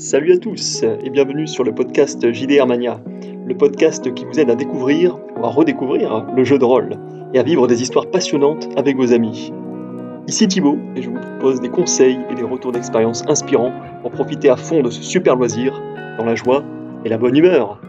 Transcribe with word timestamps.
Salut 0.00 0.32
à 0.32 0.38
tous 0.38 0.84
et 0.84 1.10
bienvenue 1.10 1.48
sur 1.48 1.64
le 1.64 1.74
podcast 1.74 2.32
JDR 2.32 2.68
Mania, 2.68 3.02
le 3.44 3.56
podcast 3.56 4.14
qui 4.14 4.24
vous 4.24 4.38
aide 4.38 4.48
à 4.48 4.54
découvrir 4.54 5.18
ou 5.36 5.44
à 5.44 5.48
redécouvrir 5.48 6.24
le 6.36 6.44
jeu 6.44 6.56
de 6.56 6.64
rôle 6.64 6.92
et 7.34 7.40
à 7.40 7.42
vivre 7.42 7.66
des 7.66 7.82
histoires 7.82 8.08
passionnantes 8.08 8.68
avec 8.76 8.96
vos 8.96 9.12
amis. 9.12 9.52
Ici 10.28 10.46
Thibaut 10.46 10.78
et 10.94 11.02
je 11.02 11.10
vous 11.10 11.18
propose 11.18 11.60
des 11.60 11.68
conseils 11.68 12.20
et 12.30 12.36
des 12.36 12.44
retours 12.44 12.70
d'expérience 12.70 13.24
inspirants 13.26 13.72
pour 14.02 14.12
profiter 14.12 14.48
à 14.48 14.56
fond 14.56 14.82
de 14.82 14.90
ce 14.90 15.02
super 15.02 15.34
loisir 15.34 15.82
dans 16.16 16.24
la 16.24 16.36
joie 16.36 16.64
et 17.04 17.08
la 17.08 17.18
bonne 17.18 17.36
humeur. 17.36 17.80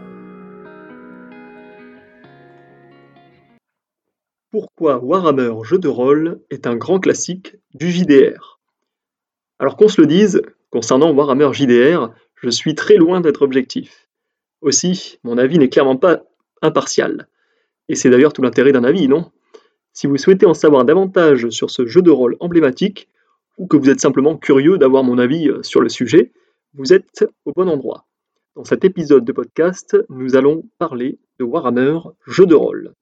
Pourquoi 4.50 4.98
Warhammer 4.98 5.54
jeu 5.62 5.78
de 5.78 5.88
rôle 5.88 6.42
est 6.50 6.66
un 6.66 6.76
grand 6.76 7.00
classique 7.00 7.56
du 7.76 7.92
JDR 7.92 8.60
Alors 9.60 9.78
qu'on 9.78 9.90
se 9.90 10.02
le 10.02 10.08
dise, 10.08 10.42
Concernant 10.72 11.12
Warhammer 11.12 11.52
JDR, 11.52 12.14
je 12.36 12.50
suis 12.50 12.76
très 12.76 12.96
loin 12.96 13.22
d'être 13.22 13.42
objectif. 13.42 14.08
Aussi, 14.62 15.20
mon 15.24 15.38
avis 15.38 15.58
n'est 15.58 15.70
clairement 15.70 15.98
pas 15.98 16.24
impartial. 16.62 17.28
Et 17.88 17.96
c'est 17.96 18.10
d'ailleurs 18.10 18.34
tout 18.34 18.42
l'intérêt 18.42 18.72
d'un 18.72 18.84
avis, 18.84 19.08
non? 19.08 19.32
Si 19.94 20.06
vous 20.06 20.18
souhaitez 20.18 20.46
en 20.46 20.54
savoir 20.54 20.86
davantage 20.86 21.50
sur 21.50 21.72
ce 21.72 21.86
jeu 21.86 22.02
de 22.02 22.12
rôle 22.12 22.38
emblématique, 22.40 23.10
ou 23.58 23.68
que 23.68 23.78
vous 23.78 23.90
êtes 23.90 24.00
simplement 24.00 24.38
curieux 24.38 24.78
d'avoir 24.78 25.04
mon 25.04 25.18
avis 25.18 25.50
euh, 25.50 25.62
sur 25.64 25.82
le 25.82 25.90
sujet, 25.90 26.32
vous 26.74 26.94
êtes 26.94 27.26
au 27.46 27.52
bon 27.52 27.68
endroit. 27.68 28.06
Dans 28.56 28.64
cet 28.64 28.86
épisode 28.86 29.26
de 29.26 29.32
podcast, 29.32 29.98
nous 30.10 30.36
allons 30.36 30.64
parler 30.78 31.20
de 31.40 31.44
Warhammer 31.44 32.00
jeu 32.26 32.46
de 32.46 32.56
rôle. 32.56 32.94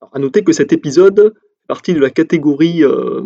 Alors, 0.00 0.14
à 0.14 0.18
noter 0.18 0.44
que 0.44 0.52
cet 0.52 0.72
épisode 0.72 1.34
fait 1.34 1.66
partie 1.66 1.94
de 1.94 2.00
la 2.00 2.10
catégorie 2.10 2.84
euh, 2.84 3.22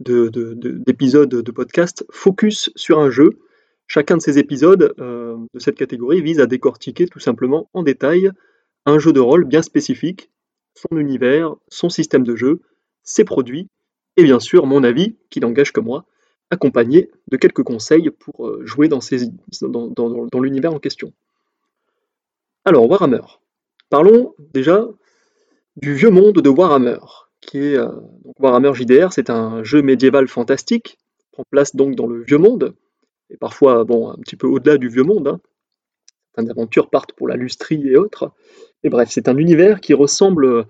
d'épisodes 0.00 1.28
de, 1.28 1.50
podcast 1.50 2.04
focus 2.10 2.70
sur 2.76 2.98
un 2.98 3.10
jeu. 3.10 3.30
Chacun 3.86 4.16
de 4.16 4.22
ces 4.22 4.38
épisodes 4.38 4.94
euh, 4.98 5.36
de 5.54 5.58
cette 5.58 5.76
catégorie 5.76 6.20
vise 6.20 6.40
à 6.40 6.46
décortiquer 6.46 7.06
tout 7.06 7.20
simplement 7.20 7.70
en 7.72 7.82
détail 7.82 8.30
un 8.84 8.98
jeu 8.98 9.12
de 9.12 9.20
rôle 9.20 9.44
bien 9.44 9.62
spécifique, 9.62 10.30
son 10.74 10.98
univers, 10.98 11.54
son 11.68 11.88
système 11.88 12.24
de 12.24 12.36
jeu, 12.36 12.60
ses 13.02 13.24
produits, 13.24 13.68
et 14.16 14.24
bien 14.24 14.40
sûr 14.40 14.66
mon 14.66 14.82
avis, 14.82 15.16
qui 15.30 15.40
n'engage 15.40 15.72
que 15.72 15.80
moi, 15.80 16.04
accompagné 16.50 17.10
de 17.28 17.36
quelques 17.36 17.62
conseils 17.62 18.10
pour 18.10 18.46
euh, 18.46 18.62
jouer 18.64 18.88
dans 18.88 20.40
l'univers 20.40 20.74
en 20.74 20.78
question. 20.78 21.12
Alors, 22.64 22.90
Warhammer. 22.90 23.22
Parlons 23.90 24.34
déjà 24.52 24.88
du 25.76 25.94
vieux 25.94 26.10
monde 26.10 26.40
de 26.40 26.48
Warhammer 26.48 26.98
qui 27.46 27.58
est 27.58 27.78
euh, 27.78 27.88
Warhammer 28.38 28.74
JDR, 28.74 29.12
c'est 29.12 29.30
un 29.30 29.62
jeu 29.64 29.80
médiéval 29.80 30.28
fantastique, 30.28 30.98
prend 31.32 31.44
place 31.50 31.74
donc 31.74 31.94
dans 31.94 32.06
le 32.06 32.22
vieux 32.22 32.38
monde, 32.38 32.74
et 33.30 33.36
parfois 33.36 33.84
bon, 33.84 34.10
un 34.10 34.16
petit 34.16 34.36
peu 34.36 34.46
au-delà 34.46 34.76
du 34.76 34.88
vieux 34.88 35.04
monde. 35.04 35.28
Hein. 35.28 35.40
Certaines 36.34 36.50
aventures 36.50 36.90
partent 36.90 37.12
pour 37.12 37.28
la 37.28 37.36
lustrie 37.36 37.88
et 37.88 37.96
autres. 37.96 38.32
Et 38.84 38.90
bref, 38.90 39.08
c'est 39.10 39.28
un 39.28 39.36
univers 39.38 39.80
qui 39.80 39.94
ressemble 39.94 40.66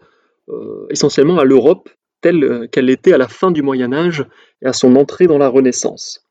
euh, 0.49 0.87
essentiellement 0.91 1.39
à 1.39 1.45
l'Europe 1.45 1.91
telle 2.21 2.69
qu'elle 2.71 2.89
était 2.89 3.13
à 3.13 3.19
la 3.19 3.29
fin 3.29 3.51
du 3.51 3.63
Moyen 3.63 3.93
Âge 3.93 4.25
et 4.63 4.67
à 4.67 4.73
son 4.73 4.95
entrée 4.97 5.27
dans 5.27 5.39
la 5.39 5.49
Renaissance. 5.49 6.25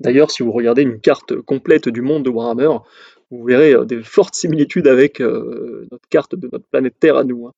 D'ailleurs, 0.00 0.30
si 0.30 0.42
vous 0.42 0.52
regardez 0.52 0.82
une 0.82 1.00
carte 1.00 1.36
complète 1.42 1.88
du 1.88 2.00
monde 2.00 2.24
de 2.24 2.30
Warhammer, 2.30 2.70
vous 3.30 3.44
verrez 3.44 3.74
euh, 3.74 3.84
des 3.84 4.02
fortes 4.02 4.34
similitudes 4.34 4.88
avec 4.88 5.20
notre 5.20 6.08
carte 6.08 6.34
de 6.34 6.48
notre 6.50 6.66
planète 6.66 6.94
Terre 6.98 7.16
à 7.16 7.24
nous. 7.24 7.48
Hein. 7.48 7.52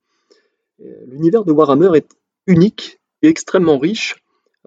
L'univers 1.07 1.45
de 1.45 1.53
Warhammer 1.53 1.91
est 1.95 2.17
unique 2.47 3.01
et 3.23 3.29
extrêmement 3.29 3.79
riche, 3.79 4.17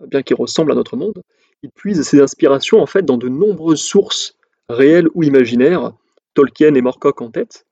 bien 0.08 0.22
qu'il 0.22 0.36
ressemble 0.36 0.72
à 0.72 0.76
notre 0.76 0.96
monde. 0.96 1.24
Il 1.64 1.72
puise 1.72 2.02
ses 2.04 2.22
inspirations 2.22 2.82
en 2.82 2.86
fait 2.86 3.04
dans 3.04 3.18
de 3.18 3.30
nombreuses 3.30 3.82
sources 3.82 4.38
réelles 4.70 5.08
ou 5.14 5.24
imaginaires, 5.24 5.94
Tolkien 6.34 6.74
et 6.76 6.82
Morcock 6.82 7.22
en 7.22 7.32
tête. 7.32 7.66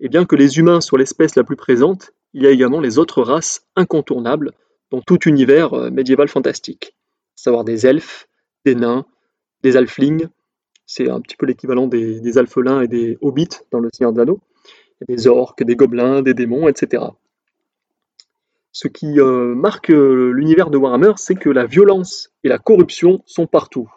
Et 0.00 0.08
bien 0.08 0.24
que 0.24 0.36
les 0.36 0.58
humains 0.58 0.80
soient 0.80 0.98
l'espèce 0.98 1.36
la 1.36 1.44
plus 1.44 1.56
présente, 1.56 2.12
il 2.34 2.42
y 2.42 2.46
a 2.46 2.50
également 2.50 2.80
les 2.80 2.98
autres 2.98 3.22
races 3.22 3.66
incontournables 3.76 4.52
dans 4.90 5.00
tout 5.00 5.28
univers 5.28 5.74
euh, 5.74 5.90
médiéval 5.90 6.28
fantastique, 6.28 6.94
à 7.36 7.42
savoir 7.42 7.64
des 7.64 7.86
elfes, 7.86 8.28
des 8.64 8.74
nains, 8.74 9.06
des 9.62 9.76
alflings, 9.76 10.28
c'est 10.86 11.08
un 11.08 11.20
petit 11.20 11.36
peu 11.36 11.46
l'équivalent 11.46 11.86
des, 11.86 12.38
alphelins 12.38 12.82
et 12.82 12.88
des 12.88 13.16
hobbits 13.20 13.60
dans 13.70 13.80
le 13.80 13.88
Seigneur 13.92 14.12
des 14.12 14.20
Anneaux, 14.20 14.40
des 15.08 15.26
orques, 15.26 15.62
des 15.62 15.76
gobelins, 15.76 16.22
des 16.22 16.34
démons, 16.34 16.68
etc. 16.68 17.04
Ce 18.72 18.88
qui 18.88 19.20
euh, 19.20 19.54
marque 19.54 19.90
euh, 19.90 20.30
l'univers 20.30 20.70
de 20.70 20.78
Warhammer, 20.78 21.12
c'est 21.16 21.34
que 21.34 21.50
la 21.50 21.66
violence 21.66 22.30
et 22.42 22.48
la 22.48 22.58
corruption 22.58 23.22
sont 23.26 23.46
partout. 23.46 23.90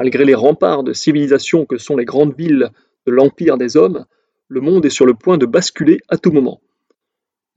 Malgré 0.00 0.24
les 0.24 0.34
remparts 0.34 0.82
de 0.82 0.92
civilisation 0.92 1.64
que 1.64 1.78
sont 1.78 1.96
les 1.96 2.04
grandes 2.04 2.36
villes 2.36 2.70
de 3.06 3.12
l'Empire 3.12 3.56
des 3.56 3.76
Hommes, 3.76 4.06
le 4.48 4.60
monde 4.60 4.84
est 4.84 4.90
sur 4.90 5.06
le 5.06 5.14
point 5.14 5.38
de 5.38 5.46
basculer 5.46 6.00
à 6.08 6.18
tout 6.18 6.32
moment. 6.32 6.60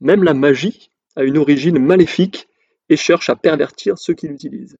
Même 0.00 0.22
la 0.22 0.32
magie 0.32 0.90
a 1.16 1.24
une 1.24 1.38
origine 1.38 1.80
maléfique 1.80 2.48
et 2.88 2.96
cherche 2.96 3.30
à 3.30 3.34
pervertir 3.34 3.98
ceux 3.98 4.14
qui 4.14 4.28
l'utilisent. 4.28 4.76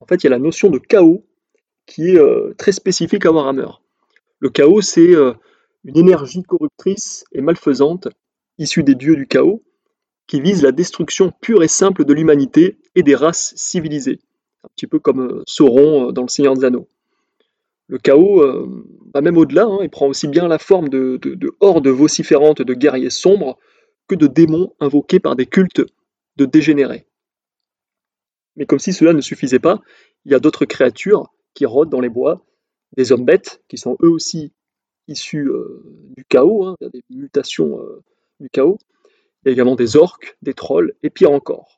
En 0.00 0.06
fait, 0.06 0.16
il 0.16 0.24
y 0.24 0.26
a 0.28 0.30
la 0.30 0.38
notion 0.38 0.70
de 0.70 0.78
chaos 0.78 1.26
qui 1.84 2.10
est 2.10 2.18
euh, 2.18 2.54
très 2.56 2.72
spécifique 2.72 3.26
à 3.26 3.32
Warhammer. 3.32 3.68
Le 4.38 4.48
chaos, 4.48 4.80
c'est 4.80 5.12
une 5.84 5.96
énergie 5.96 6.42
corruptrice 6.42 7.24
et 7.32 7.42
malfaisante 7.42 8.08
issue 8.58 8.82
des 8.82 8.94
dieux 8.94 9.16
du 9.16 9.26
chaos, 9.26 9.62
qui 10.26 10.40
vise 10.40 10.62
la 10.62 10.72
destruction 10.72 11.32
pure 11.40 11.62
et 11.62 11.68
simple 11.68 12.04
de 12.04 12.12
l'humanité 12.12 12.78
et 12.94 13.02
des 13.02 13.14
races 13.14 13.52
civilisées, 13.56 14.20
un 14.64 14.68
petit 14.74 14.86
peu 14.86 14.98
comme 14.98 15.20
euh, 15.20 15.42
Sauron 15.46 16.08
euh, 16.08 16.12
dans 16.12 16.22
Le 16.22 16.28
Seigneur 16.28 16.54
des 16.54 16.64
Anneaux. 16.64 16.88
Le 17.86 17.98
chaos 17.98 18.40
euh, 18.40 18.84
va 19.12 19.20
même 19.20 19.36
au-delà, 19.36 19.64
hein, 19.64 19.78
il 19.82 19.90
prend 19.90 20.06
aussi 20.06 20.26
bien 20.28 20.48
la 20.48 20.58
forme 20.58 20.88
de, 20.88 21.20
hordes 21.60 21.88
vociférantes 21.88 22.62
de 22.62 22.74
guerriers 22.74 23.10
sombres 23.10 23.58
que 24.08 24.14
de 24.14 24.26
démons 24.26 24.72
invoqués 24.80 25.20
par 25.20 25.36
des 25.36 25.46
cultes 25.46 25.82
de 26.36 26.46
dégénérés. 26.46 27.06
Mais 28.56 28.66
comme 28.66 28.78
si 28.78 28.92
cela 28.92 29.12
ne 29.12 29.20
suffisait 29.20 29.58
pas, 29.58 29.82
il 30.24 30.32
y 30.32 30.34
a 30.34 30.40
d'autres 30.40 30.64
créatures 30.64 31.28
qui 31.52 31.66
rôdent 31.66 31.90
dans 31.90 32.00
les 32.00 32.08
bois, 32.08 32.46
des 32.96 33.12
hommes 33.12 33.24
bêtes 33.24 33.62
qui 33.68 33.76
sont 33.76 33.98
eux 34.02 34.08
aussi 34.08 34.52
issus 35.08 35.50
du 36.16 36.24
chaos, 36.24 36.64
hein, 36.64 36.76
des 36.80 37.02
mutations 37.10 37.78
du 38.40 38.48
chaos, 38.48 38.78
il 39.44 39.48
y 39.48 39.50
a 39.50 39.52
également 39.52 39.76
des 39.76 39.96
orques, 39.96 40.36
des 40.42 40.54
trolls, 40.54 40.94
et 41.02 41.10
pire 41.10 41.32
encore. 41.32 41.74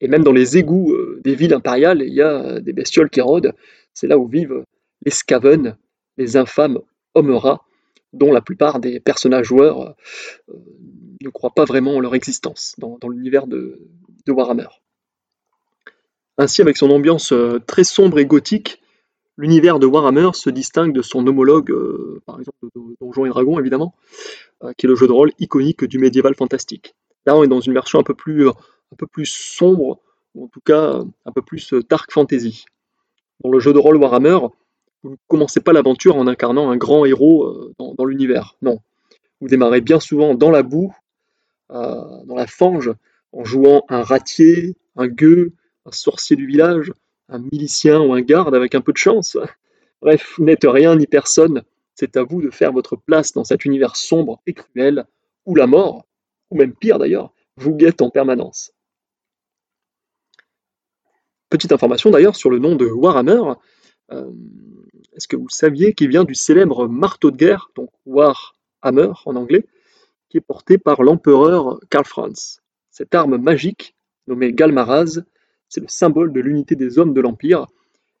Et 0.00 0.08
même 0.08 0.22
dans 0.22 0.32
les 0.32 0.58
égouts 0.58 0.92
euh, 0.92 1.20
des 1.24 1.34
villes 1.34 1.54
impériales, 1.54 2.02
il 2.02 2.12
y 2.12 2.22
a 2.22 2.44
euh, 2.44 2.60
des 2.60 2.72
bestioles 2.72 3.10
qui 3.10 3.20
rôdent. 3.20 3.54
C'est 3.94 4.06
là 4.06 4.18
où 4.18 4.26
vivent 4.26 4.64
les 5.04 5.10
Skaven, 5.10 5.76
les 6.18 6.36
infâmes 6.36 6.80
hommes-rats, 7.14 7.62
dont 8.12 8.32
la 8.32 8.42
plupart 8.42 8.78
des 8.78 9.00
personnages 9.00 9.46
joueurs 9.46 9.94
euh, 10.48 10.54
ne 11.22 11.30
croient 11.30 11.54
pas 11.54 11.64
vraiment 11.64 11.96
en 11.96 12.00
leur 12.00 12.14
existence 12.14 12.74
dans, 12.78 12.98
l'univers 13.08 13.46
de, 13.46 13.80
Warhammer. 14.28 14.68
Ainsi, 16.36 16.60
avec 16.60 16.76
son 16.76 16.90
ambiance 16.90 17.32
très 17.66 17.84
sombre 17.84 18.18
et 18.18 18.26
gothique, 18.26 18.82
l'univers 19.38 19.78
de 19.78 19.86
Warhammer 19.86 20.30
se 20.34 20.50
distingue 20.50 20.92
de 20.92 21.00
son 21.00 21.26
homologue, 21.26 21.74
par 22.26 22.38
exemple 22.38 22.58
de 22.62 22.96
Donjons 23.00 23.24
et 23.24 23.30
Dragons 23.30 23.58
évidemment, 23.58 23.94
qui 24.76 24.84
est 24.84 24.88
le 24.88 24.96
jeu 24.96 25.06
de 25.06 25.12
rôle 25.12 25.32
iconique 25.38 25.84
du 25.84 25.98
médiéval 25.98 26.34
fantastique. 26.34 26.94
Là, 27.26 27.36
on 27.36 27.42
est 27.42 27.48
dans 27.48 27.60
une 27.60 27.74
version 27.74 27.98
un 27.98 28.04
peu 28.04 28.14
plus, 28.14 28.48
euh, 28.48 28.52
un 28.92 28.96
peu 28.96 29.06
plus 29.06 29.26
sombre, 29.26 30.00
ou 30.34 30.44
en 30.44 30.48
tout 30.48 30.60
cas 30.60 31.00
un 31.24 31.32
peu 31.32 31.42
plus 31.42 31.72
euh, 31.74 31.82
dark 31.88 32.12
fantasy. 32.12 32.64
Dans 33.42 33.50
le 33.50 33.58
jeu 33.58 33.72
de 33.72 33.78
rôle 33.78 33.96
Warhammer, 33.96 34.38
vous 35.02 35.10
ne 35.10 35.16
commencez 35.26 35.60
pas 35.60 35.72
l'aventure 35.72 36.16
en 36.16 36.26
incarnant 36.26 36.70
un 36.70 36.76
grand 36.76 37.04
héros 37.04 37.46
euh, 37.46 37.74
dans, 37.78 38.04
l'univers. 38.04 38.56
Non. 38.62 38.78
Vous 39.40 39.48
démarrez 39.48 39.80
bien 39.80 40.00
souvent 40.00 40.34
dans 40.34 40.50
la 40.50 40.62
boue, 40.62 40.94
dans 41.68 42.34
la 42.34 42.46
fange, 42.46 42.90
en 43.32 43.44
jouant 43.44 43.84
un 43.90 44.02
ratier, 44.02 44.76
un 44.94 45.08
gueux, 45.08 45.52
un 45.84 45.90
sorcier 45.90 46.36
du 46.36 46.46
village, 46.46 46.90
un 47.28 47.40
milicien 47.40 48.00
ou 48.00 48.14
un 48.14 48.22
garde 48.22 48.54
avec 48.54 48.74
un 48.74 48.80
peu 48.80 48.92
de 48.92 48.96
chance. 48.98 49.36
Bref, 50.00 50.34
vous 50.38 50.44
n'êtes 50.44 50.64
rien 50.64 50.96
ni 50.96 51.06
personne. 51.06 51.64
C'est 51.94 52.16
à 52.16 52.22
vous 52.22 52.40
de 52.40 52.50
faire 52.50 52.72
votre 52.72 52.96
place 52.96 53.32
dans 53.32 53.44
cet 53.44 53.66
univers 53.66 53.96
sombre 53.96 54.40
et 54.46 54.54
cruel 54.54 55.04
où 55.44 55.54
la 55.54 55.66
mort, 55.66 56.05
ou 56.50 56.56
même 56.56 56.74
pire 56.74 56.98
d'ailleurs, 56.98 57.32
vous 57.56 57.74
guette 57.74 58.02
en 58.02 58.10
permanence. 58.10 58.72
Petite 61.48 61.72
information 61.72 62.10
d'ailleurs 62.10 62.36
sur 62.36 62.50
le 62.50 62.58
nom 62.58 62.76
de 62.76 62.86
Warhammer. 62.86 63.40
Euh, 64.12 64.30
est-ce 65.14 65.28
que 65.28 65.36
vous 65.36 65.48
saviez 65.48 65.94
qu'il 65.94 66.08
vient 66.08 66.24
du 66.24 66.34
célèbre 66.34 66.88
marteau 66.88 67.30
de 67.30 67.36
guerre, 67.36 67.70
donc 67.74 67.90
Warhammer 68.04 69.12
en 69.24 69.36
anglais, 69.36 69.66
qui 70.28 70.38
est 70.38 70.42
porté 70.42 70.78
par 70.78 71.02
l'empereur 71.02 71.80
Karl 71.88 72.04
Franz 72.04 72.60
Cette 72.90 73.14
arme 73.14 73.38
magique, 73.38 73.96
nommée 74.26 74.52
Galmaraz, 74.52 75.22
c'est 75.68 75.80
le 75.80 75.88
symbole 75.88 76.32
de 76.32 76.40
l'unité 76.40 76.74
des 76.74 76.98
hommes 76.98 77.14
de 77.14 77.20
l'Empire, 77.20 77.66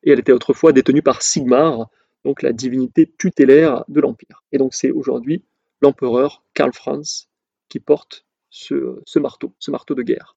et 0.02 0.10
elle 0.10 0.20
était 0.20 0.32
autrefois 0.32 0.72
détenue 0.72 1.02
par 1.02 1.22
Sigmar, 1.22 1.88
donc 2.24 2.42
la 2.42 2.52
divinité 2.52 3.12
tutélaire 3.18 3.84
de 3.88 4.00
l'Empire. 4.00 4.42
Et 4.52 4.58
donc 4.58 4.74
c'est 4.74 4.90
aujourd'hui 4.90 5.44
l'empereur 5.80 6.42
Karl 6.54 6.72
Franz 6.72 7.28
qui 7.68 7.80
porte 7.80 8.24
ce, 8.50 9.18
marteau, 9.18 9.52
ce 9.58 9.70
marteau 9.70 9.94
de 9.94 10.02
guerre. 10.02 10.36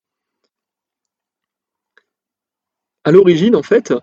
À 3.03 3.11
l'origine, 3.11 3.55
en 3.55 3.63
fait, 3.63 3.93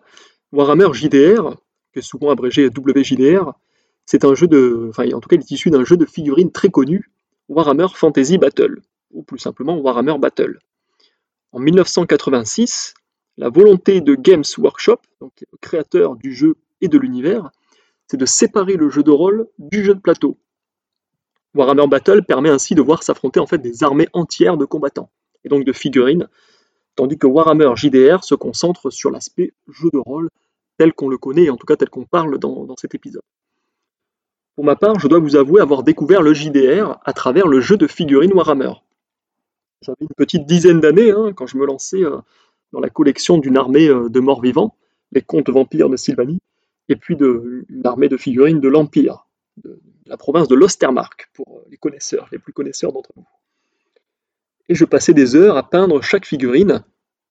Warhammer 0.52 0.92
JDR, 0.92 1.56
qui 1.92 2.00
est 2.00 2.02
souvent 2.02 2.30
abrégé 2.30 2.68
WJDR. 2.68 3.52
C'est 4.04 4.24
un 4.24 4.34
jeu 4.34 4.46
de, 4.46 4.86
enfin 4.90 5.10
en 5.12 5.20
tout 5.20 5.28
cas 5.28 5.36
il 5.36 5.40
est 5.40 5.50
issu 5.50 5.70
d'un 5.70 5.84
jeu 5.84 5.96
de 5.96 6.06
figurines 6.06 6.52
très 6.52 6.68
connu, 6.68 7.10
Warhammer 7.48 7.88
Fantasy 7.94 8.38
Battle, 8.38 8.80
ou 9.10 9.22
plus 9.22 9.38
simplement 9.38 9.78
Warhammer 9.78 10.18
Battle. 10.18 10.58
En 11.52 11.58
1986, 11.58 12.94
la 13.36 13.48
volonté 13.48 14.00
de 14.00 14.14
Games 14.14 14.44
Workshop, 14.58 15.00
donc 15.20 15.44
créateur 15.60 16.16
du 16.16 16.32
jeu 16.32 16.56
et 16.80 16.88
de 16.88 16.98
l'univers, 16.98 17.50
c'est 18.08 18.16
de 18.16 18.26
séparer 18.26 18.76
le 18.76 18.88
jeu 18.90 19.02
de 19.02 19.10
rôle 19.10 19.48
du 19.58 19.84
jeu 19.84 19.94
de 19.94 20.00
plateau. 20.00 20.38
Warhammer 21.56 21.86
Battle 21.86 22.22
permet 22.22 22.50
ainsi 22.50 22.74
de 22.74 22.82
voir 22.82 23.02
s'affronter 23.02 23.40
en 23.40 23.46
fait 23.46 23.58
des 23.58 23.82
armées 23.82 24.08
entières 24.12 24.58
de 24.58 24.66
combattants, 24.66 25.10
et 25.44 25.48
donc 25.48 25.64
de 25.64 25.72
figurines, 25.72 26.28
tandis 26.96 27.16
que 27.16 27.26
Warhammer 27.26 27.70
JDR 27.74 28.24
se 28.24 28.34
concentre 28.34 28.90
sur 28.90 29.10
l'aspect 29.10 29.54
jeu 29.68 29.88
de 29.92 29.98
rôle 29.98 30.28
tel 30.76 30.92
qu'on 30.92 31.08
le 31.08 31.16
connaît, 31.16 31.44
et 31.44 31.50
en 31.50 31.56
tout 31.56 31.66
cas 31.66 31.76
tel 31.76 31.88
qu'on 31.88 32.04
parle 32.04 32.38
dans, 32.38 32.76
cet 32.76 32.94
épisode. 32.94 33.22
Pour 34.54 34.64
ma 34.64 34.76
part, 34.76 34.98
je 34.98 35.08
dois 35.08 35.18
vous 35.18 35.36
avouer 35.36 35.60
avoir 35.60 35.82
découvert 35.82 36.22
le 36.22 36.34
JDR 36.34 36.98
à 37.04 37.12
travers 37.14 37.46
le 37.46 37.60
jeu 37.60 37.76
de 37.76 37.86
figurines 37.86 38.34
Warhammer. 38.34 38.72
J'avais 39.82 39.96
une 40.00 40.14
petite 40.16 40.46
dizaine 40.46 40.80
d'années 40.80 41.10
hein, 41.10 41.32
quand 41.34 41.46
je 41.46 41.56
me 41.56 41.66
lançais 41.66 42.02
euh, 42.02 42.18
dans 42.72 42.80
la 42.80 42.88
collection 42.90 43.38
d'une 43.38 43.56
armée 43.56 43.88
euh, 43.88 44.08
de 44.08 44.20
morts 44.20 44.40
vivants, 44.40 44.74
les 45.12 45.22
contes 45.22 45.50
vampires 45.50 45.88
de 45.88 45.96
Sylvanie, 45.96 46.40
et 46.88 46.96
puis 46.96 47.16
de 47.16 47.64
l'armée 47.68 48.08
de 48.08 48.16
figurines 48.16 48.60
de 48.60 48.68
l'Empire, 48.68 49.26
la 50.06 50.16
province 50.16 50.48
de 50.48 50.54
l'Ostermark, 50.54 51.28
pour 51.34 51.62
les 51.70 51.76
connaisseurs, 51.76 52.28
les 52.32 52.38
plus 52.38 52.52
connaisseurs 52.52 52.92
d'entre 52.92 53.12
vous. 53.16 53.26
Et 54.68 54.74
je 54.74 54.84
passais 54.84 55.14
des 55.14 55.36
heures 55.36 55.56
à 55.56 55.68
peindre 55.68 56.02
chaque 56.02 56.26
figurine, 56.26 56.84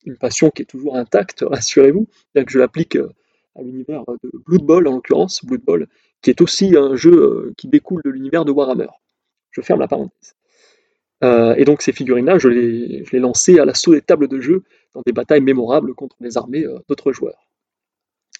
une 0.05 0.17
passion 0.17 0.49
qui 0.49 0.61
est 0.61 0.65
toujours 0.65 0.95
intacte, 0.95 1.43
rassurez-vous, 1.47 2.07
bien 2.33 2.45
que 2.45 2.51
je 2.51 2.59
l'applique 2.59 2.95
euh, 2.95 3.09
à 3.55 3.61
l'univers 3.61 4.03
de 4.23 4.31
Blood 4.45 4.63
Bowl 4.63 4.87
en 4.87 4.93
l'occurrence, 4.95 5.43
Blood 5.43 5.61
Bowl, 5.61 5.87
qui 6.21 6.29
est 6.29 6.41
aussi 6.41 6.75
un 6.77 6.95
jeu 6.95 7.13
euh, 7.13 7.53
qui 7.57 7.67
découle 7.67 8.01
de 8.03 8.09
l'univers 8.09 8.45
de 8.45 8.51
Warhammer. 8.51 8.89
Je 9.51 9.61
ferme 9.61 9.79
la 9.79 9.87
parenthèse. 9.87 10.35
Euh, 11.23 11.55
et 11.55 11.63
donc 11.63 11.81
ces 11.81 11.93
figurines-là, 11.93 12.37
je 12.37 12.49
les, 12.49 13.05
je 13.05 13.17
lançais 13.17 13.59
à 13.59 13.65
l'assaut 13.65 13.93
des 13.93 14.01
tables 14.01 14.27
de 14.27 14.41
jeu 14.41 14.63
dans 14.93 15.01
des 15.05 15.13
batailles 15.13 15.41
mémorables 15.41 15.93
contre 15.93 16.17
les 16.19 16.37
armées 16.37 16.65
d'autres 16.87 17.13
joueurs 17.13 17.45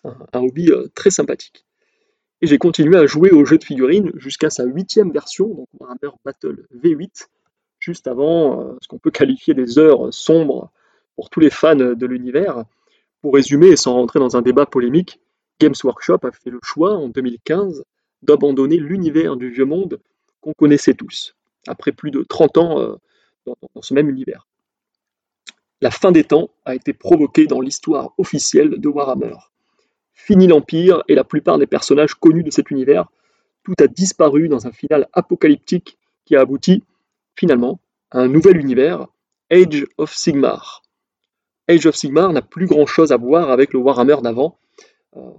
un, 0.06 0.40
hobby 0.40 0.72
euh, 0.72 0.88
très 0.96 1.10
sympathique. 1.10 1.66
Et 2.42 2.48
j'ai 2.48 2.58
continué 2.58 2.98
à 2.98 3.06
jouer 3.06 3.32
au 3.32 3.46
jeu 3.46 3.58
de 3.58 3.64
figurines 3.64 4.12
jusqu'à 4.16 4.50
sa 4.50 4.66
huitième 4.66 5.12
version, 5.12 5.48
donc 5.48 5.68
Warhammer 5.80 6.16
Battle 6.24 6.66
V8, 6.76 7.28
juste 7.80 8.08
avant 8.08 8.62
euh, 8.62 8.78
ce 8.82 8.88
qu'on 8.88 8.98
peut 8.98 9.12
qualifier 9.12 9.54
des 9.54 9.80
heures 9.80 10.14
sombres 10.14 10.72
pour 11.16 11.30
tous 11.30 11.40
les 11.40 11.50
fans 11.50 11.76
de 11.76 12.06
l'univers. 12.06 12.66
Pour 13.22 13.34
résumer 13.34 13.68
et 13.68 13.76
sans 13.76 13.94
rentrer 13.94 14.20
dans 14.20 14.36
un 14.36 14.42
débat 14.42 14.66
polémique, 14.66 15.20
Games 15.60 15.76
Workshop 15.84 16.20
a 16.24 16.32
fait 16.32 16.50
le 16.50 16.60
choix 16.64 16.94
en 16.96 17.08
2015 17.08 17.84
d'abandonner 18.22 18.78
l'univers 18.78 19.38
du 19.38 19.50
vieux 19.50 19.66
monde 19.66 20.00
qu'on 20.42 20.54
connaissait 20.54 20.94
tous, 20.94 21.36
après 21.68 21.92
plus 21.92 22.12
de 22.12 22.24
30 22.24 22.58
ans 22.58 22.80
euh, 22.80 22.96
dans 23.46 23.82
ce 23.82 23.94
même 23.94 24.10
univers. 24.10 24.48
La 25.82 25.92
fin 25.92 26.12
des 26.12 26.24
temps 26.24 26.50
a 26.66 26.76
été 26.76 26.94
provoquée 26.94 27.48
dans 27.48 27.62
l'histoire 27.62 28.14
officielle 28.18 28.80
de 28.80 28.90
Warhammer. 28.90 29.36
Fini 30.26 30.48
l'Empire 30.48 31.04
et 31.08 31.14
la 31.14 31.24
plupart 31.24 31.60
des 31.60 31.68
personnages 31.68 32.16
connus 32.16 32.42
de 32.42 32.50
cet 32.50 32.72
univers. 32.72 33.06
Tout 33.62 33.76
a 33.80 33.86
disparu 33.86 34.50
dans 34.50 34.66
un 34.66 34.72
final 34.72 35.08
apocalyptique 35.14 36.00
qui 36.26 36.36
a 36.36 36.42
abouti, 36.42 36.84
finalement, 37.36 37.80
à 38.10 38.22
un 38.22 38.28
nouvel 38.28 38.58
univers, 38.58 39.06
Age 39.52 39.86
of 40.00 40.12
Sigmar. 40.16 40.82
Age 41.68 41.86
of 41.86 41.94
Sigmar 41.94 42.34
n'a 42.34 42.42
plus 42.42 42.66
grand 42.66 42.88
chose 42.88 43.12
à 43.12 43.18
voir 43.18 43.52
avec 43.52 43.72
le 43.72 43.78
Warhammer 43.78 44.16
d'avant. 44.24 44.58
Euh, 45.16 45.30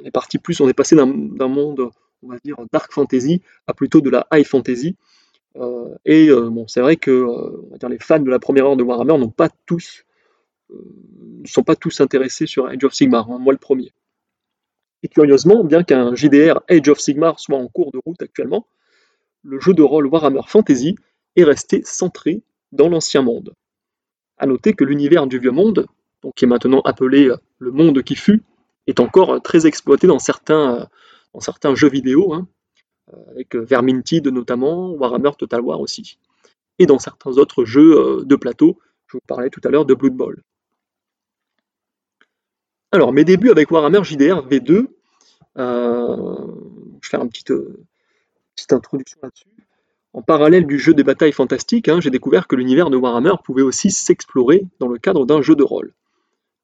on 0.00 0.04
est 0.04 0.12
parti 0.12 0.38
plus, 0.38 0.60
on 0.60 0.68
est 0.68 0.72
passé 0.72 0.94
d'un 0.94 1.48
monde, 1.48 1.90
on 2.22 2.28
va 2.28 2.36
dire, 2.44 2.58
dark 2.72 2.92
fantasy 2.92 3.42
à 3.66 3.74
plutôt 3.74 4.00
de 4.00 4.10
la 4.10 4.28
high 4.32 4.46
fantasy. 4.46 4.94
Euh, 5.56 5.92
et 6.04 6.28
euh, 6.28 6.50
bon, 6.50 6.68
c'est 6.68 6.82
vrai 6.82 6.94
que 6.94 7.26
les 7.88 7.98
fans 7.98 8.20
de 8.20 8.30
la 8.30 8.38
première 8.38 8.66
heure 8.66 8.76
de 8.76 8.84
Warhammer 8.84 9.18
n'ont 9.18 9.28
pas 9.28 9.48
tous 9.66 10.05
ne 10.70 11.46
sont 11.46 11.62
pas 11.62 11.76
tous 11.76 12.00
intéressés 12.00 12.46
sur 12.46 12.66
Age 12.66 12.84
of 12.84 12.92
Sigmar, 12.92 13.30
hein, 13.30 13.38
moi 13.38 13.52
le 13.52 13.58
premier. 13.58 13.92
Et 15.02 15.08
curieusement, 15.08 15.62
bien 15.62 15.84
qu'un 15.84 16.14
JDR 16.14 16.60
Age 16.68 16.88
of 16.88 16.98
Sigmar 16.98 17.38
soit 17.38 17.58
en 17.58 17.68
cours 17.68 17.92
de 17.92 18.00
route 18.04 18.20
actuellement, 18.22 18.66
le 19.42 19.60
jeu 19.60 19.74
de 19.74 19.82
rôle 19.82 20.06
Warhammer 20.06 20.42
Fantasy 20.46 20.96
est 21.36 21.44
resté 21.44 21.82
centré 21.84 22.42
dans 22.72 22.88
l'ancien 22.88 23.22
monde. 23.22 23.54
A 24.38 24.46
noter 24.46 24.74
que 24.74 24.84
l'univers 24.84 25.26
du 25.26 25.38
vieux 25.38 25.52
monde, 25.52 25.86
donc 26.22 26.34
qui 26.34 26.44
est 26.44 26.48
maintenant 26.48 26.80
appelé 26.80 27.28
euh, 27.28 27.36
le 27.58 27.70
monde 27.70 28.02
qui 28.02 28.16
fut, 28.16 28.42
est 28.86 29.00
encore 29.00 29.40
très 29.42 29.66
exploité 29.66 30.06
dans 30.06 30.18
certains, 30.18 30.88
euh, 31.34 31.74
jeux 31.74 31.88
vidéo, 31.88 32.34
hein, 32.34 32.48
euh, 33.14 33.30
avec 33.30 33.54
Vermintide 33.54 34.28
notamment, 34.28 34.90
Warhammer 34.90 35.30
Total 35.38 35.60
War 35.60 35.80
aussi, 35.80 36.18
et 36.78 36.86
dans 36.86 36.98
certains 36.98 37.38
autres 37.38 37.64
jeux 37.64 38.24
de 38.24 38.36
plateau, 38.36 38.78
je 39.06 39.16
vous 39.16 39.22
parlais 39.26 39.48
tout 39.48 39.60
à 39.64 39.70
l'heure 39.70 39.86
de 39.86 39.94
Blood 39.94 40.14
Bowl. 40.14 40.42
Alors, 42.96 43.12
mes 43.12 43.24
débuts 43.24 43.50
avec 43.50 43.70
Warhammer 43.70 44.02
JDR 44.04 44.48
V2, 44.48 44.86
euh, 45.58 46.16
je 47.02 47.08
vais 47.08 47.10
faire 47.10 47.20
une 47.20 47.28
petite, 47.28 47.50
euh, 47.50 47.84
petite 48.54 48.72
introduction 48.72 49.18
là-dessus. 49.22 49.50
En 50.14 50.22
parallèle 50.22 50.66
du 50.66 50.78
jeu 50.78 50.94
des 50.94 51.04
batailles 51.04 51.32
fantastiques, 51.32 51.90
hein, 51.90 52.00
j'ai 52.00 52.08
découvert 52.08 52.46
que 52.46 52.56
l'univers 52.56 52.88
de 52.88 52.96
Warhammer 52.96 53.34
pouvait 53.44 53.60
aussi 53.60 53.90
s'explorer 53.90 54.64
dans 54.80 54.88
le 54.88 54.96
cadre 54.96 55.26
d'un 55.26 55.42
jeu 55.42 55.54
de 55.54 55.62
rôle. 55.62 55.92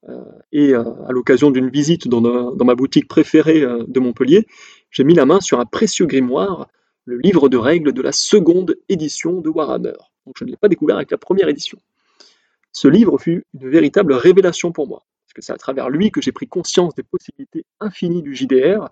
Euh, 0.08 0.22
et 0.52 0.72
à 0.72 1.10
l'occasion 1.10 1.50
d'une 1.50 1.68
visite 1.68 2.08
dans, 2.08 2.64
ma 2.64 2.74
boutique 2.74 3.08
préférée 3.08 3.60
de 3.86 4.00
Montpellier, 4.00 4.46
j'ai 4.90 5.04
mis 5.04 5.12
la 5.12 5.26
main 5.26 5.42
sur 5.42 5.60
un 5.60 5.66
précieux 5.66 6.06
grimoire, 6.06 6.68
le 7.04 7.18
livre 7.18 7.50
de 7.50 7.58
règles 7.58 7.92
de 7.92 8.00
la 8.00 8.12
seconde 8.12 8.76
édition 8.88 9.42
de 9.42 9.50
Warhammer. 9.50 9.98
Donc 10.24 10.36
je 10.38 10.46
ne 10.46 10.50
l'ai 10.50 10.56
pas 10.56 10.68
découvert 10.68 10.96
avec 10.96 11.10
la 11.10 11.18
première 11.18 11.50
édition. 11.50 11.76
Ce 12.72 12.88
livre 12.88 13.18
fut 13.18 13.44
une 13.52 13.68
véritable 13.68 14.14
révélation 14.14 14.72
pour 14.72 14.88
moi 14.88 15.04
parce 15.32 15.46
que 15.46 15.46
c'est 15.46 15.54
à 15.54 15.58
travers 15.58 15.88
lui 15.88 16.10
que 16.10 16.20
j'ai 16.20 16.32
pris 16.32 16.46
conscience 16.46 16.94
des 16.94 17.02
possibilités 17.02 17.64
infinies 17.80 18.22
du 18.22 18.34
JDR 18.34 18.90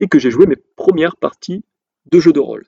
et 0.00 0.08
que 0.08 0.18
j'ai 0.18 0.30
joué 0.30 0.46
mes 0.46 0.56
premières 0.56 1.16
parties 1.16 1.64
de 2.10 2.18
jeu 2.18 2.32
de 2.32 2.40
rôle. 2.40 2.64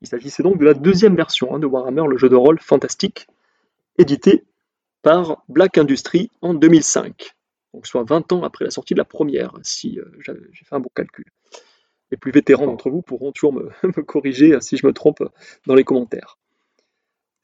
Il 0.00 0.08
s'agissait 0.08 0.42
donc 0.42 0.58
de 0.58 0.64
la 0.64 0.72
deuxième 0.72 1.14
version 1.14 1.54
hein, 1.54 1.58
de 1.58 1.66
Warhammer, 1.66 2.04
le 2.08 2.16
jeu 2.16 2.30
de 2.30 2.36
rôle 2.36 2.58
fantastique, 2.58 3.26
édité 3.98 4.44
par 5.02 5.44
Black 5.50 5.76
Industry 5.76 6.30
en 6.40 6.54
2005, 6.54 7.34
donc 7.74 7.86
soit 7.86 8.04
20 8.04 8.32
ans 8.32 8.44
après 8.44 8.64
la 8.64 8.70
sortie 8.70 8.94
de 8.94 8.98
la 8.98 9.04
première, 9.04 9.52
si 9.62 9.98
euh, 10.00 10.06
j'ai 10.24 10.64
fait 10.64 10.74
un 10.74 10.80
bon 10.80 10.90
calcul. 10.94 11.26
Les 12.10 12.16
plus 12.16 12.32
vétérans 12.32 12.64
d'entre 12.64 12.88
vous 12.88 13.02
pourront 13.02 13.30
toujours 13.32 13.52
me, 13.52 13.70
corriger 14.06 14.58
si 14.62 14.78
je 14.78 14.86
me 14.86 14.94
trompe 14.94 15.22
dans 15.66 15.74
les 15.74 15.84
commentaires. 15.84 16.38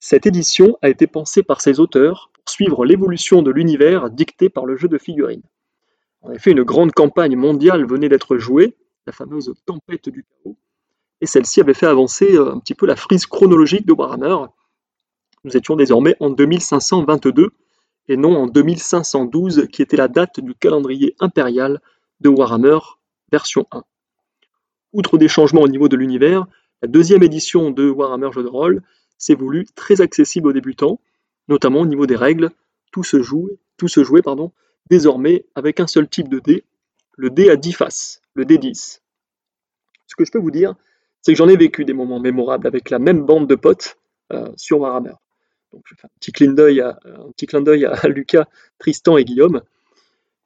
Cette 0.01 0.25
édition 0.25 0.79
a 0.81 0.89
été 0.89 1.07
pensée 1.07 1.43
par 1.43 1.61
ses 1.61 1.79
auteurs 1.79 2.31
suivre 2.49 2.85
l'évolution 2.85 3.43
de 3.43 3.51
l'univers 3.51 4.11
dicté 4.11 4.49
par 4.49 4.67
le 4.67 4.77
jeu 4.77 4.89
de 4.89 4.99
figurines. 4.99 5.43
En 6.23 6.33
effet, 6.33 6.53
une 6.53 6.63
grande 6.63 6.93
campagne 6.93 7.37
mondiale 7.37 7.87
venait 7.87 8.09
d'être 8.09 8.37
jouée, 8.37 8.77
la 9.07 9.13
fameuse 9.13 9.55
Tempête 9.65 10.09
du 10.09 10.25
Chaos, 10.25 10.57
et 11.21 11.27
celle-ci 11.27 11.61
avait 11.61 11.75
fait 11.75 11.87
avancer 11.87 12.35
euh, 12.35 12.53
un 12.53 12.59
petit 12.59 12.75
peu 12.75 12.87
la 12.87 12.97
frise 12.97 13.27
chronologique 13.27 13.87
de 13.87 13.93
Warhammer. 13.93 14.37
Nous 15.45 15.57
étions 15.57 15.77
désormais 15.77 16.17
en 16.21 16.31
2522 16.31 17.51
et 18.09 18.17
non 18.17 18.37
en 18.37 18.47
2512 18.47 19.69
qui 19.73 19.83
était 19.83 19.97
la 19.97 20.09
date 20.09 20.41
du 20.41 20.55
calendrier 20.55 21.15
impérial 21.21 21.81
de 22.21 22.29
Warhammer 22.29 22.79
version 23.31 23.67
1. 23.73 23.83
Outre 24.93 25.19
des 25.19 25.29
changements 25.29 25.63
au 25.63 25.69
niveau 25.69 25.89
de 25.89 25.97
l'univers, 25.97 26.47
la 26.83 26.89
deuxième 26.89 27.23
édition 27.23 27.71
de 27.71 27.89
Warhammer 27.89 28.33
Jeu 28.33 28.43
de 28.43 28.49
rôle 28.49 28.83
c'est 29.19 29.35
voulu 29.35 29.67
très 29.75 30.01
accessible 30.01 30.49
aux 30.49 30.53
débutants, 30.53 31.01
notamment 31.49 31.81
au 31.81 31.87
niveau 31.87 32.07
des 32.07 32.17
règles. 32.17 32.51
Tout 32.93 33.05
se 33.05 33.23
joue, 33.23 33.51
tout 33.77 33.89
se 33.89 34.05
jouait 34.05 34.23
pardon, 34.23 34.53
désormais 34.89 35.45
avec 35.55 35.81
un 35.81 35.87
seul 35.87 36.09
type 36.09 36.29
de 36.29 36.39
dé, 36.39 36.65
le 37.17 37.31
dé 37.31 37.51
à 37.51 37.57
10 37.57 37.73
faces, 37.73 38.23
le 38.35 38.45
dé 38.45 38.59
10. 38.59 39.03
Ce 40.07 40.15
que 40.17 40.25
je 40.25 40.31
peux 40.31 40.39
vous 40.39 40.51
dire, 40.51 40.75
c'est 41.23 41.33
que 41.33 41.39
j'en 41.39 41.49
ai 41.49 41.57
vécu 41.57 41.85
des 41.85 41.93
moments 41.93 42.21
mémorables 42.21 42.67
avec 42.67 42.91
la 42.91 42.99
même 42.99 43.25
bande 43.25 43.49
de 43.49 43.55
potes 43.55 43.99
euh, 44.33 44.51
sur 44.57 44.81
Warhammer. 44.81 45.15
Donc 45.73 45.83
je 45.87 45.95
fais 45.95 46.07
un 46.07 46.11
petit 46.21 46.33
clin 46.33 46.53
d'œil 46.53 46.81
à, 46.81 46.99
un 47.05 47.31
petit 47.33 47.47
clin 47.47 47.61
d'œil 47.61 47.85
à 47.85 48.09
Lucas, 48.09 48.47
Tristan 48.79 49.17
et 49.17 49.25
Guillaume. 49.25 49.63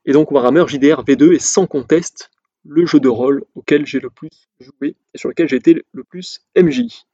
Et 0.07 0.13
donc 0.13 0.31
Warhammer 0.31 0.65
JDR 0.67 1.05
V2 1.05 1.35
est 1.35 1.39
sans 1.39 1.67
conteste 1.67 2.31
le 2.65 2.87
jeu 2.87 3.01
de 3.01 3.09
rôle 3.09 3.45
auquel 3.55 3.87
j'ai 3.87 4.01
le 4.01 4.11
plus 4.11 4.49
joué 4.61 4.97
et 5.15 5.19
sur 5.19 5.29
lequel 5.29 5.49
j'ai 5.49 5.57
été 5.57 5.83
le 5.93 6.05
plus 6.05 6.43
MJ 6.57 7.05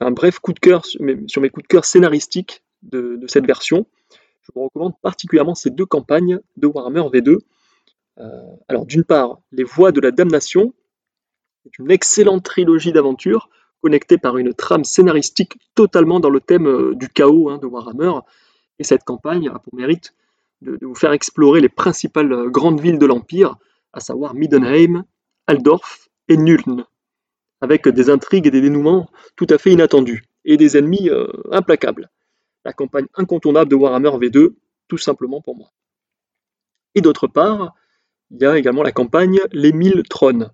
un 0.00 0.10
bref 0.10 0.38
coup 0.38 0.52
de 0.52 0.58
cœur 0.58 0.84
sur 0.84 1.02
mes, 1.02 1.16
coups 1.50 1.62
de 1.62 1.68
cœur 1.68 1.84
scénaristiques 1.84 2.62
de, 2.82 3.20
cette 3.26 3.46
version. 3.46 3.86
Je 4.42 4.52
vous 4.54 4.64
recommande 4.64 4.94
particulièrement 5.02 5.54
ces 5.54 5.70
deux 5.70 5.86
campagnes 5.86 6.40
de 6.56 6.66
Warhammer 6.66 7.02
V2. 7.12 7.38
Euh, 8.18 8.42
alors 8.68 8.86
d'une 8.86 9.04
part, 9.04 9.40
Les 9.52 9.64
Voix 9.64 9.92
de 9.92 10.00
la 10.00 10.10
Damnation, 10.10 10.72
est 11.66 11.78
une 11.78 11.90
excellente 11.90 12.44
trilogie 12.44 12.92
d'aventures 12.92 13.48
connectée 13.82 14.18
par 14.18 14.38
une 14.38 14.54
trame 14.54 14.84
scénaristique 14.84 15.58
totalement 15.74 16.20
dans 16.20 16.30
le 16.30 16.40
thème 16.40 16.66
euh, 16.66 16.94
du 16.94 17.08
chaos 17.08 17.50
hein, 17.50 17.58
de 17.58 17.66
Warhammer. 17.66 18.12
Et 18.78 18.84
cette 18.84 19.04
campagne 19.04 19.48
a 19.48 19.58
pour 19.58 19.74
mérite 19.74 20.14
de, 20.62 20.78
vous 20.80 20.94
faire 20.94 21.12
explorer 21.12 21.60
les 21.60 21.68
principales 21.68 22.32
euh, 22.32 22.48
grandes 22.48 22.80
villes 22.80 22.98
de 22.98 23.06
l'Empire, 23.06 23.56
à 23.92 24.00
savoir 24.00 24.34
Middenheim, 24.34 25.04
Aldorf 25.46 26.08
et 26.28 26.36
Nuln, 26.36 26.84
avec 27.60 27.88
des 27.88 28.10
intrigues 28.10 28.46
et 28.46 28.50
des 28.50 28.60
dénouements 28.60 29.10
tout 29.34 29.46
à 29.50 29.58
fait 29.58 29.72
inattendus, 29.72 30.24
et 30.44 30.56
des 30.56 30.76
ennemis 30.76 31.10
implacables. 31.50 32.10
La 32.66 32.72
campagne 32.72 33.06
incontournable 33.14 33.70
de 33.70 33.76
Warhammer 33.76 34.08
V2, 34.08 34.54
tout 34.88 34.98
simplement 34.98 35.40
pour 35.40 35.54
moi. 35.54 35.70
Et 36.96 37.00
d'autre 37.00 37.28
part, 37.28 37.76
il 38.32 38.38
y 38.40 38.44
a 38.44 38.58
également 38.58 38.82
la 38.82 38.90
campagne 38.90 39.38
Les 39.52 39.72
Mille 39.72 40.02
Trônes. 40.02 40.50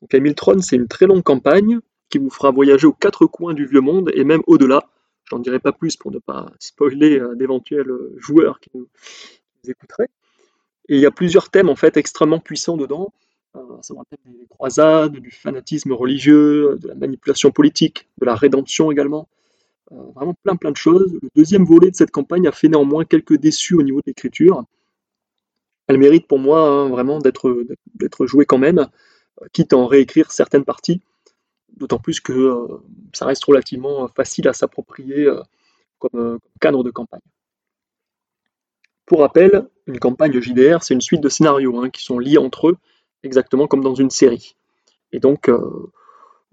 Donc 0.00 0.12
les 0.12 0.20
Mille 0.20 0.36
Trônes, 0.36 0.62
c'est 0.62 0.76
une 0.76 0.86
très 0.86 1.06
longue 1.06 1.24
campagne 1.24 1.80
qui 2.08 2.18
vous 2.18 2.30
fera 2.30 2.52
voyager 2.52 2.86
aux 2.86 2.92
quatre 2.92 3.26
coins 3.26 3.52
du 3.52 3.66
vieux 3.66 3.80
monde 3.80 4.12
et 4.14 4.22
même 4.22 4.42
au-delà. 4.46 4.88
Je 5.24 5.34
n'en 5.34 5.40
dirai 5.40 5.58
pas 5.58 5.72
plus 5.72 5.96
pour 5.96 6.12
ne 6.12 6.20
pas 6.20 6.52
spoiler 6.60 7.18
euh, 7.18 7.34
d'éventuels 7.34 7.90
joueurs 8.16 8.60
qui 8.60 8.70
nous, 8.74 8.86
écouteraient. 9.66 10.08
Et 10.88 10.94
il 10.94 11.00
y 11.00 11.06
a 11.06 11.10
plusieurs 11.10 11.50
thèmes 11.50 11.68
en 11.68 11.74
fait 11.74 11.96
extrêmement 11.96 12.38
puissants 12.38 12.76
dedans, 12.76 13.12
euh, 13.56 13.78
à 13.80 13.82
savoir 13.82 14.06
le 14.08 14.16
thème 14.16 14.38
des 14.38 14.46
croisades, 14.46 15.16
du 15.16 15.32
fanatisme 15.32 15.90
religieux, 15.94 16.78
de 16.80 16.86
la 16.86 16.94
manipulation 16.94 17.50
politique, 17.50 18.08
de 18.20 18.26
la 18.26 18.36
rédemption 18.36 18.92
également. 18.92 19.28
Euh, 19.92 20.02
vraiment 20.14 20.34
plein 20.34 20.56
plein 20.56 20.70
de 20.70 20.76
choses. 20.76 21.12
Le 21.22 21.28
deuxième 21.34 21.64
volet 21.64 21.90
de 21.90 21.96
cette 21.96 22.10
campagne 22.10 22.46
a 22.46 22.52
fait 22.52 22.68
néanmoins 22.68 23.04
quelques 23.04 23.36
déçus 23.36 23.74
au 23.74 23.82
niveau 23.82 23.98
de 23.98 24.06
l'écriture. 24.06 24.64
Elle 25.88 25.98
mérite 25.98 26.26
pour 26.28 26.38
moi 26.38 26.68
hein, 26.68 26.88
vraiment 26.88 27.18
d'être 27.18 28.26
jouée 28.26 28.46
quand 28.46 28.58
même, 28.58 28.78
euh, 28.78 29.46
quitte 29.52 29.72
à 29.72 29.76
en 29.76 29.86
réécrire 29.86 30.30
certaines 30.30 30.64
parties, 30.64 31.02
d'autant 31.76 31.98
plus 31.98 32.20
que 32.20 32.66
ça 33.12 33.26
reste 33.26 33.44
relativement 33.44 34.06
facile 34.08 34.48
à 34.48 34.52
s'approprier 34.52 35.28
comme 35.98 36.38
cadre 36.60 36.84
de 36.84 36.90
campagne. 36.90 37.20
Pour 39.10 39.20
rappel, 39.20 39.68
une 39.88 39.98
campagne 39.98 40.40
JDR, 40.40 40.84
c'est 40.84 40.94
une 40.94 41.00
suite 41.00 41.20
de 41.20 41.28
scénarios 41.28 41.76
hein, 41.80 41.90
qui 41.90 42.04
sont 42.04 42.20
liés 42.20 42.38
entre 42.38 42.68
eux, 42.68 42.76
exactement 43.24 43.66
comme 43.66 43.82
dans 43.82 43.96
une 43.96 44.08
série. 44.08 44.54
Et 45.10 45.18
donc, 45.18 45.48
euh, 45.48 45.90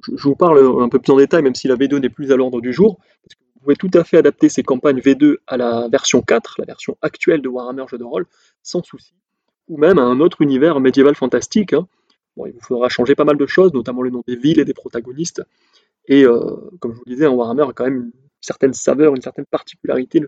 je, 0.04 0.24
vous 0.24 0.36
parle 0.36 0.82
un 0.82 0.90
peu 0.90 1.00
plus 1.00 1.12
en 1.12 1.18
détail, 1.18 1.42
même 1.44 1.56
si 1.56 1.68
la 1.68 1.76
V2 1.76 2.00
n'est 2.00 2.10
plus 2.10 2.32
à 2.32 2.36
l'ordre 2.36 2.62
du 2.62 2.74
jour, 2.74 2.98
parce 2.98 3.36
que 3.36 3.44
vous 3.56 3.60
pouvez 3.62 3.76
tout 3.76 3.92
à 3.94 4.04
fait 4.04 4.18
adapter 4.18 4.50
ces 4.50 4.64
campagnes 4.64 5.00
V2 5.00 5.38
à 5.48 5.58
la 5.58 5.88
version 5.90 6.22
4, 6.22 6.56
la 6.60 6.66
version 6.66 6.98
actuelle 7.02 7.42
de 7.42 7.50
Warhammer 7.50 7.86
Jeu 7.90 7.98
de 7.98 8.04
rôle, 8.04 8.26
sans 8.64 8.84
souci, 8.84 9.14
ou 9.68 9.78
même 9.78 9.98
à 9.98 10.04
un 10.04 10.20
autre 10.20 10.42
univers 10.42 10.80
médiéval 10.80 11.16
fantastique. 11.16 11.74
Hein. 11.74 11.88
Il 12.46 12.54
vous 12.54 12.62
faudra 12.62 12.88
changer 12.90 13.16
pas 13.16 13.26
mal 13.26 13.38
de 13.38 13.46
choses, 13.48 13.74
notamment 13.74 14.04
le 14.04 14.12
nom 14.12 14.24
des 14.28 14.36
villes 14.36 14.60
et 14.60 14.66
des 14.66 14.76
protagonistes. 14.76 15.42
Et 16.08 16.24
euh, 16.24 16.56
comme 16.80 16.94
je 16.94 16.98
vous 16.98 17.04
le 17.08 17.14
disais, 17.14 17.28
Warhammer 17.28 17.64
a 17.64 17.74
quand 17.74 17.86
même 17.86 17.98
une 17.98 18.12
certaine 18.42 18.74
saveur, 18.74 19.16
une 19.16 19.22
certaine 19.22 19.46
particularité 19.46 20.22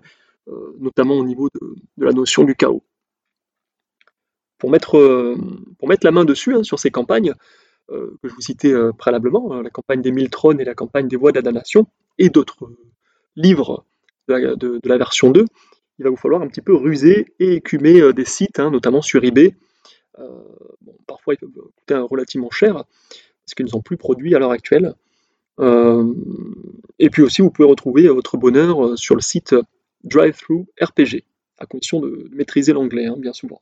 euh, 0.49 0.75
notamment 0.79 1.15
au 1.15 1.23
niveau 1.23 1.49
de, 1.49 1.75
la 1.97 2.11
notion 2.11 2.43
du 2.43 2.55
chaos. 2.55 2.83
Pour 4.57 4.71
mettre, 4.71 4.97
euh, 4.97 5.37
la 6.01 6.11
main 6.11 6.25
dessus 6.25 6.55
hein, 6.55 6.63
sur 6.63 6.79
ces 6.79 6.91
campagnes, 6.91 7.33
que 7.89 8.29
je 8.29 8.33
vous 8.33 8.41
citais 8.41 8.73
préalablement, 8.97 9.53
hein, 9.53 9.63
la 9.63 9.69
campagne 9.69 10.01
des 10.01 10.11
mille 10.11 10.29
trônes 10.29 10.59
et 10.59 10.65
la 10.65 10.75
campagne 10.75 11.07
des 11.07 11.15
voies 11.15 11.31
de 11.31 11.39
la 11.39 11.51
nation, 11.51 11.87
et 12.17 12.29
d'autres 12.29 12.69
livres 13.35 13.85
de 14.27 14.79
la, 14.83 14.97
version 14.97 15.31
2, 15.31 15.45
il 15.97 16.03
va 16.03 16.09
vous 16.09 16.17
falloir 16.17 16.41
un 16.41 16.47
petit 16.47 16.61
peu 16.61 16.75
ruser 16.75 17.33
et 17.39 17.55
écumer 17.55 18.13
des 18.13 18.25
sites, 18.25 18.59
hein, 18.59 18.69
notamment 18.69 19.01
sur 19.01 19.23
eBay. 19.23 19.55
parfois, 21.07 21.33
ils 21.33 21.37
peuvent 21.37 21.49
coûter 21.49 21.95
relativement 21.95 22.51
cher, 22.51 22.73
parce 22.73 23.55
qu'ils 23.55 23.65
ne 23.65 23.71
sont 23.71 23.81
plus 23.81 23.97
produits 23.97 24.35
à 24.35 24.39
l'heure 24.39 24.51
actuelle. 24.51 24.93
et 25.57 27.09
puis 27.09 27.23
aussi, 27.23 27.41
vous 27.41 27.51
pouvez 27.51 27.67
retrouver 27.67 28.07
votre 28.07 28.37
bonheur 28.37 28.97
sur 28.97 29.15
le 29.15 29.21
site 29.21 29.55
drive-through 30.03 30.65
RPG, 30.81 31.23
à 31.57 31.65
condition 31.65 31.99
de 31.99 32.29
maîtriser 32.31 32.73
l'anglais, 32.73 33.07
hein, 33.07 33.15
bien 33.17 33.33
souvent. 33.33 33.61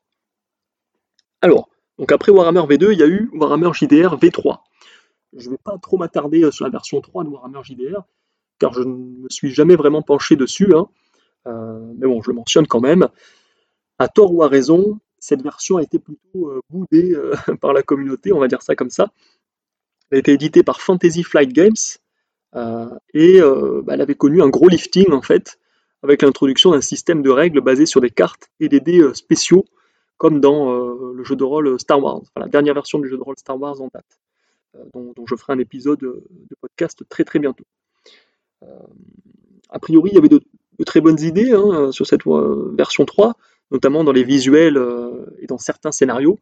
Alors, 1.42 1.70
donc 1.98 2.12
après 2.12 2.32
Warhammer 2.32 2.62
V2, 2.62 2.94
il 2.94 3.00
y 3.00 3.04
a 3.04 3.08
eu 3.08 3.30
Warhammer 3.34 3.72
JDR 3.74 4.18
V3. 4.18 4.60
Je 5.36 5.48
ne 5.48 5.52
vais 5.52 5.60
pas 5.64 5.78
trop 5.78 5.98
m'attarder 5.98 6.44
euh, 6.44 6.52
sur 6.52 6.66
la 6.66 6.72
version 6.72 7.02
3 7.02 7.24
de 7.24 7.30
Warhammer 7.30 7.60
JDR, 7.64 8.04
car 8.60 8.74
je 8.74 8.82
ne 8.82 9.24
me 9.24 9.30
suis 9.30 9.52
jamais 9.52 9.76
vraiment 9.76 10.02
penché 10.02 10.36
dessus, 10.36 10.74
hein. 10.76 10.88
euh, 11.48 11.94
mais 11.98 12.08
bon, 12.08 12.22
je 12.22 12.30
le 12.30 12.36
mentionne 12.36 12.68
quand 12.68 12.80
même. 12.80 13.08
À 14.00 14.08
tort 14.08 14.34
ou 14.34 14.44
à 14.44 14.48
raison, 14.48 15.00
cette 15.20 15.42
version 15.42 15.78
a 15.78 15.84
été 15.84 16.00
plutôt 16.00 16.50
euh, 16.50 16.62
boudée 16.70 17.16
par 17.62 17.74
la 17.74 17.84
communauté, 17.84 18.32
on 18.32 18.40
va 18.40 18.48
dire 18.48 18.62
ça 18.62 18.76
comme 18.76 18.90
ça. 18.92 19.12
Elle 20.10 20.18
a 20.18 20.20
été 20.20 20.34
éditée 20.34 20.64
par 20.64 20.82
Fantasy 20.82 21.24
Flight 21.24 21.52
Games, 21.52 21.74
et 23.14 23.40
bah, 23.40 23.94
elle 23.94 24.02
avait 24.02 24.16
connu 24.16 24.42
un 24.42 24.48
gros 24.48 24.70
lifting 24.70 25.12
en 25.12 25.22
fait, 25.22 25.60
avec 26.02 26.22
l'introduction 26.22 26.72
d'un 26.72 26.82
système 26.82 27.22
de 27.22 27.30
règles 27.30 27.60
basé 27.60 27.86
sur 27.86 28.00
des 28.00 28.10
cartes 28.10 28.50
et 28.60 28.70
des 28.70 28.80
dés 28.80 29.04
spéciaux, 29.14 29.66
comme 30.18 30.40
dans 30.40 30.72
euh, 30.72 31.14
le 31.14 31.24
jeu 31.24 31.36
de 31.36 31.44
rôle 31.44 31.80
Star 31.80 32.02
Wars, 32.02 32.22
la 32.36 32.48
dernière 32.48 32.74
version 32.74 33.00
du 33.00 33.08
jeu 33.08 33.18
de 33.18 33.22
rôle 33.22 33.38
Star 33.38 33.60
Wars 33.60 33.82
en 33.82 33.90
date, 33.94 34.20
euh, 34.76 34.84
dont, 34.94 35.26
je 35.26 35.36
ferai 35.36 35.54
un 35.54 35.60
épisode 35.60 36.00
de 36.00 36.56
podcast 36.62 37.04
très 37.10 37.24
très 37.24 37.40
bientôt. 37.40 37.66
a 39.70 39.80
priori, 39.80 40.10
il 40.12 40.16
y 40.16 40.18
avait 40.18 40.30
de, 40.30 40.42
très 40.86 41.02
bonnes 41.02 41.20
idées 41.20 41.52
hein, 41.54 41.92
sur 41.92 42.06
cette 42.08 42.22
version 42.26 43.06
3, 43.06 43.36
notamment 43.72 44.04
dans 44.04 44.12
les 44.12 44.24
visuels 44.24 44.82
et 45.40 45.48
dans 45.48 45.58
certains 45.58 45.92
scénarios. 45.92 46.40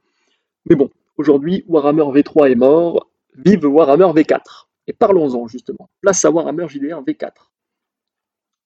Mais 0.66 0.76
bon, 0.76 0.90
aujourd'hui, 1.18 1.64
Warhammer 1.68 2.04
V3 2.04 2.52
est 2.52 2.56
mort, 2.56 3.10
vive 3.36 3.66
Warhammer 3.66 4.12
V4. 4.14 4.66
Et 4.88 4.94
parlons-en 4.94 5.48
justement. 5.48 5.90
Place 6.02 6.24
à 6.26 6.32
Warhammer 6.32 6.68
JDR 6.68 7.02
V4. 7.04 7.32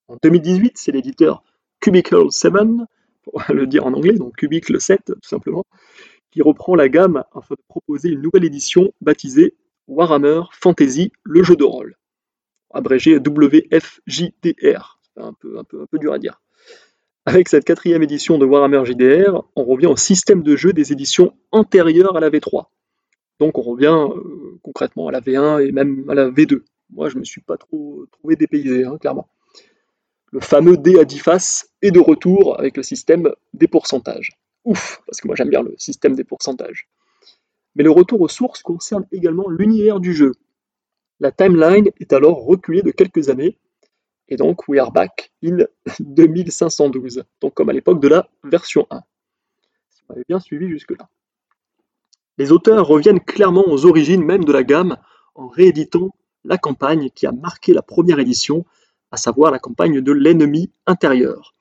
En 0.08 0.18
2018, 0.22 0.78
c'est 0.78 0.92
l'éditeur 0.92 1.44
Cubicle 1.80 2.32
7, 2.32 2.54
pour 3.46 3.56
le 3.56 3.68
dire 3.68 3.86
en 3.86 3.94
anglais, 3.94 4.14
donc 4.14 4.36
Cubicle 4.36 4.80
7 4.80 5.06
tout 5.06 5.30
simplement, 5.30 5.66
qui 6.32 6.42
reprend 6.42 6.76
la 6.76 6.90
gamme 6.90 7.24
afin 7.34 7.56
de 7.56 7.64
proposer 7.68 8.10
une 8.10 8.22
nouvelle 8.22 8.46
édition 8.46 8.92
baptisée 9.02 9.56
Warhammer 9.88 10.42
Fantasy, 10.52 11.12
le 11.24 11.44
jeu 11.44 11.56
de 11.56 11.64
rôle, 11.64 11.96
abrégé 12.72 13.18
WFJDR, 13.18 15.00
c'est 15.02 15.22
un 15.22 15.34
peu, 15.34 15.58
un, 15.58 15.64
peu, 15.64 15.82
un 15.82 15.86
peu 15.88 15.98
dur 15.98 16.14
à 16.14 16.20
dire. 16.20 16.42
Avec 17.26 17.50
cette 17.50 17.66
quatrième 17.66 18.04
édition 18.04 18.38
de 18.38 18.46
Warhammer 18.46 18.86
JDR, 18.86 19.44
on 19.56 19.64
revient 19.64 19.88
au 19.88 19.98
système 19.98 20.44
de 20.44 20.56
jeu 20.56 20.74
des 20.74 20.92
éditions 20.92 21.36
antérieures 21.52 22.16
à 22.16 22.20
la 22.20 22.30
V3. 22.30 22.66
Donc 23.40 23.58
on 23.58 23.62
revient 23.62 24.08
euh, 24.10 24.60
concrètement 24.64 25.08
à 25.08 25.12
la 25.12 25.22
V1 25.22 25.66
et 25.66 25.72
même 25.72 26.10
à 26.10 26.14
la 26.14 26.30
V2. 26.30 26.62
Moi 26.92 27.10
je 27.10 27.16
ne 27.16 27.20
me 27.20 27.26
suis 27.26 27.42
pas 27.42 27.58
trop 27.58 28.06
trouvé 28.12 28.36
dépaysé, 28.36 28.86
hein, 28.86 28.98
clairement 28.98 29.30
le 30.32 30.40
fameux 30.40 30.78
dé 30.78 31.00
à 31.00 31.06
10 31.06 31.20
faces 31.20 31.70
est 31.82 31.92
de 31.92 32.00
retour 32.00 32.60
avec 32.60 32.78
le 32.78 32.84
système 32.84 33.32
des 33.54 33.68
pourcentages. 33.68 34.32
Ouf, 34.66 35.02
parce 35.06 35.22
que 35.22 35.28
moi 35.28 35.36
j'aime 35.36 35.50
bien 35.50 35.64
le 35.64 35.74
système 35.78 36.16
des 36.16 36.24
pourcentages. 36.24 36.88
Mais 37.76 37.84
le 37.84 37.92
retour 37.92 38.22
aux 38.22 38.28
sources 38.28 38.62
concerne 38.62 39.06
également 39.12 39.50
l'univers 39.50 40.00
du 40.00 40.14
jeu. 40.14 40.34
La 41.20 41.32
timeline 41.32 41.90
est 42.00 42.14
alors 42.14 42.46
reculée 42.46 42.82
de 42.82 42.92
quelques 42.92 43.30
années, 43.30 43.58
et 44.28 44.36
donc 44.36 44.68
we 44.68 44.80
are 44.80 44.92
back 44.92 45.32
in 45.44 45.58
2512, 46.00 47.24
donc 47.42 47.54
comme 47.54 47.70
à 47.70 47.74
l'époque 47.74 48.00
de 48.00 48.08
la 48.08 48.30
version 48.44 48.86
1. 48.90 49.02
Si 49.90 50.02
vous 50.02 50.14
m'avez 50.14 50.26
bien 50.28 50.40
suivi 50.40 50.70
jusque-là. 50.70 51.10
Les 52.38 52.52
auteurs 52.52 52.88
reviennent 52.88 53.20
clairement 53.20 53.66
aux 53.68 53.86
origines 53.86 54.24
même 54.24 54.46
de 54.46 54.54
la 54.54 54.64
gamme 54.64 54.98
en 55.36 55.48
rééditant 55.48 56.12
la 56.46 56.58
campagne 56.58 57.10
qui 57.10 57.26
a 57.26 57.32
marqué 57.32 57.74
la 57.74 57.82
première 57.82 58.20
édition 58.20 58.66
à 59.12 59.18
savoir 59.18 59.52
la 59.52 59.60
campagne 59.60 60.02
de 60.02 60.12
l'ennemi 60.12 60.72
intérieur. 60.86 61.56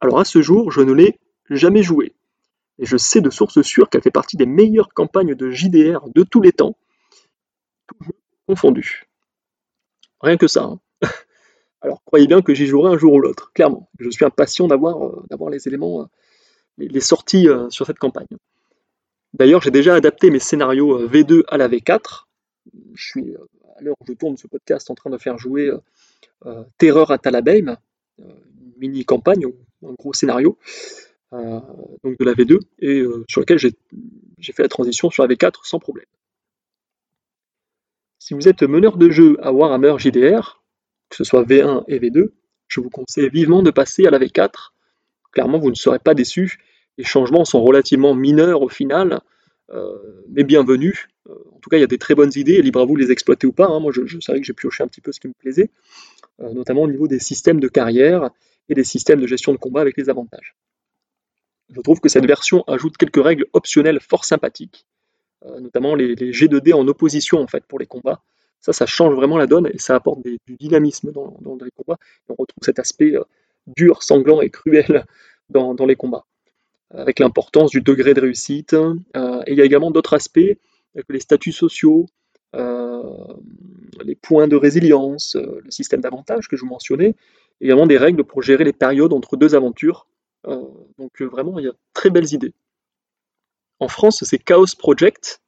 Alors 0.00 0.20
à 0.20 0.24
ce 0.24 0.42
jour, 0.42 0.70
je 0.70 0.80
ne 0.80 0.92
l'ai 0.92 1.18
jamais 1.50 1.82
jouée, 1.82 2.14
et 2.78 2.86
je 2.86 2.96
sais 2.96 3.20
de 3.20 3.30
sources 3.30 3.62
sûres 3.62 3.88
qu'elle 3.88 4.02
fait 4.02 4.10
partie 4.10 4.36
des 4.36 4.46
meilleures 4.46 4.92
campagnes 4.92 5.34
de 5.34 5.50
JDR 5.50 6.08
de 6.14 6.22
tous 6.22 6.40
les 6.40 6.52
temps, 6.52 6.76
tous 7.86 8.12
confondus. 8.46 9.04
Rien 10.20 10.36
que 10.36 10.48
ça. 10.48 10.64
Hein. 10.64 10.80
Alors 11.80 12.02
croyez 12.04 12.26
bien 12.26 12.42
que 12.42 12.54
j'y 12.54 12.66
jouerai 12.66 12.94
un 12.94 12.98
jour 12.98 13.12
ou 13.12 13.20
l'autre, 13.20 13.52
clairement. 13.52 13.88
Je 13.98 14.10
suis 14.10 14.24
impatient 14.24 14.66
d'avoir 14.66 15.04
euh, 15.06 15.50
les 15.50 15.68
éléments, 15.68 16.02
euh, 16.02 16.06
les, 16.78 17.00
sorties 17.00 17.48
euh, 17.48 17.68
sur 17.70 17.86
cette 17.86 17.98
campagne. 17.98 18.26
D'ailleurs, 19.34 19.62
j'ai 19.62 19.70
déjà 19.70 19.94
adapté 19.94 20.30
mes 20.30 20.38
scénarios 20.38 21.06
V2 21.08 21.42
à 21.48 21.58
la 21.58 21.68
V4. 21.68 22.24
Je 22.94 23.04
suis, 23.04 23.34
à 23.76 23.82
l'heure 23.82 23.96
où 24.00 24.04
je 24.06 24.14
tourne 24.14 24.36
ce 24.36 24.46
podcast, 24.46 24.90
en 24.90 24.94
train 24.94 25.10
de 25.10 25.18
faire 25.18 25.36
jouer 25.38 25.70
Terreur 26.78 27.10
à 27.10 27.18
Talabeim, 27.18 27.76
euh, 28.20 28.24
une 28.60 28.72
mini-campagne, 28.78 29.46
un 29.82 29.92
gros 29.94 30.12
scénario, 30.12 30.58
euh, 31.32 31.60
donc 32.04 32.18
de 32.18 32.24
la 32.24 32.34
V2, 32.34 32.60
et 32.80 33.02
sur 33.28 33.40
lequel 33.40 33.58
j'ai 33.58 34.52
fait 34.52 34.62
la 34.62 34.68
transition 34.68 35.10
sur 35.10 35.26
la 35.26 35.34
V4 35.34 35.60
sans 35.64 35.78
problème. 35.78 36.06
Si 38.18 38.34
vous 38.34 38.48
êtes 38.48 38.62
meneur 38.62 38.96
de 38.96 39.10
jeu 39.10 39.36
à 39.42 39.52
Warhammer 39.52 39.96
JDR, 39.98 40.62
que 41.10 41.16
ce 41.16 41.24
soit 41.24 41.42
V1 41.42 41.84
et 41.88 41.98
V2, 41.98 42.30
je 42.68 42.80
vous 42.80 42.90
conseille 42.90 43.28
vivement 43.28 43.62
de 43.62 43.70
passer 43.70 44.06
à 44.06 44.10
la 44.10 44.18
V4. 44.18 44.72
Clairement, 45.32 45.58
vous 45.58 45.70
ne 45.70 45.74
serez 45.74 45.98
pas 45.98 46.14
déçus. 46.14 46.58
Les 46.96 47.04
changements 47.04 47.44
sont 47.44 47.62
relativement 47.62 48.14
mineurs 48.14 48.62
au 48.62 48.68
final, 48.68 49.20
mais 50.30 50.44
bienvenus. 50.44 51.08
en 51.28 51.58
tout 51.60 51.68
cas, 51.68 51.76
il 51.76 51.80
y 51.80 51.84
a 51.84 51.88
des 51.88 51.98
très 51.98 52.14
bonnes 52.14 52.32
idées, 52.36 52.62
libre 52.62 52.80
à 52.80 52.84
vous 52.86 52.96
de 52.96 53.02
les 53.02 53.10
exploiter 53.10 53.46
ou 53.46 53.52
pas. 53.52 53.66
Hein. 53.66 53.80
Moi, 53.80 53.92
je, 53.92 54.06
je 54.06 54.18
savais 54.20 54.40
que 54.40 54.46
j'ai 54.46 54.52
pioché 54.54 54.82
un 54.82 54.88
petit 54.88 55.02
peu 55.02 55.12
ce 55.12 55.20
qui 55.20 55.28
me 55.28 55.34
plaisait. 55.34 55.70
Euh, 56.44 56.52
notamment 56.52 56.82
au 56.82 56.88
niveau 56.88 57.08
des 57.08 57.18
systèmes 57.18 57.60
de 57.60 57.68
carrière 57.68 58.30
et 58.68 58.74
des 58.74 58.84
systèmes 58.84 59.20
de 59.20 59.26
gestion 59.26 59.52
de 59.52 59.58
combat 59.58 59.80
avec 59.80 59.96
les 59.96 60.10
avantages. 60.10 60.56
Je 61.70 61.80
trouve 61.80 62.00
que 62.00 62.08
cette 62.08 62.26
version 62.26 62.62
ajoute 62.66 62.96
quelques 62.96 63.22
règles 63.22 63.46
optionnelles 63.52 64.00
fort 64.00 64.24
sympathiques, 64.24 64.86
euh, 65.46 65.60
notamment 65.60 65.94
les, 65.94 66.14
les 66.14 66.32
G2D 66.32 66.74
en 66.74 66.86
opposition 66.88 67.40
en 67.40 67.46
fait 67.46 67.64
pour 67.66 67.78
les 67.78 67.86
combats. 67.86 68.22
Ça, 68.60 68.72
ça 68.72 68.86
change 68.86 69.14
vraiment 69.14 69.36
la 69.36 69.46
donne 69.46 69.68
et 69.72 69.78
ça 69.78 69.94
apporte 69.94 70.22
du 70.24 70.38
dynamisme 70.48 71.12
dans, 71.12 71.58
les 71.62 71.70
combats. 71.70 71.98
on 72.28 72.34
retrouve 72.34 72.62
cet 72.62 72.78
aspect 72.78 73.14
euh, 73.14 73.24
dur, 73.76 74.02
sanglant 74.02 74.40
et 74.40 74.50
cruel 74.50 75.04
dans, 75.50 75.74
les 75.86 75.96
combats, 75.96 76.24
avec 76.90 77.18
l'importance 77.18 77.70
du 77.70 77.82
degré 77.82 78.14
de 78.14 78.22
réussite. 78.22 78.72
et 78.72 79.52
il 79.52 79.58
y 79.58 79.60
a 79.60 79.64
également 79.64 79.90
d'autres 79.90 80.14
aspects, 80.14 80.56
que 80.96 81.12
les 81.12 81.20
statuts 81.20 81.52
sociaux, 81.52 82.06
les 84.04 84.14
points 84.14 84.48
de 84.48 84.56
résilience, 84.56 85.36
le 85.36 85.70
système 85.70 86.00
d'avantages 86.00 86.48
que 86.48 86.56
je 86.56 86.62
vous 86.62 86.68
mentionnais, 86.68 87.14
également 87.60 87.86
des 87.86 87.98
règles 87.98 88.24
pour 88.24 88.42
gérer 88.42 88.64
les 88.64 88.72
périodes 88.72 89.12
entre 89.12 89.36
deux 89.36 89.54
aventures. 89.54 90.06
Euh, 90.46 90.62
donc 90.98 91.20
euh, 91.20 91.26
vraiment, 91.26 91.58
il 91.58 91.64
y 91.64 91.68
a 91.68 91.74
très 91.92 92.10
belles 92.10 92.32
idées. 92.32 92.54
En 93.80 93.88
France, 93.88 94.22
c'est 94.24 94.38
Chaos 94.38 94.76
Project, 94.78 95.42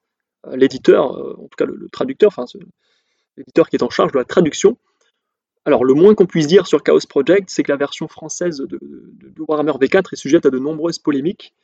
euh, 0.46 0.56
l'éditeur, 0.56 1.38
en 1.38 1.48
tout 1.48 1.56
cas 1.56 1.64
le, 1.64 1.88
traducteur, 1.90 2.28
enfin 2.28 2.44
l'éditeur 3.36 3.68
qui 3.68 3.76
est 3.76 3.82
en 3.82 3.90
charge 3.90 4.12
de 4.12 4.18
la 4.18 4.24
traduction. 4.24 4.76
Alors 5.64 5.84
le 5.84 5.94
moins 5.94 6.14
qu'on 6.14 6.26
puisse 6.26 6.46
dire 6.46 6.66
sur 6.66 6.82
Chaos 6.82 7.06
Project, 7.08 7.50
c'est 7.50 7.62
que 7.62 7.72
la 7.72 7.78
version 7.78 8.08
française 8.08 8.58
de, 8.58 8.78
Warhammer 9.38 9.72
V4 9.72 10.12
est 10.12 10.16
sujette 10.16 10.46
à 10.46 10.50
de 10.50 10.58
nombreuses 10.58 10.98
polémiques. 10.98 11.54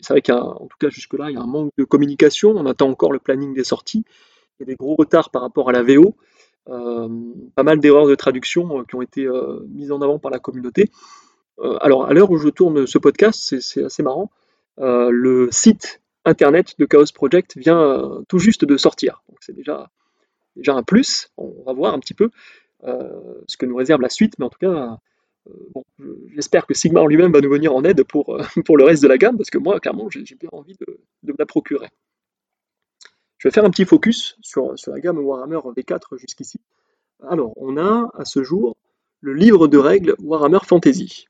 C'est 0.00 0.14
vrai 0.14 0.22
qu'en 0.22 0.66
tout 0.66 0.76
cas 0.80 0.88
jusque-là, 0.88 1.30
il 1.30 1.34
y 1.34 1.36
a 1.36 1.40
un 1.40 1.46
manque 1.46 1.72
de 1.76 1.84
communication, 1.84 2.50
on 2.50 2.66
attend 2.66 2.88
encore 2.88 3.12
le 3.12 3.18
planning 3.18 3.54
des 3.54 3.64
sorties, 3.64 4.04
il 4.58 4.62
y 4.62 4.62
a 4.64 4.66
des 4.66 4.76
gros 4.76 4.94
retards 4.94 5.30
par 5.30 5.42
rapport 5.42 5.68
à 5.68 5.72
la 5.72 5.82
VO. 5.82 6.16
Euh, 6.68 7.08
pas 7.56 7.64
mal 7.64 7.80
d'erreurs 7.80 8.06
de 8.06 8.14
traduction 8.14 8.78
euh, 8.78 8.84
qui 8.84 8.94
ont 8.94 9.02
été 9.02 9.24
euh, 9.24 9.66
mises 9.68 9.90
en 9.90 10.00
avant 10.00 10.20
par 10.20 10.30
la 10.30 10.38
communauté. 10.38 10.90
alors, 11.80 12.06
à 12.06 12.14
l'heure 12.14 12.30
où 12.30 12.38
je 12.38 12.48
tourne 12.48 12.86
ce 12.86 12.98
podcast, 12.98 13.54
c'est 13.60 13.84
assez 13.84 14.02
marrant, 14.02 14.30
le 14.78 15.48
site 15.52 16.00
internet 16.24 16.74
de 16.78 16.86
Chaos 16.86 17.12
Project 17.14 17.56
vient 17.56 18.22
tout 18.28 18.38
juste 18.38 18.64
de 18.64 18.76
sortir. 18.76 19.22
Donc 19.28 19.38
c'est 19.40 19.52
déjà, 19.52 19.90
déjà 20.56 20.74
un 20.74 20.82
plus. 20.82 21.30
On 21.36 21.62
va 21.64 21.72
voir 21.72 21.94
un 21.94 22.00
petit 22.00 22.14
peu 22.14 22.30
ce 22.82 23.56
que 23.56 23.66
nous 23.66 23.76
réserve 23.76 24.00
la 24.00 24.08
suite, 24.08 24.34
mais 24.38 24.46
en 24.46 24.48
tout 24.48 24.58
cas, 24.58 24.98
j'espère 26.34 26.66
que 26.66 26.74
Sigmar 26.74 27.06
lui-même 27.06 27.32
va 27.32 27.40
nous 27.40 27.50
venir 27.50 27.74
en 27.74 27.84
aide 27.84 28.04
pour, 28.04 28.38
pour 28.64 28.76
le 28.76 28.84
reste 28.84 29.02
de 29.02 29.08
la 29.08 29.18
gamme, 29.18 29.36
parce 29.36 29.50
que 29.50 29.58
moi, 29.58 29.80
clairement, 29.80 30.08
j'ai 30.10 30.22
bien 30.36 30.50
envie 30.52 30.76
de, 30.76 31.00
de, 31.22 31.32
me 31.32 31.36
la 31.38 31.46
procurer. 31.46 31.88
Je 33.38 33.48
vais 33.48 33.52
faire 33.52 33.64
un 33.64 33.70
petit 33.70 33.84
focus 33.84 34.36
sur, 34.40 34.74
la 34.86 35.00
gamme 35.00 35.18
Warhammer 35.18 35.56
V4 35.56 36.16
jusqu'ici. 36.16 36.60
Alors, 37.28 37.52
on 37.56 37.76
a 37.76 38.10
à 38.14 38.24
ce 38.24 38.42
jour 38.42 38.76
le 39.20 39.34
livre 39.34 39.68
de 39.68 39.78
règles 39.78 40.14
Warhammer 40.20 40.60
Fantasy, 40.64 41.26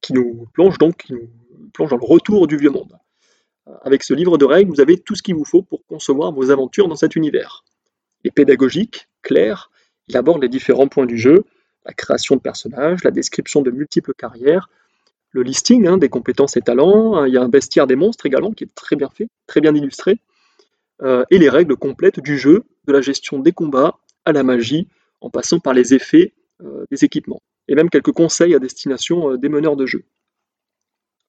qui 0.00 0.12
nous 0.12 0.46
plonge 0.52 0.78
donc 0.78 0.96
qui 0.96 1.12
nous 1.12 1.30
plonge 1.72 1.90
dans 1.90 1.96
le 1.96 2.04
retour 2.04 2.46
du 2.46 2.56
vieux 2.56 2.70
monde. 2.70 2.98
Avec 3.82 4.02
ce 4.02 4.14
livre 4.14 4.38
de 4.38 4.44
règles, 4.44 4.70
vous 4.70 4.80
avez 4.80 4.98
tout 4.98 5.14
ce 5.14 5.22
qu'il 5.22 5.34
vous 5.34 5.44
faut 5.44 5.62
pour 5.62 5.84
concevoir 5.86 6.32
vos 6.32 6.50
aventures 6.50 6.88
dans 6.88 6.96
cet 6.96 7.14
univers. 7.14 7.64
Il 8.24 8.28
est 8.28 8.32
pédagogique, 8.32 9.08
clair, 9.22 9.70
il 10.08 10.16
aborde 10.16 10.42
les 10.42 10.48
différents 10.48 10.88
points 10.88 11.06
du 11.06 11.18
jeu, 11.18 11.44
la 11.84 11.92
création 11.92 12.36
de 12.36 12.40
personnages, 12.40 13.04
la 13.04 13.10
description 13.10 13.62
de 13.62 13.70
multiples 13.70 14.14
carrières, 14.14 14.68
le 15.32 15.42
listing 15.42 15.86
hein, 15.86 15.96
des 15.96 16.08
compétences 16.08 16.56
et 16.56 16.60
talents, 16.60 17.24
il 17.24 17.32
y 17.32 17.38
a 17.38 17.42
un 17.42 17.48
bestiaire 17.48 17.86
des 17.86 17.96
monstres 17.96 18.26
également 18.26 18.52
qui 18.52 18.64
est 18.64 18.74
très 18.74 18.96
bien 18.96 19.08
fait, 19.08 19.28
très 19.46 19.60
bien 19.60 19.74
illustré, 19.74 20.18
euh, 21.02 21.24
et 21.30 21.38
les 21.38 21.48
règles 21.48 21.76
complètes 21.76 22.20
du 22.20 22.36
jeu, 22.36 22.64
de 22.86 22.92
la 22.92 23.00
gestion 23.00 23.38
des 23.38 23.52
combats 23.52 23.98
à 24.24 24.32
la 24.32 24.42
magie, 24.42 24.88
en 25.20 25.30
passant 25.30 25.60
par 25.60 25.72
les 25.72 25.94
effets 25.94 26.34
euh, 26.62 26.84
des 26.90 27.04
équipements, 27.04 27.42
et 27.68 27.74
même 27.74 27.90
quelques 27.90 28.12
conseils 28.12 28.54
à 28.54 28.58
destination 28.58 29.32
euh, 29.32 29.38
des 29.38 29.48
meneurs 29.48 29.76
de 29.76 29.86
jeu. 29.86 30.04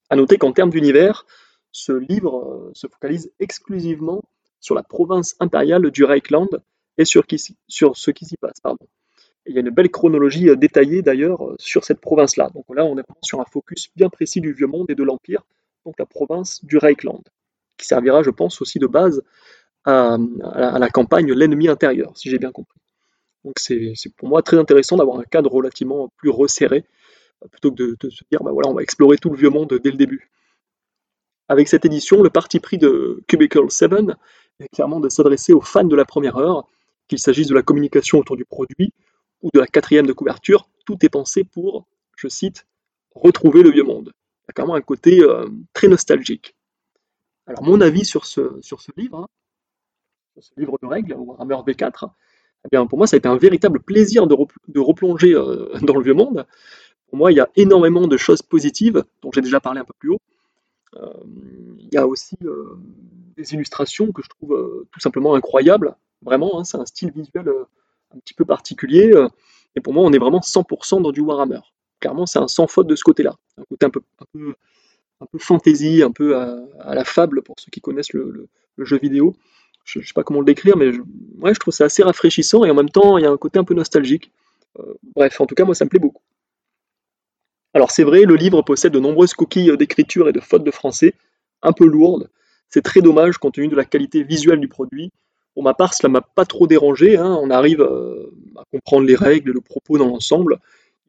A 0.10 0.16
noter 0.16 0.38
qu'en 0.38 0.52
termes 0.52 0.72
d'univers, 0.72 1.26
ce 1.72 1.94
livre 1.94 2.72
se 2.74 2.88
focalise 2.88 3.32
exclusivement 3.40 4.24
sur 4.60 4.76
la 4.76 4.84
province 4.84 5.36
impériale 5.40 5.90
du 5.90 6.04
Reichland 6.04 6.50
et 6.98 7.06
sur, 7.06 7.24
ce 7.28 8.12
qui 8.12 8.26
s'y 8.26 8.38
passe. 8.38 8.62
Il 9.46 9.56
y 9.56 9.58
a 9.58 9.62
une 9.62 9.70
belle 9.70 9.90
chronologie 9.90 10.50
euh, 10.50 10.56
détaillée 10.56 11.02
d'ailleurs 11.02 11.46
euh, 11.46 11.56
sur 11.60 11.84
cette 11.84 12.00
province-là. 12.00 12.50
Donc 12.54 12.66
là, 12.74 12.86
on 12.86 12.98
est 12.98 13.04
sur 13.22 13.40
un 13.40 13.46
focus 13.46 13.90
bien 13.96 14.10
précis 14.10 14.42
du 14.42 14.54
Vieux 14.54 14.68
Monde 14.68 14.90
et 14.90 14.96
de 14.96 15.04
l'Empire, 15.04 15.44
donc 15.86 15.96
la 16.00 16.06
province 16.06 16.64
du 16.64 16.78
Reichland, 16.78 17.24
qui 17.78 17.86
servira, 17.86 18.24
je 18.24 18.30
pense, 18.30 18.62
aussi 18.62 18.80
de 18.80 18.88
base 18.88 19.24
à, 19.86 20.18
la, 20.54 20.90
campagne 20.90 21.34
L'ennemi 21.34 21.68
intérieur, 21.68 22.16
si 22.16 22.30
j'ai 22.30 22.38
bien 22.38 22.52
compris. 22.52 22.80
Donc 23.44 23.56
c'est 23.58 23.96
pour 24.16 24.30
moi 24.30 24.44
très 24.44 24.58
intéressant 24.58 24.98
d'avoir 24.98 25.18
un 25.18 25.24
cadre 25.24 25.52
relativement 25.52 26.12
plus 26.18 26.30
resserré, 26.30 26.86
euh, 27.44 27.48
plutôt 27.48 27.72
que 27.72 27.96
de, 28.00 28.10
se 28.10 28.24
dire, 28.30 28.44
bah 28.44 28.52
voilà, 28.52 28.70
on 28.70 28.76
va 28.76 28.84
explorer 28.84 29.18
tout 29.18 29.32
le 29.32 29.38
Vieux 29.38 29.50
Monde 29.50 29.80
dès 29.84 29.90
le 29.90 29.98
début. 29.98 30.30
Avec 31.48 31.68
cette 31.68 31.84
édition, 31.84 32.22
le 32.22 32.30
parti 32.30 32.60
pris 32.60 32.78
de 32.78 33.24
Cubicle 33.28 33.70
7 33.70 33.92
est 34.60 34.68
clairement 34.70 35.00
de 35.00 35.10
s'adresser 35.10 35.52
aux 35.52 35.62
fans 35.62 35.84
de 35.84 35.96
la 35.96 36.06
première 36.06 36.38
heure, 36.38 36.68
qu'il 37.08 37.18
s'agisse 37.20 37.48
de 37.48 37.56
la 37.56 37.64
communication 37.64 38.20
autour 38.20 38.38
du 38.38 38.46
produit, 38.46 38.94
ou 39.42 39.50
de 39.54 39.60
la 39.60 39.68
quatrième 39.68 40.08
de 40.08 40.14
couverture, 40.14 40.70
tout 40.86 40.98
est 41.06 41.10
pensé 41.10 41.44
pour, 41.44 41.88
je 42.18 42.28
cite, 42.28 42.68
retrouver 43.14 43.64
le 43.64 43.72
vieux 43.72 43.84
monde. 43.84 44.12
Il 44.44 44.48
y 44.48 44.52
a 44.52 44.54
carrément 44.54 44.76
un 44.76 44.82
côté 44.82 45.22
euh, 45.22 45.48
très 45.74 45.88
nostalgique. 45.88 46.56
Alors 47.48 47.64
mon 47.64 47.82
avis 47.82 48.06
sur 48.06 48.26
ce, 48.26 48.42
livre, 48.96 49.20
hein, 49.20 49.28
sur 50.34 50.44
ce 50.44 50.60
livre 50.60 50.78
de 50.82 50.88
règles, 50.88 51.14
Warhammer 51.14 51.56
V4, 51.56 52.10
eh 52.64 52.68
bien, 52.72 52.86
pour 52.86 52.98
moi 52.98 53.08
ça 53.08 53.16
a 53.16 53.18
été 53.18 53.28
un 53.28 53.38
véritable 53.38 53.82
plaisir 53.82 54.28
de, 54.28 54.36
de 54.68 54.80
replonger 54.80 55.34
euh, 55.34 55.78
dans 55.82 55.96
le 55.96 56.04
vieux 56.04 56.14
monde. 56.14 56.46
Pour 57.08 57.18
moi 57.18 57.32
il 57.32 57.36
y 57.36 57.42
a 57.42 57.50
énormément 57.56 58.08
de 58.08 58.18
choses 58.18 58.42
positives, 58.42 59.04
dont 59.22 59.32
j'ai 59.34 59.42
déjà 59.42 59.60
parlé 59.60 59.80
un 59.80 59.86
peu 59.86 59.94
plus 59.98 60.10
haut. 60.10 60.22
Euh, 60.96 61.14
il 61.80 61.90
y 61.92 61.98
a 61.98 62.08
aussi 62.08 62.38
des 63.36 63.54
illustrations 63.54 64.12
que 64.12 64.22
je 64.22 64.30
trouve 64.30 64.86
tout 64.92 65.00
simplement 65.00 65.36
incroyables. 65.36 65.96
Vraiment, 66.22 66.60
hein, 66.60 66.64
c'est 66.64 66.78
un 66.78 66.86
style 66.86 67.12
visuel 67.12 67.50
un 68.16 68.20
petit 68.20 68.34
peu 68.34 68.46
particulier. 68.46 69.12
Euh, 69.14 69.28
et 69.76 69.82
pour 69.82 69.94
moi, 69.94 70.04
on 70.04 70.12
est 70.12 70.18
vraiment 70.18 70.40
100% 70.40 71.02
dans 71.02 71.12
du 71.12 71.22
Warhammer. 71.22 71.62
Clairement, 72.00 72.26
c'est 72.26 72.40
un 72.40 72.48
sans 72.48 72.68
faute 72.68 72.88
de 72.88 72.96
ce 72.96 73.04
côté-là. 73.04 73.36
Un 73.58 73.64
côté 73.64 73.86
un 73.86 73.90
peu, 73.90 74.02
un 74.36 74.54
un 75.22 75.26
peu 75.28 75.38
fantasy, 75.38 76.02
un 76.04 76.12
peu 76.12 76.36
à, 76.36 76.96
la 76.96 77.06
fable 77.06 77.44
pour 77.44 77.56
ceux 77.60 77.70
qui 77.72 77.80
connaissent 77.80 78.14
le, 78.14 78.50
jeu 78.80 78.98
vidéo. 78.98 79.36
Je 79.84 80.00
ne 80.00 80.04
sais 80.04 80.14
pas 80.14 80.24
comment 80.24 80.40
le 80.40 80.46
décrire, 80.46 80.78
mais 80.78 80.92
je, 80.92 81.02
je 81.02 81.60
trouve 81.60 81.74
ça 81.74 81.86
assez 81.86 82.04
rafraîchissant 82.04 82.66
et 82.66 82.72
en 82.72 82.76
même 82.76 82.90
temps, 82.90 83.18
il 83.18 83.24
y 83.24 83.28
a 83.28 83.32
un 83.32 83.38
côté 83.38 83.60
un 83.60 83.64
peu 83.64 83.74
nostalgique. 83.74 84.32
Euh, 84.80 84.94
bref, 85.16 85.40
en 85.40 85.46
tout 85.46 85.56
cas, 85.56 85.66
moi, 85.66 85.76
ça 85.76 85.86
me 85.86 85.90
plaît 85.90 86.00
beaucoup. 86.00 86.24
Alors, 87.74 87.92
c'est 87.92 88.04
vrai, 88.04 88.24
le 88.24 88.36
livre 88.36 88.62
possède 88.64 88.92
de 88.92 89.00
nombreuses 89.00 89.34
coquilles 89.34 89.76
d'écriture 89.78 90.28
et 90.28 90.34
de 90.34 90.40
fautes 90.40 90.64
de 90.64 90.72
français, 90.72 91.14
un 91.62 91.72
peu 91.72 91.86
lourdes. 91.86 92.30
C'est 92.70 92.82
très 92.82 93.02
dommage 93.02 93.38
compte 93.38 93.56
tenu 93.56 93.68
de 93.68 93.76
la 93.76 93.86
qualité 93.86 94.24
visuelle 94.24 94.60
du 94.60 94.68
produit 94.68 95.12
pour 95.54 95.64
ma 95.64 95.74
part, 95.74 95.94
cela 95.94 96.10
m'a 96.10 96.22
pas 96.22 96.46
trop 96.46 96.68
dérangé. 96.68 97.18
Hein. 97.18 97.38
On 97.42 97.50
arrive 97.50 97.82
euh, 97.82 98.32
à 98.58 98.64
comprendre 98.72 99.06
les 99.06 99.16
règles, 99.16 99.52
le 99.52 99.62
propos 99.62 99.98
dans 99.98 100.08
l'ensemble. 100.08 100.60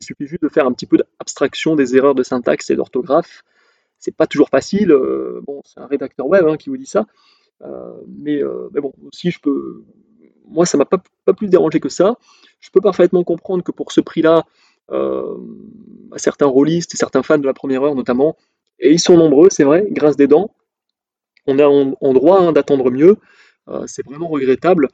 Il 0.00 0.04
suffit 0.04 0.26
juste 0.26 0.42
de 0.42 0.48
faire 0.48 0.66
un 0.66 0.72
petit 0.72 0.86
peu 0.86 0.96
d'abstraction 0.96 1.76
des 1.76 1.96
erreurs 1.96 2.14
de 2.14 2.22
syntaxe 2.22 2.70
et 2.70 2.76
d'orthographe. 2.76 3.44
C'est 3.98 4.16
pas 4.16 4.26
toujours 4.26 4.48
facile. 4.48 4.90
Euh, 4.90 5.40
bon, 5.46 5.62
c'est 5.64 5.80
un 5.80 5.86
rédacteur 5.86 6.26
web 6.26 6.46
hein, 6.46 6.56
qui 6.56 6.70
vous 6.70 6.76
dit 6.76 6.86
ça. 6.86 7.06
Euh, 7.62 7.92
mais, 8.08 8.42
bon, 8.72 8.92
aussi, 9.06 9.30
je 9.30 9.40
peux. 9.40 9.84
Moi, 10.48 10.66
ça 10.66 10.76
m'a 10.76 10.84
pas, 10.84 10.98
plus 11.32 11.48
dérangé 11.48 11.78
que 11.78 11.88
ça. 11.88 12.16
Je 12.58 12.70
peux 12.70 12.80
parfaitement 12.80 13.22
comprendre 13.22 13.62
que 13.62 13.70
pour 13.70 13.92
ce 13.92 14.00
prix-là, 14.00 14.44
certains 16.16 16.46
rôlistes 16.46 16.94
et 16.94 16.96
certains 16.96 17.22
fans 17.22 17.38
de 17.38 17.46
la 17.46 17.54
première 17.54 17.82
heure 17.82 17.94
notamment, 17.94 18.36
et 18.82 18.90
ils 18.90 19.00
sont 19.00 19.16
nombreux, 19.16 19.48
c'est 19.48 19.64
vrai, 19.64 19.86
grâce 19.90 20.16
des 20.16 20.26
dents, 20.26 20.50
on 21.46 21.58
a 21.58 21.66
en, 21.66 22.12
droit 22.12 22.40
hein, 22.40 22.52
d'attendre 22.52 22.90
mieux. 22.90 23.16
Euh, 23.68 23.84
c'est 23.86 24.04
vraiment 24.04 24.28
regrettable 24.28 24.88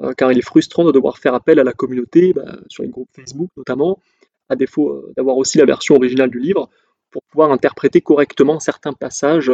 euh, 0.00 0.12
car 0.12 0.32
il 0.32 0.38
est 0.38 0.42
frustrant 0.42 0.84
de 0.84 0.92
devoir 0.92 1.18
faire 1.18 1.34
appel 1.34 1.58
à 1.58 1.64
la 1.64 1.72
communauté, 1.72 2.32
bah, 2.32 2.58
sur 2.68 2.82
les 2.82 2.88
groupes 2.88 3.08
Facebook 3.14 3.50
notamment, 3.56 4.00
à 4.48 4.56
défaut 4.56 4.90
euh, 4.90 5.12
d'avoir 5.16 5.36
aussi 5.36 5.58
la 5.58 5.64
version 5.64 5.96
originale 5.96 6.30
du 6.30 6.38
livre, 6.38 6.68
pour 7.10 7.22
pouvoir 7.22 7.50
interpréter 7.50 8.00
correctement 8.00 8.60
certains 8.60 8.92
passages 8.92 9.50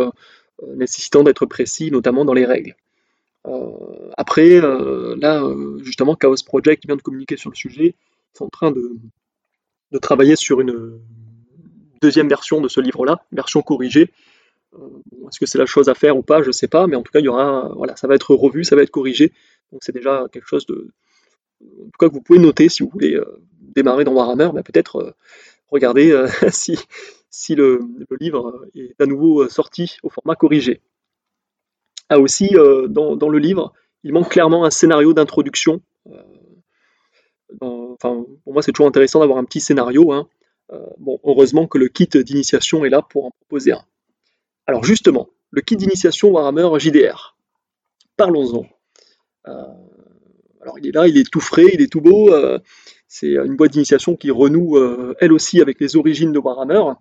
nécessitant 0.74 1.22
d'être 1.22 1.46
précis, 1.46 1.90
notamment 1.90 2.24
dans 2.24 2.32
les 2.32 2.44
règles. 2.44 2.74
après, 4.16 4.60
là, 4.60 5.44
justement, 5.82 6.16
Chaos 6.16 6.42
Project 6.44 6.86
vient 6.86 6.96
de 6.96 7.02
communiquer 7.02 7.36
sur 7.36 7.50
le 7.50 7.54
sujet, 7.54 7.94
ils 8.34 8.38
sont 8.38 8.46
en 8.46 8.48
train 8.48 8.72
de, 8.72 8.98
travailler 10.00 10.34
sur 10.34 10.60
une 10.60 10.98
deuxième 12.00 12.28
version 12.28 12.60
de 12.60 12.68
ce 12.68 12.80
livre-là, 12.80 13.24
version 13.30 13.62
corrigée, 13.62 14.10
euh, 14.74 14.88
est-ce 15.32 15.40
que 15.40 15.46
c'est 15.46 15.58
la 15.58 15.66
chose 15.66 15.88
à 15.88 15.94
faire 15.94 16.18
ou 16.18 16.22
pas 16.22 16.42
Je 16.42 16.48
ne 16.48 16.52
sais 16.52 16.68
pas, 16.68 16.86
mais 16.86 16.94
en 16.94 17.02
tout 17.02 17.10
cas, 17.10 17.20
il 17.20 17.24
y 17.24 17.28
aura, 17.28 17.72
voilà, 17.74 17.96
ça 17.96 18.06
va 18.06 18.14
être 18.14 18.34
revu, 18.34 18.64
ça 18.64 18.76
va 18.76 18.82
être 18.82 18.90
corrigé. 18.90 19.32
Donc 19.72 19.80
c'est 19.82 19.92
déjà 19.92 20.26
quelque 20.30 20.46
chose 20.46 20.66
de, 20.66 20.90
en 21.62 21.84
tout 21.84 21.98
cas, 21.98 22.08
que 22.08 22.12
vous 22.12 22.20
pouvez 22.20 22.38
noter 22.38 22.68
si 22.68 22.82
vous 22.82 22.90
voulez 22.90 23.14
euh, 23.14 23.40
démarrer 23.58 24.04
dans 24.04 24.12
Warhammer, 24.12 24.50
mais 24.54 24.62
peut-être 24.62 24.96
euh, 24.96 25.12
regarder 25.68 26.26
si, 26.50 26.78
si 27.30 27.54
le, 27.54 27.80
livre 28.20 28.66
est 28.74 29.00
à 29.00 29.06
nouveau 29.06 29.48
sorti 29.48 29.96
au 30.02 30.10
format 30.10 30.36
corrigé. 30.36 30.82
Ah 32.10 32.20
aussi, 32.20 32.50
dans, 32.90 33.16
dans, 33.16 33.28
le 33.30 33.38
livre, 33.38 33.72
il 34.04 34.12
manque 34.12 34.28
clairement 34.28 34.66
un 34.66 34.70
scénario 34.70 35.14
d'introduction. 35.14 35.80
enfin, 37.62 38.26
pour 38.44 38.52
moi, 38.52 38.60
c'est 38.60 38.72
toujours 38.72 38.88
intéressant 38.88 39.20
d'avoir 39.20 39.38
un 39.38 39.44
petit 39.44 39.60
scénario. 39.60 40.12
Hein. 40.12 40.28
bon, 40.98 41.18
heureusement 41.24 41.66
que 41.66 41.78
le 41.78 41.88
kit 41.88 42.10
d'initiation 42.14 42.84
est 42.84 42.90
là 42.90 43.00
pour 43.00 43.24
en 43.24 43.30
proposer 43.30 43.72
un. 43.72 43.82
Alors 44.66 44.84
justement, 44.84 45.28
le 45.50 45.60
kit 45.60 45.76
d'initiation 45.76 46.30
Warhammer 46.30 46.68
JDR. 46.78 47.36
Parlons-en. 48.16 48.66
alors 49.44 50.78
il 50.78 50.86
est 50.86 50.92
là, 50.92 51.08
il 51.08 51.18
est 51.18 51.30
tout 51.30 51.40
frais, 51.40 51.66
il 51.72 51.80
est 51.80 51.90
tout 51.90 52.00
beau. 52.00 52.30
c'est 53.08 53.34
une 53.34 53.56
boîte 53.56 53.72
d'initiation 53.72 54.16
qui 54.16 54.30
renoue 54.30 54.78
elle 55.20 55.32
aussi 55.32 55.60
avec 55.60 55.80
les 55.80 55.96
origines 55.96 56.32
de 56.32 56.38
Warhammer. 56.38 56.94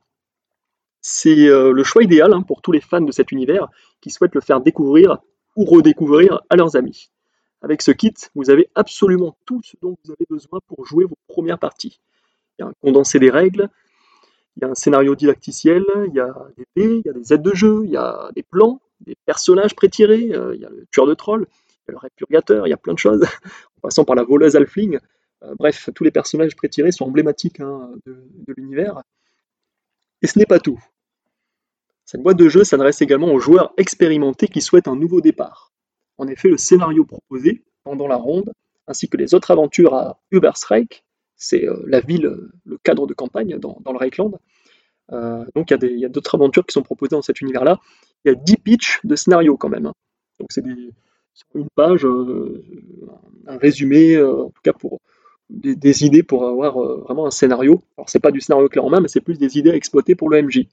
C'est 1.01 1.47
le 1.47 1.83
choix 1.83 2.03
idéal 2.03 2.33
hein, 2.33 2.41
pour 2.41 2.61
tous 2.61 2.71
les 2.71 2.81
fans 2.81 3.01
de 3.01 3.11
cet 3.11 3.31
univers 3.31 3.67
qui 4.01 4.09
souhaitent 4.09 4.35
le 4.35 4.41
faire 4.41 4.61
découvrir 4.61 5.19
ou 5.55 5.65
redécouvrir 5.65 6.41
à 6.49 6.55
leurs 6.55 6.75
amis. 6.75 7.11
Avec 7.61 7.81
ce 7.81 7.91
kit, 7.91 8.13
vous 8.33 8.49
avez 8.49 8.69
absolument 8.73 9.37
tout 9.45 9.61
ce 9.63 9.77
dont 9.81 9.95
vous 10.03 10.11
avez 10.11 10.25
besoin 10.29 10.59
pour 10.67 10.85
jouer 10.85 11.05
vos 11.05 11.17
premières 11.27 11.59
parties. 11.59 11.99
Il 12.57 12.63
y 12.63 12.65
a 12.65 12.69
un 12.69 12.73
condensé 12.81 13.19
des 13.19 13.29
règles, 13.29 13.69
il 14.61 14.65
y 14.65 14.67
a 14.67 14.71
un 14.71 14.75
scénario 14.75 15.15
didacticiel, 15.15 15.83
il 16.07 16.13
y 16.13 16.19
a 16.19 16.33
des 16.55 16.65
dés, 16.75 17.01
il 17.03 17.03
y 17.03 17.09
a 17.09 17.13
des 17.13 17.33
aides 17.33 17.41
de 17.41 17.53
jeu, 17.55 17.81
il 17.83 17.91
y 17.91 17.97
a 17.97 18.29
des 18.35 18.43
plans, 18.43 18.79
des 18.99 19.15
personnages 19.25 19.75
pré-tirés, 19.75 20.31
euh, 20.33 20.53
il 20.53 20.61
y 20.61 20.65
a 20.65 20.69
le 20.69 20.85
tueur 20.91 21.07
de 21.07 21.15
troll, 21.15 21.47
il 21.49 21.79
y 21.87 21.89
a 21.89 21.91
le 21.93 21.97
répurgateur, 21.97 22.67
il 22.67 22.69
y 22.69 22.73
a 22.73 22.77
plein 22.77 22.93
de 22.93 22.99
choses, 22.99 23.23
en 23.77 23.81
passant 23.81 24.05
par 24.05 24.15
la 24.15 24.23
voleuse 24.23 24.55
Alfling. 24.55 24.99
Euh, 25.43 25.55
bref, 25.57 25.89
tous 25.95 26.03
les 26.03 26.11
personnages 26.11 26.55
pré-tirés 26.55 26.91
sont 26.91 27.05
emblématiques 27.05 27.59
hein, 27.59 27.91
de, 28.05 28.15
l'univers. 28.55 29.01
Et 30.21 30.27
ce 30.27 30.37
n'est 30.37 30.45
pas 30.45 30.59
tout. 30.59 30.79
Cette 32.05 32.21
boîte 32.21 32.37
de 32.37 32.47
jeu 32.47 32.63
s'adresse 32.63 33.01
également 33.01 33.33
aux 33.33 33.39
joueurs 33.39 33.73
expérimentés 33.77 34.47
qui 34.47 34.61
souhaitent 34.61 34.87
un 34.87 34.95
nouveau 34.95 35.21
départ. 35.21 35.71
En 36.19 36.27
effet, 36.27 36.49
le 36.49 36.57
scénario 36.57 37.03
proposé 37.03 37.63
pendant 37.83 38.07
la 38.07 38.17
ronde, 38.17 38.51
ainsi 38.85 39.09
que 39.09 39.17
les 39.17 39.33
autres 39.33 39.49
aventures 39.49 39.95
à 39.95 40.19
Uberstrike, 40.29 41.03
c'est 41.41 41.67
euh, 41.67 41.83
la 41.87 41.99
ville, 41.99 42.37
le 42.65 42.77
cadre 42.83 43.07
de 43.07 43.13
campagne 43.13 43.57
dans, 43.57 43.81
le 43.85 43.97
Reichland. 43.97 44.39
Euh, 45.11 45.43
donc 45.55 45.71
il 45.71 45.99
y 45.99 46.05
a 46.05 46.09
d'autres 46.09 46.35
aventures 46.35 46.65
qui 46.65 46.73
sont 46.73 46.83
proposées 46.83 47.15
dans 47.15 47.21
cet 47.21 47.41
univers-là. 47.41 47.79
Il 48.23 48.29
y 48.29 48.31
a 48.31 48.35
10 48.35 48.57
pitchs 48.57 48.99
de 49.03 49.15
scénario 49.15 49.57
quand 49.57 49.69
même. 49.69 49.87
Hein. 49.87 49.93
Donc 50.39 50.51
c'est 50.51 50.63
une 51.55 51.67
page, 51.75 52.05
euh, 52.05 52.63
un 53.47 53.57
résumé, 53.57 54.21
en 54.21 54.49
tout 54.49 54.61
cas 54.63 54.73
pour 54.73 54.99
des, 55.49 56.05
idées 56.05 56.23
pour 56.23 56.47
avoir 56.47 56.79
vraiment 56.79 57.25
un 57.25 57.31
scénario. 57.31 57.81
Alors 57.97 58.09
c'est 58.09 58.19
pas 58.19 58.31
du 58.31 58.39
scénario 58.39 58.69
clé 58.69 58.79
en 58.79 58.89
main, 58.89 59.01
mais 59.01 59.07
c'est 59.07 59.21
plus 59.21 59.37
des 59.37 59.57
idées 59.57 59.71
à 59.71 59.75
exploiter 59.75 60.15
pour 60.15 60.29
le 60.29 60.41
MJ 60.41 60.67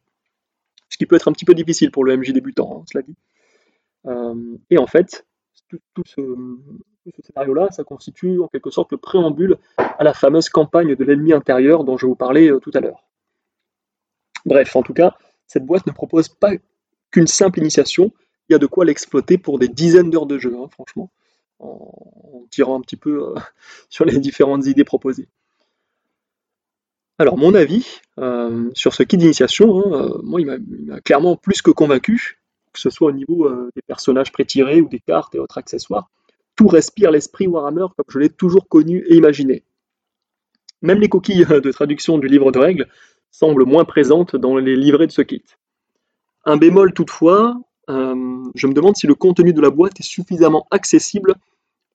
ce 0.89 0.97
qui 0.97 1.07
peut 1.07 1.17
être 1.17 1.29
un 1.29 1.33
petit 1.33 1.45
peu 1.45 1.55
difficile 1.55 1.91
pour 1.91 2.05
le 2.05 2.17
MJ 2.17 2.33
débutant, 2.33 2.81
hein, 2.81 2.85
cela 2.91 3.03
dit. 3.03 3.15
Euh, 4.07 4.57
et 4.71 4.79
en 4.79 4.87
fait, 4.87 5.27
tout, 5.69 6.03
ce, 6.07 6.21
scénario-là, 7.23 7.69
ça 7.71 7.85
constitue 7.85 8.41
en 8.41 8.49
quelque 8.49 8.71
sorte 8.71 8.93
le 8.93 8.99
préambule 8.99 9.57
à 9.77 10.05
la 10.05 10.15
fameuse 10.15 10.49
campagne 10.49 10.95
de 10.95 11.05
l'ennemi 11.05 11.33
intérieur 11.33 11.85
dont 11.85 11.97
je 11.97 12.07
vous 12.07 12.15
parlais 12.15 12.51
euh, 12.51 12.61
tout 12.61 12.71
à 12.75 12.81
l'heure. 12.81 13.05
Bref, 14.45 14.77
en 14.77 14.83
tout 14.83 14.95
cas, 14.95 15.17
cette 15.47 15.65
boîte 15.65 15.87
ne 15.87 15.93
propose 15.93 16.29
pas 16.29 16.53
qu'une 17.11 17.27
simple 17.27 17.59
initiation, 17.59 18.13
il 18.49 18.53
y 18.53 18.57
a 18.57 18.59
de 18.59 18.67
quoi 18.67 18.85
l'exploiter 18.85 19.39
pour 19.39 19.59
des 19.59 19.69
dizaines 19.69 20.11
d'heures 20.11 20.27
de 20.27 20.39
jeu, 20.39 20.55
hein, 20.57 20.69
franchement, 20.71 21.11
en, 21.59 22.47
tirant 22.51 22.79
un 22.79 22.81
petit 22.81 22.97
peu 22.97 23.29
euh, 23.29 23.35
sur 23.89 24.05
les 24.05 24.19
différentes 24.19 24.67
idées 24.67 24.85
proposées. 24.85 25.29
Alors 27.21 27.37
mon 27.37 27.53
avis 27.55 28.01
euh, 28.19 28.71
sur 28.75 28.95
ce 28.95 29.03
kit 29.03 29.17
d'initiation, 29.17 29.93
hein, 29.93 30.21
moi 30.23 30.41
il 30.41 30.47
m'a 30.47 31.01
clairement 31.01 31.35
plus 31.35 31.63
que 31.63 31.73
convaincu, 31.73 32.39
que 32.73 32.79
ce 32.79 32.91
soit 32.91 33.09
au 33.09 33.13
niveau 33.13 33.51
des 33.75 33.83
personnages 33.83 34.31
pré-tirés 34.31 34.81
ou 34.81 34.89
des 34.89 35.01
cartes 35.01 35.35
et 35.35 35.41
autres 35.41 35.59
accessoires, 35.59 36.09
tout 36.59 36.69
respire 36.69 37.11
l'esprit 37.11 37.47
Warhammer 37.47 37.87
comme 37.97 38.05
je 38.09 38.19
l'ai 38.19 38.29
toujours 38.29 38.69
connu 38.69 39.03
et 39.09 39.17
imaginé. 39.17 39.65
Même 40.83 40.99
les 40.99 41.09
coquilles 41.09 41.47
de 41.47 41.73
traduction 41.73 42.19
du 42.19 42.29
livre 42.29 42.53
de 42.53 42.59
règles 42.59 42.87
semblent 43.31 43.65
moins 43.65 43.87
présentes 43.87 44.37
dans 44.37 44.59
les 44.59 44.77
livrets 44.77 45.07
de 45.07 45.13
ce 45.13 45.23
kit. 45.23 45.45
Un 46.45 46.59
bémol 46.59 46.93
toutefois, 46.93 47.57
je 47.89 48.67
me 48.67 48.73
demande 48.75 48.97
si 48.97 49.07
le 49.07 49.15
contenu 49.15 49.55
de 49.55 49.63
la 49.63 49.71
boîte 49.71 49.99
est 50.01 50.05
suffisamment 50.05 50.67
accessible 50.71 51.35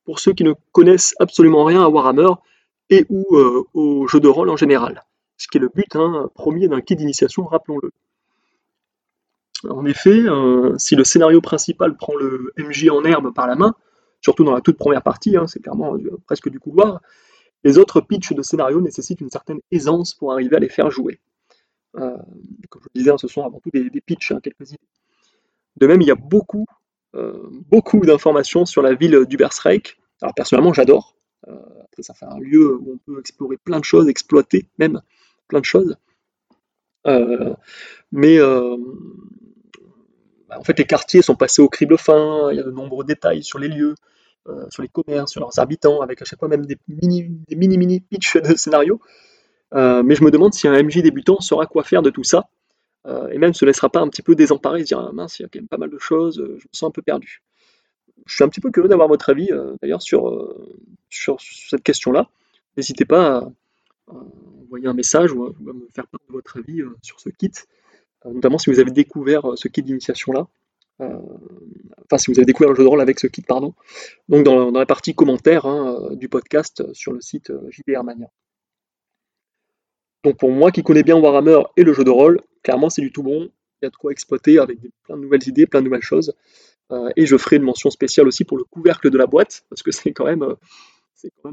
pour 0.06 0.20
ceux 0.20 0.34
qui 0.34 0.44
ne 0.44 0.54
connaissent 0.72 1.14
absolument 1.20 1.64
rien 1.66 1.84
à 1.84 1.90
Warhammer 1.90 2.30
et 2.90 3.06
ou 3.10 3.26
au 3.74 4.08
jeu 4.08 4.20
de 4.20 4.28
rôle 4.28 4.50
en 4.50 4.58
général 4.58 5.04
ce 5.44 5.48
qui 5.48 5.58
est 5.58 5.62
le 5.62 5.70
but 5.70 5.96
hein, 5.96 6.30
premier 6.34 6.68
d'un 6.68 6.82
kit 6.82 6.96
d'initiation, 6.96 7.46
rappelons-le. 7.46 7.92
En 9.70 9.86
effet, 9.86 10.10
euh, 10.10 10.78
si 10.78 10.96
le 10.96 11.04
scénario 11.04 11.42
principal 11.42 11.96
prend 11.96 12.16
le 12.16 12.54
MJ 12.58 12.90
en 12.90 13.04
herbe 13.04 13.34
par 13.34 13.48
la 13.48 13.56
main, 13.56 13.76
surtout 14.24 14.44
dans 14.44 14.54
la 14.54 14.62
toute 14.62 14.78
première 14.78 15.04
partie, 15.04 15.38
hein, 15.38 15.48
c'est 15.48 15.62
clairement 15.62 15.96
presque 16.26 16.50
du 16.50 16.60
couloir, 16.60 17.02
les 17.64 17.78
autres 17.78 18.02
pitchs 18.02 18.34
de 18.34 18.42
scénario 18.42 18.82
nécessitent 18.82 19.22
une 19.22 19.30
certaine 19.30 19.60
aisance 19.72 20.14
pour 20.14 20.34
arriver 20.34 20.56
à 20.56 20.60
les 20.60 20.70
faire 20.70 20.92
jouer. 20.92 21.20
Euh, 21.96 22.18
comme 22.70 22.82
je 22.82 22.88
le 22.94 23.00
disais, 23.00 23.12
hein, 23.12 23.18
ce 23.18 23.28
sont 23.28 23.44
avant 23.44 23.60
tout 23.60 23.70
des, 23.72 23.90
pitchs, 24.02 24.34
quelques 24.42 24.72
idées. 24.72 24.80
De 25.78 25.88
même, 25.88 26.02
il 26.02 26.08
y 26.08 26.12
a 26.12 26.16
beaucoup, 26.16 26.66
euh, 27.16 27.48
beaucoup 27.70 28.00
d'informations 28.02 28.66
sur 28.66 28.82
la 28.82 28.94
ville 28.94 29.26
d'Ubersreich. 29.26 29.98
Alors 30.22 30.34
personnellement, 30.34 30.74
j'adore. 30.74 31.16
après, 31.48 32.04
ça 32.04 32.14
fait 32.14 32.26
un 32.26 32.40
lieu 32.40 32.76
où 32.76 32.94
on 32.94 32.98
peut 32.98 33.20
explorer 33.20 33.58
plein 33.58 33.80
de 33.80 33.86
choses, 33.86 34.08
exploiter 34.08 34.68
même 34.78 35.02
plein 35.48 35.60
de 35.60 35.66
choses. 35.66 35.98
Euh, 37.08 37.54
mais 38.12 38.38
euh, 38.38 38.78
bah, 40.48 40.58
en 40.60 40.64
fait, 40.64 40.78
les 40.80 40.86
quartiers 40.86 41.22
sont 41.22 41.36
passés 41.36 41.62
au 41.62 41.70
crible 41.70 41.98
fin, 41.98 42.52
il 42.52 42.58
y 42.58 42.60
a 42.60 42.64
de 42.64 42.72
nombreux 42.72 43.04
détails 43.04 43.44
sur 43.44 43.60
les 43.60 43.68
lieux, 43.68 43.96
euh, 44.48 44.66
sur 44.70 44.82
les 44.82 44.90
commerces, 44.90 45.32
sur 45.32 45.42
leurs 45.42 45.60
habitants, 45.60 46.02
avec 46.02 46.22
à 46.22 46.26
chaque 46.26 46.40
fois 46.40 46.48
même 46.48 46.66
des 46.66 46.78
mini 46.88 47.30
mini, 47.50 47.78
mini 47.78 48.00
pitch 48.02 48.38
de 48.38 48.56
scénario. 48.56 49.00
mais 49.74 50.16
je 50.16 50.24
me 50.24 50.32
demande 50.32 50.54
si 50.54 50.68
un 50.68 50.84
MJ 50.84 51.02
débutant 51.02 51.40
saura 51.40 51.66
quoi 51.66 51.84
faire 51.84 52.02
de 52.02 52.10
tout 52.10 52.24
ça, 52.24 52.48
et 53.32 53.38
même 53.38 53.54
se 53.54 53.66
laissera 53.66 53.90
pas 53.90 54.00
un 54.00 54.08
petit 54.08 54.22
peu 54.22 54.36
désemparé, 54.36 54.82
se 54.82 54.86
dire 54.86 55.00
ah, 55.00 55.12
mince, 55.14 55.40
il 55.40 55.44
y 55.44 55.46
a 55.46 55.50
quand 55.50 55.60
même 55.60 55.68
pas 55.68 55.78
mal 55.78 55.90
de 55.90 56.00
choses, 56.00 56.36
je 56.38 56.54
me 56.54 56.74
sens 56.74 56.90
un 56.90 56.92
peu 56.92 57.02
perdu. 57.02 57.42
Je 58.26 58.36
suis 58.36 58.44
un 58.44 58.50
petit 58.50 58.62
peu 58.62 58.72
curieux 58.72 58.88
d'avoir 58.88 59.08
votre 59.08 59.30
avis 59.30 59.50
d'ailleurs 59.82 60.02
sur, 60.02 60.56
cette 61.10 61.84
question-là. 61.84 62.28
N'hésitez 62.78 63.06
pas 63.06 63.38
à, 63.38 63.52
envoyer 64.74 64.88
un 64.88 64.94
message 64.94 65.32
ou 65.32 65.46
à, 65.46 65.50
me 65.50 65.88
faire 65.94 66.08
part 66.08 66.22
de 66.28 66.34
votre 66.34 66.58
avis 66.58 66.82
euh, 66.82 66.96
sur 67.02 67.20
ce 67.20 67.30
kit, 67.30 67.52
euh, 68.26 68.34
notamment 68.34 68.58
si 68.58 68.72
vous 68.72 68.80
avez 68.80 68.92
découvert 68.92 69.52
euh, 69.52 69.56
ce 69.56 69.68
kit 69.68 69.84
d'initiation-là. 69.84 70.48
Enfin, 71.00 72.18
si 72.18 72.32
vous 72.32 72.40
avez 72.40 72.46
découvert 72.46 72.70
le 72.70 72.76
jeu 72.76 72.84
de 72.84 72.88
rôle 72.88 73.02
avec 73.02 73.20
ce 73.20 73.28
kit, 73.28 73.42
pardon. 73.42 73.74
Donc, 74.30 74.44
dans, 74.44 74.72
la 74.72 74.86
partie 74.86 75.16
commentaires 75.16 75.66
hein, 75.66 76.10
du 76.14 76.30
podcast 76.30 76.84
sur 76.94 77.14
le 77.14 77.22
site 77.22 77.52
JDR 77.70 78.04
Mania. 78.04 78.28
Donc, 80.24 80.38
pour 80.38 80.52
moi 80.52 80.72
qui 80.72 80.84
connais 80.84 81.04
bien 81.04 81.18
Warhammer 81.18 81.64
et 81.76 81.84
le 81.84 81.94
jeu 81.94 82.04
de 82.04 82.10
rôle, 82.10 82.42
clairement, 82.64 82.90
c'est 82.90 83.02
du 83.02 83.12
tout 83.12 83.24
bon. 83.24 83.50
Il 83.82 83.86
y 83.86 83.88
a 83.88 83.90
de 83.90 83.96
quoi 83.96 84.12
exploiter 84.12 84.60
avec 84.60 84.80
plein 85.04 85.18
de 85.18 85.22
nouvelles 85.22 85.48
idées, 85.48 85.68
plein 85.68 85.82
de 85.82 85.86
nouvelles 85.86 86.02
choses. 86.02 86.34
et 87.16 87.26
je 87.26 87.38
ferai 87.38 87.58
une 87.58 87.64
mention 87.64 87.90
spéciale 87.90 88.28
aussi 88.28 88.46
pour 88.46 88.58
le 88.58 88.64
couvercle 88.64 89.10
de 89.10 89.18
la 89.18 89.26
boîte, 89.26 89.66
parce 89.70 89.84
que 89.84 89.92
c'est 89.92 90.14
quand 90.14 90.26
même, 90.26 90.56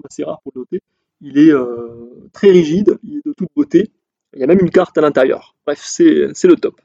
assez 0.04 0.24
rare 0.24 0.40
pour 0.42 0.52
le 0.54 0.60
noter 0.60 0.82
il 1.20 1.38
est 1.38 1.52
euh, 1.52 2.28
très 2.32 2.50
rigide, 2.50 2.98
il 3.02 3.18
est 3.18 3.26
de 3.26 3.32
toute 3.32 3.48
beauté. 3.54 3.90
Il 4.34 4.40
y 4.40 4.44
a 4.44 4.46
même 4.46 4.60
une 4.60 4.70
carte 4.70 4.96
à 4.96 5.00
l'intérieur. 5.00 5.56
Bref, 5.66 5.80
c'est 5.82 6.04
le 6.44 6.56
top. 6.56 6.80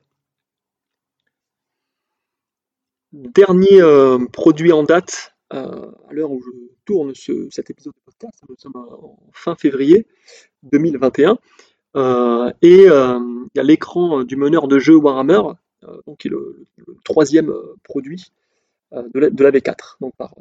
Dernier 3.15 3.81
euh, 3.81 4.19
produit 4.31 4.71
en 4.71 4.83
date, 4.83 5.35
euh, 5.53 5.91
à 6.09 6.13
l'heure 6.13 6.31
où 6.31 6.41
je 6.41 6.49
tourne 6.85 7.13
cet 7.49 7.69
épisode 7.69 7.93
de 7.93 7.99
podcast, 8.05 8.43
nous 8.49 8.55
sommes 8.57 8.75
en 8.75 9.17
fin 9.31 9.55
février 9.55 10.05
2021, 10.63 11.37
et 12.61 12.83
il 12.83 13.49
y 13.55 13.59
a 13.59 13.63
l'écran 13.63 14.23
du 14.23 14.35
meneur 14.35 14.67
de 14.67 14.79
jeu 14.79 14.95
Warhammer, 14.95 15.41
donc 16.05 16.17
qui 16.19 16.27
est 16.27 16.31
le 16.31 16.67
troisième 17.03 17.53
produit 17.83 18.31
euh, 18.93 19.03
de 19.13 19.43
la, 19.43 19.51
V4, 19.51 19.97
donc 19.99 20.13
par, 20.15 20.33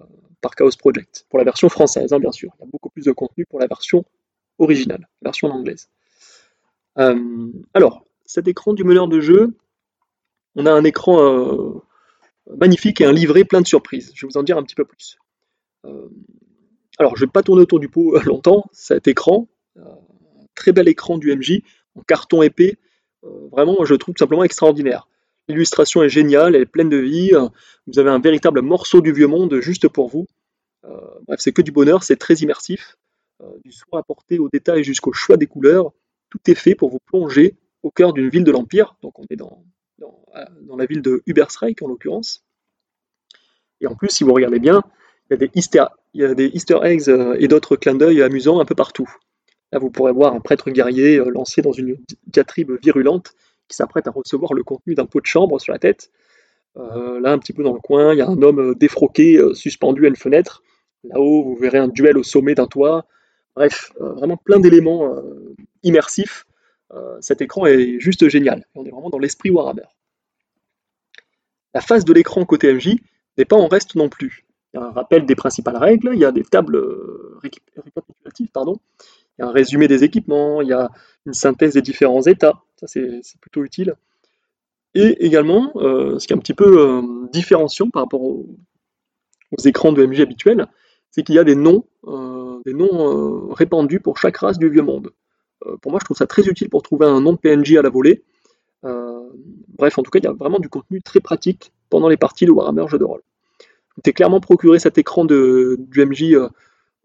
Chaos 0.55 0.71
Project, 0.79 1.27
pour 1.31 1.39
la 1.39 1.45
version 1.45 1.69
française, 1.69 2.13
hein, 2.13 2.19
bien 2.19 2.31
sûr. 2.31 2.53
Il 2.59 2.65
y 2.65 2.69
a 2.69 2.71
beaucoup 2.71 2.91
plus 2.91 3.05
de 3.05 3.13
contenu 3.13 3.47
pour 3.47 3.59
la 3.59 3.67
version 3.67 4.05
originale, 4.59 5.09
la 5.23 5.29
version 5.29 5.49
anglaise. 5.49 5.89
Euh, 6.99 7.51
alors, 7.73 8.05
cet 8.27 8.47
écran 8.47 8.75
du 8.75 8.85
meneur 8.85 9.09
de 9.09 9.21
jeu, 9.21 9.57
on 10.57 10.67
a 10.67 10.73
un 10.73 10.85
écran 10.85 11.21
euh, 11.21 11.83
magnifique 12.57 13.01
et 13.01 13.05
un 13.05 13.13
livret 13.13 13.45
plein 13.45 13.61
de 13.61 13.67
surprises. 13.67 14.13
Je 14.15 14.27
vais 14.27 14.31
vous 14.33 14.39
en 14.39 14.43
dire 14.43 14.59
un 14.59 14.63
petit 14.63 14.75
peu 14.75 14.85
plus. 14.85 15.19
alors, 16.99 17.17
je 17.17 17.23
ne 17.23 17.27
vais 17.27 17.33
pas 17.33 17.43
tourner 17.43 17.63
autour 17.63 17.81
du 17.81 17.89
pot 17.89 18.19
longtemps. 18.25 18.65
Cet 18.73 19.09
écran, 19.09 19.49
très 20.55 20.73
bel 20.73 20.89
écran 20.89 21.19
du 21.19 21.35
MJ, 21.35 21.63
en 21.95 22.03
carton 22.03 22.43
épais, 22.43 22.77
vraiment, 23.51 23.85
je 23.85 23.95
trouve 23.95 24.15
simplement 24.19 24.45
extraordinaire. 24.45 25.09
L'illustration 25.49 26.03
est 26.03 26.09
géniale, 26.09 26.55
elle 26.55 26.63
est 26.63 26.67
pleine 26.67 26.89
de 26.89 26.97
vie. 26.97 27.33
Vous 27.87 27.99
avez 27.99 28.11
un 28.11 28.21
véritable 28.21 28.63
morceau 28.63 29.01
du 29.01 29.13
vieux 29.13 29.27
monde 29.27 29.61
juste 29.61 29.89
pour 29.89 30.09
vous. 30.09 30.27
Euh, 30.85 31.01
bref, 31.27 31.41
c'est 31.41 31.53
que 31.53 31.63
du 31.63 31.73
bonheur, 31.73 32.03
c'est 32.03 32.17
très 32.17 32.35
immersif. 32.37 32.97
Euh, 33.43 33.47
du 33.65 33.73
soin 33.73 34.01
apporté 34.01 34.39
au 34.39 34.49
détail 34.49 34.85
jusqu'au 34.85 35.13
choix 35.13 35.37
des 35.37 35.47
couleurs. 35.47 35.93
Tout 36.31 36.39
est 36.47 36.55
fait 36.55 36.75
pour 36.75 36.91
vous 36.91 37.01
plonger 37.07 37.57
au 37.83 37.91
cœur 37.91 38.13
d'une 38.13 38.29
ville 38.29 38.45
de 38.45 38.53
l'Empire. 38.53 38.97
Donc 39.03 39.19
on 39.19 39.25
est 39.31 39.37
dans, 39.37 39.65
dans, 39.99 40.77
la 40.77 40.87
ville 40.87 41.03
de 41.03 41.23
Ubersreich 41.27 41.83
en 41.83 41.89
l'occurrence. 41.89 42.45
Et 43.81 43.87
en 43.87 43.95
plus, 43.95 44.09
si 44.11 44.25
vous 44.25 44.33
regardez 44.33 44.59
bien, 44.59 44.83
il 45.31 45.35
y 45.35 45.35
a 45.35 46.35
des 46.35 46.51
easter, 46.53 46.79
eggs 46.83 47.09
euh, 47.09 47.37
et 47.39 47.49
d'autres 47.49 47.77
clins 47.77 47.95
d'œil 47.95 48.23
amusants 48.23 48.61
un 48.61 48.65
peu 48.65 48.75
partout. 48.75 49.09
Là, 49.75 49.81
vous 49.81 49.91
pourrez 49.91 50.13
voir 50.13 50.35
un 50.35 50.41
prêtre 50.41 50.71
guerrier 50.71 51.19
euh, 51.19 51.31
lancé 51.31 51.61
dans 51.61 51.73
une 51.73 51.97
diatribe 52.29 52.73
virulente 52.81 53.33
qui 53.67 53.77
s'apprête 53.77 54.07
à 54.07 54.13
recevoir 54.13 54.55
le 54.55 54.63
contenu 54.63 54.95
d'un 54.95 55.05
pot 55.05 55.21
de 55.21 55.27
chambre 55.27 55.61
sur 55.61 55.73
la 55.73 55.81
tête. 55.81 56.13
Euh, 56.77 57.19
là, 57.21 57.33
un 57.33 57.39
petit 57.41 57.53
peu 57.53 57.65
dans 57.65 57.73
le 57.73 57.81
coin, 57.81 58.15
il 58.15 58.19
y 58.19 58.23
a 58.23 58.29
un 58.29 58.41
homme 58.41 58.61
euh, 58.61 58.75
défroqué, 58.77 59.41
suspendu 59.55 60.05
à 60.05 60.09
une 60.09 60.17
fenêtre. 60.17 60.63
Là-haut, 61.03 61.43
vous 61.43 61.57
verrez 61.57 61.79
un 61.79 61.89
duel 61.89 62.17
au 62.17 62.23
sommet 62.23 62.55
d'un 62.55 62.69
toit. 62.69 63.05
Bref, 63.57 63.93
vraiment 63.99 64.37
plein 64.37 64.61
d'éléments 64.61 65.15
immersifs. 65.83 66.47
Cet 67.21 67.41
écran 67.41 67.67
est 67.67 67.99
juste 67.99 68.29
génial. 68.29 68.65
On 68.75 68.85
est 68.85 68.91
vraiment 68.91 69.11
dans 69.11 69.19
l'esprit 69.19 69.51
Warhammer. 69.51 69.87
La 71.75 71.81
face 71.81 72.05
de 72.05 72.13
l'écran 72.13 72.45
côté 72.45 72.73
MJ 72.73 72.97
n'est 73.37 73.45
pas 73.45 73.57
en 73.57 73.67
reste 73.67 73.97
non 73.97 74.09
plus. 74.09 74.47
Il 74.73 74.81
y 74.81 74.83
a 74.83 74.87
un 74.87 74.91
rappel 74.91 75.27
des 75.27 75.35
principales 75.35 75.77
règles, 75.77 76.11
il 76.13 76.21
y 76.21 76.25
a 76.25 76.33
des 76.33 76.45
tables 76.45 76.81
récapitulatives, 77.43 78.51
pardon, 78.53 78.79
il 79.39 79.43
y 79.43 79.45
a 79.45 79.49
un 79.49 79.53
résumé 79.53 79.89
des 79.89 80.05
équipements, 80.05 80.63
il 80.63 80.69
y 80.69 80.73
a 80.73 80.91
une 81.27 81.33
synthèse 81.33 81.75
des 81.75 81.83
différents 81.83 82.23
états, 82.23 82.63
ça 82.77 82.87
c'est 82.87 83.41
plutôt 83.41 83.65
utile. 83.65 83.95
Et 84.95 85.27
également, 85.27 85.73
euh, 85.77 86.19
ce 86.19 86.27
qui 86.27 86.33
est 86.33 86.37
un 86.37 86.41
petit 86.41 86.55
peu 86.55 86.79
euh, 86.79 87.29
différenciant 87.33 87.91
par 87.91 88.03
rapport 88.03 88.23
aux, 88.23 88.47
écrans 89.65 89.93
de 89.93 90.05
MJ 90.05 90.21
habituels, 90.21 90.67
c'est 91.11 91.23
qu'il 91.23 91.37
y 91.37 91.39
a 91.39 91.45
des 91.45 91.55
noms, 91.55 91.85
euh, 92.09 92.61
des 92.67 92.75
noms 92.75 93.53
répandus 93.53 94.01
pour 94.01 94.19
chaque 94.19 94.39
race 94.39 94.59
du 94.59 94.69
vieux 94.69 94.83
monde. 94.83 95.11
Pour 95.81 95.91
moi, 95.91 95.99
je 96.01 96.05
trouve 96.05 96.17
ça 96.17 96.27
très 96.27 96.47
utile 96.47 96.69
pour 96.69 96.83
trouver 96.83 97.07
un 97.07 97.21
nom 97.21 97.33
de 97.33 97.39
PNJ 97.39 97.77
à 97.77 97.83
la 97.83 97.91
volée. 97.91 98.23
bref, 98.83 99.99
en 99.99 100.03
tout 100.03 100.11
cas, 100.11 100.19
il 100.19 100.25
y 100.25 100.29
a 100.29 100.33
vraiment 100.33 100.59
du 100.59 100.69
contenu 100.69 101.03
très 101.03 101.21
pratique 101.21 101.73
pendant 101.91 102.09
les 102.09 102.17
parties 102.17 102.47
de 102.47 102.51
Warhammer 102.51 102.87
jeu 102.89 102.99
de 102.99 103.05
rôle. 103.05 103.23
Je 104.05 104.11
clairement 104.11 104.41
procuré 104.41 104.79
cet 104.79 104.99
écran 104.99 105.25
du 105.25 105.79
MJ 105.97 106.37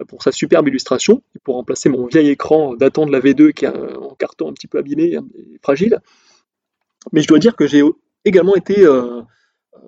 pour 0.08 0.24
sa 0.24 0.32
superbe 0.32 0.68
illustration, 0.68 1.22
et 1.36 1.40
pour 1.40 1.56
remplacer 1.56 1.90
mon 1.90 2.06
vieil 2.06 2.30
écran 2.30 2.76
datant 2.76 3.06
de 3.06 3.12
la 3.12 3.20
V2 3.20 3.54
qui 3.54 3.66
est 3.66 3.70
en 3.70 4.16
carton 4.16 4.50
un 4.50 4.54
petit 4.54 4.68
peu 4.68 4.78
abîmé 4.78 5.14
et 5.14 5.60
fragile. 5.62 6.00
Mais 7.12 7.22
je 7.22 7.28
dois 7.28 7.40
dire 7.40 7.56
que 7.56 7.68
j'ai 7.68 7.84
également 8.26 8.56
été 8.56 8.84
euh, 8.84 9.22
euh, 9.76 9.80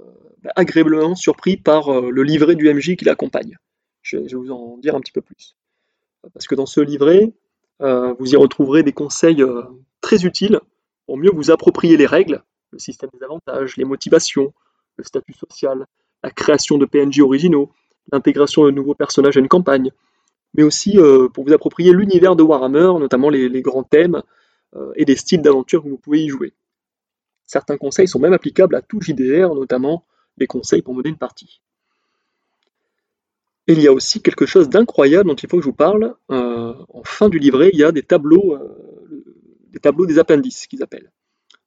agréablement 0.55 1.15
surpris 1.15 1.57
par 1.57 1.89
euh, 1.89 2.09
le 2.09 2.23
livret 2.23 2.55
du 2.55 2.71
MJ 2.73 2.95
qui 2.95 3.05
l'accompagne. 3.05 3.57
Je, 4.01 4.17
vais 4.17 4.33
vous 4.33 4.51
en 4.51 4.77
dire 4.77 4.95
un 4.95 5.01
petit 5.01 5.11
peu 5.11 5.21
plus. 5.21 5.55
Parce 6.33 6.47
que 6.47 6.55
dans 6.55 6.65
ce 6.65 6.81
livret, 6.81 7.33
vous 7.81 8.33
y 8.33 8.35
retrouverez 8.35 8.83
des 8.83 8.93
conseils 8.93 9.43
très 10.01 10.23
utiles 10.25 10.59
pour 11.05 11.17
mieux 11.17 11.31
vous 11.31 11.51
approprier 11.51 11.97
les 11.97 12.05
règles, 12.05 12.43
le 12.71 12.79
système 12.79 13.09
des 13.13 13.23
avantages, 13.23 13.75
les 13.77 13.85
motivations, 13.85 14.53
le 14.97 15.03
statut 15.03 15.33
social, 15.33 15.85
la 16.23 16.31
création 16.31 16.77
de 16.77 16.85
PNJ 16.85 17.19
originaux, 17.21 17.71
l'intégration 18.11 18.65
de 18.65 18.71
nouveaux 18.71 18.95
personnages 18.95 19.37
à 19.37 19.39
une 19.39 19.47
campagne, 19.47 19.91
mais 20.53 20.63
aussi 20.63 20.97
euh, 20.97 21.29
pour 21.29 21.45
vous 21.45 21.53
approprier 21.53 21.93
l'univers 21.93 22.35
de 22.35 22.43
Warhammer, 22.43 22.99
notamment 22.99 23.29
les, 23.29 23.61
grands 23.61 23.83
thèmes 23.83 24.21
euh, 24.75 24.91
et 24.95 25.05
les 25.05 25.15
styles 25.15 25.41
d'aventure 25.41 25.83
que 25.83 25.89
vous 25.89 25.97
pouvez 25.97 26.23
y 26.23 26.29
jouer. 26.29 26.53
Certains 27.45 27.77
conseils 27.77 28.07
sont 28.07 28.19
même 28.19 28.33
applicables 28.33 28.75
à 28.75 28.81
tout 28.81 29.01
JDR, 29.01 29.53
notamment 29.55 30.05
les 30.37 30.47
conseils 30.47 30.81
pour 30.81 30.95
mener 30.95 31.09
une 31.09 31.17
partie. 31.17 31.61
Et 33.67 33.73
il 33.73 33.81
y 33.81 33.87
a 33.87 33.93
aussi 33.93 34.21
quelque 34.21 34.45
chose 34.45 34.69
d'incroyable 34.69 35.29
dont 35.29 35.35
il 35.35 35.47
faut 35.47 35.57
que 35.57 35.63
je 35.63 35.69
vous 35.69 35.75
parle. 35.75 36.15
Euh, 36.31 36.73
en 36.89 37.03
fin 37.03 37.29
du 37.29 37.39
livret, 37.39 37.69
il 37.73 37.79
y 37.79 37.83
a 37.83 37.91
des 37.91 38.03
tableaux, 38.03 38.57
des 39.69 39.79
tableaux 39.79 40.05
des 40.05 40.19
appendices 40.19 40.67
qu'ils 40.67 40.83
appellent. 40.83 41.11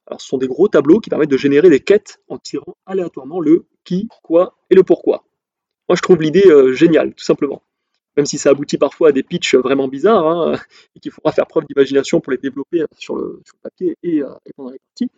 Alors, 0.07 0.21
ce 0.21 0.27
sont 0.27 0.37
des 0.37 0.47
gros 0.47 0.67
tableaux 0.67 0.99
qui 0.99 1.09
permettent 1.09 1.31
de 1.31 1.37
générer 1.37 1.69
des 1.69 1.79
quêtes 1.79 2.21
en 2.27 2.37
tirant 2.37 2.77
aléatoirement 2.85 3.39
le 3.39 3.65
qui, 3.83 4.07
quoi 4.21 4.57
et 4.69 4.75
le 4.75 4.83
pourquoi. 4.83 5.25
Moi, 5.89 5.95
je 5.95 6.01
trouve 6.01 6.21
l'idée 6.21 6.47
euh, 6.47 6.73
géniale, 6.73 7.13
tout 7.13 7.23
simplement. 7.23 7.63
Même 8.17 8.25
si 8.25 8.37
ça 8.37 8.51
aboutit 8.51 8.77
parfois 8.77 9.09
à 9.09 9.11
des 9.11 9.23
pitchs 9.23 9.55
vraiment 9.55 9.87
bizarres, 9.87 10.27
hein, 10.27 10.59
et 10.95 10.99
qu'il 10.99 11.11
faudra 11.11 11.31
faire 11.31 11.47
preuve 11.47 11.65
d'imagination 11.65 12.21
pour 12.21 12.31
les 12.31 12.37
développer 12.37 12.81
euh, 12.81 12.87
sur 12.97 13.15
le, 13.15 13.41
papier 13.61 13.97
et, 14.03 14.21
euh, 14.21 14.29
pendant 14.55 14.71
les 14.71 14.79
parties. 14.79 15.11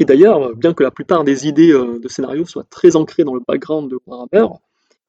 Et 0.00 0.04
d'ailleurs, 0.04 0.56
bien 0.56 0.74
que 0.74 0.82
la 0.82 0.90
plupart 0.90 1.22
des 1.22 1.46
idées 1.46 1.72
de 1.72 2.08
scénario 2.08 2.44
soient 2.46 2.66
très 2.68 2.96
ancrées 2.96 3.22
dans 3.22 3.34
le 3.34 3.42
background 3.46 3.88
de 3.90 3.98
Warhammer, 4.06 4.48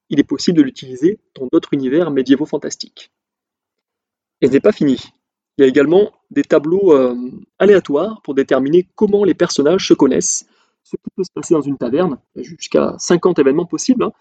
il 0.10 0.20
est 0.20 0.24
possible 0.24 0.58
de 0.58 0.64
l'utiliser 0.64 1.18
dans 1.36 1.48
d'autres 1.52 1.74
univers 1.74 2.12
médiévaux 2.12 2.46
fantastiques. 2.46 3.12
Et 4.42 4.48
ce 4.48 4.52
n'est 4.52 4.60
pas 4.60 4.72
fini. 4.74 5.00
Il 5.58 5.62
y 5.62 5.64
a 5.64 5.68
également 5.68 6.12
des 6.30 6.44
tableaux 6.44 6.94
aléatoires 7.58 8.22
pour 8.22 8.36
déterminer 8.36 8.88
comment 8.96 9.24
les 9.24 9.34
personnages 9.34 9.88
se 9.88 9.94
connaissent 9.94 10.46
ce 10.84 10.96
qui 10.98 11.10
peut 11.16 11.24
se 11.24 11.32
passer 11.34 11.54
dans 11.54 11.62
une 11.62 11.78
taverne, 11.78 12.18
jusqu'à 12.36 12.96
50 12.98 13.40
événements 13.40 13.66
possibles, 13.66 14.04
hein, 14.04 14.12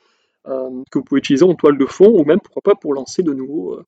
euh, 0.48 0.82
que 0.90 0.98
vous 0.98 1.04
pouvez 1.04 1.18
utiliser 1.18 1.44
en 1.44 1.54
toile 1.54 1.78
de 1.78 1.86
fond, 1.86 2.08
ou 2.08 2.24
même, 2.24 2.40
pourquoi 2.40 2.62
pas, 2.62 2.74
pour 2.74 2.94
lancer 2.94 3.22
de, 3.22 3.32
euh, 3.32 3.82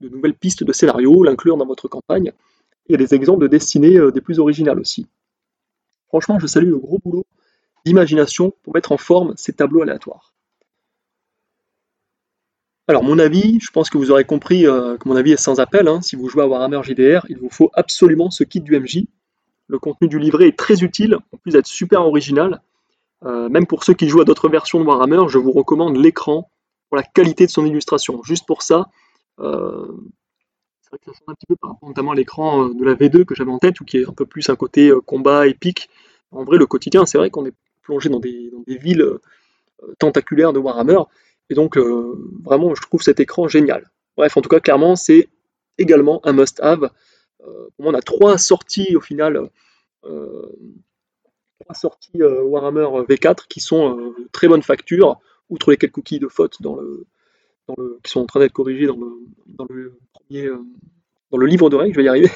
de 0.00 0.08
nouvelles 0.08 0.34
pistes 0.34 0.64
de 0.64 0.72
scénario, 0.72 1.22
l'inclure 1.22 1.56
dans 1.56 1.66
votre 1.66 1.88
campagne. 1.88 2.32
Il 2.88 2.92
y 2.92 2.94
a 2.94 2.98
des 2.98 3.14
exemples 3.14 3.42
de 3.42 3.48
destinée 3.48 3.96
euh, 3.96 4.10
des 4.10 4.20
plus 4.20 4.38
originales 4.38 4.78
aussi. 4.78 5.06
Franchement, 6.08 6.38
je 6.38 6.46
salue 6.46 6.70
le 6.70 6.78
gros 6.78 6.98
boulot 7.04 7.26
d'imagination 7.84 8.52
pour 8.62 8.74
mettre 8.74 8.92
en 8.92 8.96
forme 8.96 9.34
ces 9.36 9.52
tableaux 9.52 9.82
aléatoires. 9.82 10.32
Alors 12.88 13.02
mon 13.02 13.18
avis, 13.18 13.58
je 13.60 13.70
pense 13.70 13.90
que 13.90 13.98
vous 13.98 14.12
aurez 14.12 14.24
compris 14.24 14.62
que 14.62 15.08
mon 15.08 15.16
avis 15.16 15.32
est 15.32 15.36
sans 15.36 15.58
appel. 15.58 15.88
Hein. 15.88 16.00
Si 16.02 16.14
vous 16.14 16.28
jouez 16.28 16.42
à 16.42 16.46
Warhammer 16.46 16.80
JDR, 16.84 17.26
il 17.28 17.38
vous 17.38 17.50
faut 17.50 17.70
absolument 17.74 18.30
ce 18.30 18.44
kit 18.44 18.60
du 18.60 18.78
MJ. 18.78 19.06
Le 19.68 19.78
contenu 19.78 20.06
du 20.06 20.20
livret 20.20 20.46
est 20.46 20.56
très 20.56 20.84
utile, 20.84 21.18
en 21.32 21.36
plus 21.38 21.52
d'être 21.52 21.66
super 21.66 22.06
original. 22.06 22.62
Euh, 23.24 23.48
même 23.48 23.66
pour 23.66 23.82
ceux 23.82 23.94
qui 23.94 24.08
jouent 24.08 24.20
à 24.20 24.24
d'autres 24.24 24.48
versions 24.48 24.78
de 24.78 24.84
Warhammer, 24.84 25.28
je 25.28 25.38
vous 25.38 25.52
recommande 25.52 25.96
l'écran 25.96 26.50
pour 26.88 26.96
la 26.96 27.02
qualité 27.02 27.46
de 27.46 27.50
son 27.50 27.64
illustration. 27.66 28.22
Juste 28.22 28.46
pour 28.46 28.62
ça, 28.62 28.86
euh, 29.40 29.86
c'est 30.86 30.90
vrai 30.90 30.98
que 30.98 31.04
ça 31.06 31.12
change 31.12 31.28
un 31.28 31.34
petit 31.34 31.46
peu 31.46 31.56
par 31.56 31.70
rapport 31.70 31.88
notamment 31.88 32.12
à 32.12 32.14
l'écran 32.14 32.64
euh, 32.68 32.74
de 32.74 32.84
la 32.84 32.94
V2 32.94 33.24
que 33.24 33.34
j'avais 33.34 33.50
en 33.50 33.58
tête, 33.58 33.80
ou 33.80 33.84
qui 33.84 33.98
est 33.98 34.08
un 34.08 34.12
peu 34.12 34.26
plus 34.26 34.48
un 34.48 34.56
côté 34.56 34.92
combat 35.04 35.46
épique. 35.46 35.90
En 36.30 36.44
vrai, 36.44 36.58
le 36.58 36.66
quotidien, 36.66 37.06
c'est 37.06 37.18
vrai 37.18 37.30
qu'on 37.30 37.46
est 37.46 37.54
plongé 37.82 38.08
dans 38.08 38.20
des, 38.20 38.50
villes 38.66 39.06
tentaculaires 39.98 40.52
de 40.52 40.58
Warhammer, 40.58 40.98
et 41.50 41.54
donc 41.54 41.76
vraiment, 41.76 42.74
je 42.74 42.82
trouve 42.82 43.02
cet 43.02 43.20
écran 43.20 43.46
génial. 43.46 43.90
Bref, 44.16 44.36
en 44.36 44.40
tout 44.40 44.48
cas, 44.48 44.60
clairement, 44.60 44.96
c'est 44.96 45.28
également 45.78 46.20
un 46.24 46.32
must-have 46.32 46.90
euh, 47.46 47.68
on 47.78 47.94
a 47.94 48.02
trois 48.02 48.38
sorties 48.38 48.96
au 48.96 49.00
final, 49.00 49.50
euh, 50.04 50.48
trois 51.60 51.74
sorties 51.74 52.22
euh, 52.22 52.42
Warhammer 52.42 52.86
V4 53.08 53.46
qui 53.48 53.60
sont 53.60 54.14
très 54.32 54.48
bonne 54.48 54.62
facture, 54.62 55.20
outre 55.48 55.70
les 55.70 55.76
quelques 55.76 55.92
cookies 55.92 56.18
de 56.18 56.28
faute 56.28 56.60
dans 56.62 56.76
le, 56.76 57.06
qui 58.02 58.10
sont 58.10 58.20
en 58.20 58.26
train 58.26 58.40
d'être 58.40 58.52
corrigés 58.52 58.86
dans 58.86 59.66
le, 59.68 59.98
premier, 60.26 60.48
dans 61.30 61.38
le 61.38 61.46
livre 61.46 61.70
de 61.70 61.76
règles, 61.76 61.94
je 61.94 62.00
vais 62.00 62.04
y 62.04 62.08
arriver. 62.08 62.30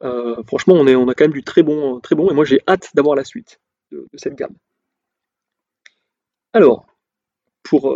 franchement, 0.46 0.74
on, 0.74 1.08
a 1.08 1.14
quand 1.14 1.24
même 1.24 1.32
du 1.32 1.42
très 1.42 1.62
bon, 1.62 2.00
très 2.00 2.14
bon, 2.14 2.30
et 2.30 2.34
moi 2.34 2.44
j'ai 2.44 2.60
hâte 2.68 2.90
d'avoir 2.94 3.16
la 3.16 3.24
suite 3.24 3.60
de, 3.90 4.06
cette 4.14 4.34
gamme. 4.34 4.54
Alors, 6.52 6.86
pour, 7.62 7.92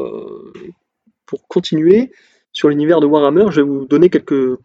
pour 1.26 1.48
continuer 1.48 2.12
sur 2.52 2.68
l'univers 2.68 3.00
de 3.00 3.06
Warhammer, 3.06 3.46
je 3.50 3.62
vais 3.62 3.66
vous 3.66 3.86
donner 3.86 4.10
quelques, 4.10 4.58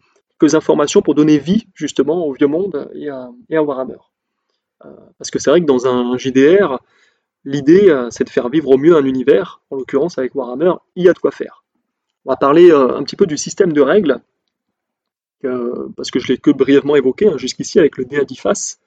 informations 0.52 1.02
pour 1.02 1.14
donner 1.14 1.38
vie 1.38 1.66
justement 1.74 2.26
au 2.26 2.32
vieux 2.32 2.46
monde 2.46 2.90
et 2.94 3.08
à, 3.08 3.62
Warhammer. 3.62 3.98
Euh, 4.84 4.90
parce 5.18 5.30
que 5.30 5.38
c'est 5.40 5.50
vrai 5.50 5.60
que 5.60 5.66
dans 5.66 5.86
un 5.86 6.16
JDR, 6.16 6.78
l'idée 7.44 7.88
euh, 7.88 8.08
c'est 8.10 8.22
de 8.22 8.30
faire 8.30 8.48
vivre 8.48 8.68
au 8.68 8.78
mieux 8.78 8.96
un 8.96 9.04
univers, 9.04 9.62
en 9.70 9.76
l'occurrence 9.76 10.18
avec 10.18 10.34
Warhammer, 10.34 10.74
il 10.94 11.04
y 11.04 11.08
a 11.08 11.12
de 11.12 11.18
quoi 11.18 11.32
faire. 11.32 11.64
On 12.24 12.30
va 12.30 12.36
parler 12.36 12.70
euh, 12.70 12.96
un 12.96 13.02
petit 13.02 13.16
peu 13.16 13.26
du 13.26 13.36
système 13.36 13.72
de 13.72 13.80
règles, 13.80 14.20
parce 15.42 16.10
que 16.10 16.18
je 16.18 16.28
l'ai 16.28 16.38
que 16.38 16.50
brièvement 16.50 16.96
évoqué 16.96 17.28
hein, 17.28 17.38
jusqu'ici 17.38 17.78
avec 17.78 17.96
le 17.96 18.04
dé 18.04 18.18
à 18.18 18.24
10 18.24 18.36
faces. 18.36 18.80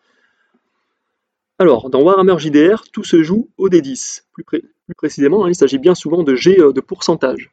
Alors, 1.60 1.90
dans 1.90 2.02
Warhammer 2.02 2.40
JDR, 2.40 2.84
tout 2.92 3.04
se 3.04 3.22
joue 3.22 3.50
au 3.58 3.70
D10. 3.70 4.24
Plus, 4.34 4.46
précisément, 4.98 5.46
hein, 5.46 5.50
il 5.50 5.56
s'agit 5.56 5.78
bien 5.78 5.96
souvent 5.96 6.24
de 6.24 6.36
G 6.36 6.56
de 6.56 6.82
pourcentage. 6.82 7.52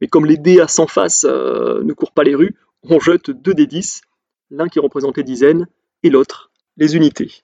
Mais 0.00 0.08
comme 0.08 0.24
les 0.24 0.38
dés 0.38 0.60
à 0.60 0.68
100 0.68 0.86
faces 0.86 1.24
ne 1.24 1.92
courent 1.92 2.12
pas 2.12 2.24
les 2.24 2.34
rues, 2.34 2.56
on 2.82 2.98
jette 2.98 3.30
deux 3.30 3.54
des 3.54 3.66
10, 3.66 4.00
l'un 4.50 4.68
qui 4.68 4.78
représente 4.80 5.18
les 5.18 5.24
dizaines 5.24 5.66
et 6.02 6.10
l'autre 6.10 6.50
les 6.76 6.96
unités. 6.96 7.42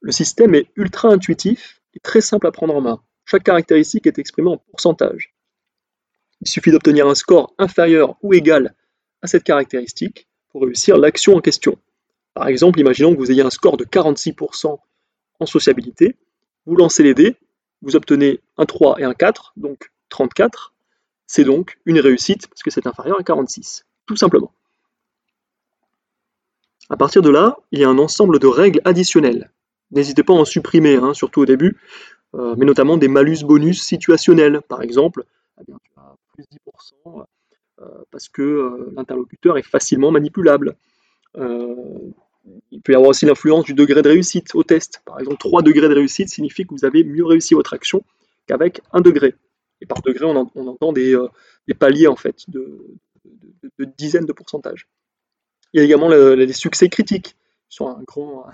Le 0.00 0.12
système 0.12 0.54
est 0.54 0.70
ultra 0.76 1.08
intuitif 1.08 1.82
et 1.94 2.00
très 2.00 2.20
simple 2.20 2.46
à 2.46 2.52
prendre 2.52 2.74
en 2.74 2.80
main. 2.80 3.02
Chaque 3.24 3.44
caractéristique 3.44 4.06
est 4.06 4.18
exprimée 4.18 4.50
en 4.50 4.56
pourcentage. 4.56 5.34
Il 6.40 6.48
suffit 6.48 6.70
d'obtenir 6.70 7.06
un 7.06 7.14
score 7.14 7.54
inférieur 7.58 8.16
ou 8.22 8.32
égal 8.32 8.74
cette 9.26 9.44
caractéristique 9.44 10.28
pour 10.50 10.62
réussir 10.62 10.98
l'action 10.98 11.36
en 11.36 11.40
question. 11.40 11.78
Par 12.34 12.48
exemple, 12.48 12.80
imaginons 12.80 13.14
que 13.14 13.18
vous 13.18 13.30
ayez 13.30 13.42
un 13.42 13.50
score 13.50 13.76
de 13.76 13.84
46% 13.84 14.78
en 15.40 15.46
sociabilité, 15.46 16.16
vous 16.66 16.76
lancez 16.76 17.02
les 17.02 17.14
dés, 17.14 17.36
vous 17.82 17.96
obtenez 17.96 18.40
un 18.56 18.66
3 18.66 19.00
et 19.00 19.04
un 19.04 19.14
4, 19.14 19.52
donc 19.56 19.90
34, 20.08 20.74
c'est 21.26 21.44
donc 21.44 21.78
une 21.86 21.98
réussite 21.98 22.48
parce 22.48 22.62
que 22.62 22.70
c'est 22.70 22.86
inférieur 22.86 23.18
à 23.18 23.22
46, 23.22 23.84
tout 24.06 24.16
simplement. 24.16 24.52
À 26.88 26.96
partir 26.96 27.22
de 27.22 27.30
là, 27.30 27.56
il 27.72 27.80
y 27.80 27.84
a 27.84 27.88
un 27.88 27.98
ensemble 27.98 28.38
de 28.38 28.46
règles 28.46 28.80
additionnelles. 28.84 29.50
N'hésitez 29.90 30.22
pas 30.22 30.34
à 30.34 30.36
en 30.36 30.44
supprimer, 30.44 30.96
hein, 30.96 31.14
surtout 31.14 31.40
au 31.40 31.46
début, 31.46 31.78
euh, 32.34 32.54
mais 32.56 32.64
notamment 32.64 32.96
des 32.96 33.08
malus 33.08 33.44
bonus 33.44 33.82
situationnels. 33.82 34.60
Par 34.68 34.82
exemple, 34.82 35.24
eh 35.60 35.64
plus 36.34 36.44
10% 37.06 37.24
parce 38.10 38.28
que 38.28 38.90
l'interlocuteur 38.96 39.58
est 39.58 39.62
facilement 39.62 40.10
manipulable. 40.10 40.76
il 41.34 42.80
peut 42.82 42.92
y 42.92 42.94
avoir 42.94 43.10
aussi 43.10 43.26
l'influence 43.26 43.64
du 43.64 43.74
degré 43.74 44.02
de 44.02 44.08
réussite 44.08 44.54
au 44.54 44.62
test. 44.62 45.02
Par 45.04 45.18
exemple, 45.20 45.38
3 45.38 45.62
degrés 45.62 45.88
de 45.88 45.94
réussite 45.94 46.28
signifie 46.28 46.64
que 46.64 46.74
vous 46.74 46.84
avez 46.84 47.04
mieux 47.04 47.24
réussi 47.24 47.54
votre 47.54 47.74
action 47.74 48.02
qu'avec 48.46 48.80
un 48.92 49.00
degré. 49.00 49.34
Et 49.80 49.86
par 49.86 50.00
degré, 50.00 50.24
on, 50.24 50.36
entend 50.36 50.92
des, 50.92 51.16
paliers 51.78 52.06
en 52.06 52.16
fait, 52.16 52.48
de, 52.48 52.78
dizaines 53.98 54.26
de 54.26 54.32
pourcentages. 54.32 54.88
Il 55.72 55.78
y 55.78 55.80
a 55.80 55.84
également 55.84 56.08
les 56.08 56.52
succès 56.52 56.88
critiques, 56.88 57.36
qui 57.68 57.76
sont 57.76 57.88
un 57.88 58.02
grand, 58.02 58.46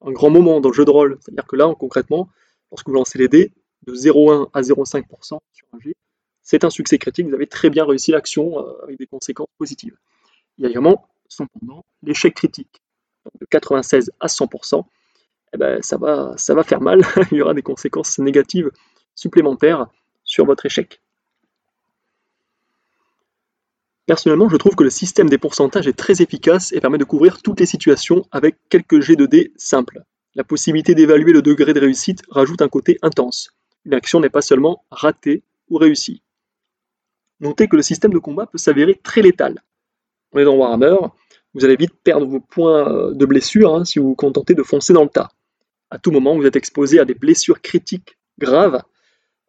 un 0.00 0.12
grand 0.12 0.30
moment 0.30 0.60
dans 0.60 0.70
le 0.70 0.74
jeu 0.74 0.84
de 0.84 0.90
rôle. 0.90 1.18
C'est-à-dire 1.20 1.46
que 1.46 1.56
là, 1.56 1.72
concrètement, 1.78 2.28
lorsque 2.70 2.88
vous 2.88 2.94
lancez 2.94 3.18
les 3.18 3.28
dés, 3.28 3.52
de 3.86 3.94
0,1 3.94 4.48
à 4.52 4.62
0,5% 4.62 5.38
sur 5.52 5.66
un 5.72 5.78
G, 5.80 5.94
c'est 6.46 6.62
un 6.62 6.70
succès 6.70 6.96
critique, 6.96 7.26
vous 7.26 7.34
avez 7.34 7.48
très 7.48 7.70
bien 7.70 7.84
réussi 7.84 8.12
l'action 8.12 8.60
euh, 8.60 8.84
avec 8.84 8.98
des 8.98 9.06
conséquences 9.06 9.48
positives. 9.58 9.96
Il 10.56 10.62
y 10.62 10.66
a 10.66 10.70
également, 10.70 11.08
cependant, 11.28 11.84
l'échec 12.04 12.34
critique. 12.34 12.80
de 13.40 13.46
96 13.46 14.12
à 14.20 14.28
100%, 14.28 14.84
eh 15.52 15.58
ben, 15.58 15.82
ça, 15.82 15.96
va, 15.96 16.36
faire 16.62 16.80
mal, 16.80 17.00
il 17.32 17.38
y 17.38 17.42
aura 17.42 17.52
des 17.52 17.62
conséquences 17.62 18.20
négatives 18.20 18.70
supplémentaires 19.16 19.88
sur 20.22 20.46
votre 20.46 20.64
échec. 20.66 21.00
Personnellement, 24.06 24.48
je 24.48 24.56
trouve 24.56 24.76
que 24.76 24.84
le 24.84 24.90
système 24.90 25.28
des 25.28 25.38
pourcentages 25.38 25.88
est 25.88 25.98
très 25.98 26.22
efficace 26.22 26.70
et 26.70 26.80
permet 26.80 26.98
de 26.98 27.04
couvrir 27.04 27.42
toutes 27.42 27.58
les 27.58 27.66
situations 27.66 28.24
avec 28.30 28.54
quelques 28.68 29.00
jets 29.00 29.16
de 29.16 29.26
dés 29.26 29.52
simples. 29.56 30.04
La 30.36 30.44
possibilité 30.44 30.94
d'évaluer 30.94 31.32
le 31.32 31.42
degré 31.42 31.74
de 31.74 31.80
réussite 31.80 32.22
rajoute 32.30 32.62
un 32.62 32.68
côté 32.68 32.98
intense. 33.02 33.50
Une 33.84 33.94
action 33.94 34.20
n'est 34.20 34.30
pas 34.30 34.42
seulement 34.42 34.84
ratée 34.92 35.42
ou 35.70 35.78
réussie. 35.78 36.22
Notez 37.40 37.68
que 37.68 37.76
le 37.76 37.82
système 37.82 38.12
de 38.12 38.18
combat 38.18 38.46
peut 38.46 38.58
s'avérer 38.58 38.94
très 38.94 39.22
létal. 39.22 39.62
On 40.32 40.38
est 40.38 40.44
dans 40.44 40.56
Warhammer, 40.56 40.96
vous 41.56 41.64
allez 41.64 41.76
vite 41.76 41.94
perdre 42.04 42.26
vos 42.26 42.40
points 42.40 42.86
euh, 42.86 43.14
de 43.14 43.24
blessure 43.24 43.74
hein, 43.74 43.84
si 43.86 43.98
vous 43.98 44.08
vous 44.08 44.14
contentez 44.14 44.54
de 44.54 44.62
foncer 44.62 44.92
dans 44.92 45.04
le 45.04 45.08
tas. 45.08 45.30
À 45.90 45.98
tout 45.98 46.10
moment, 46.10 46.36
vous 46.36 46.44
êtes 46.44 46.56
exposé 46.56 47.00
à 47.00 47.06
des 47.06 47.14
blessures 47.14 47.62
critiques 47.62 48.18
graves 48.38 48.82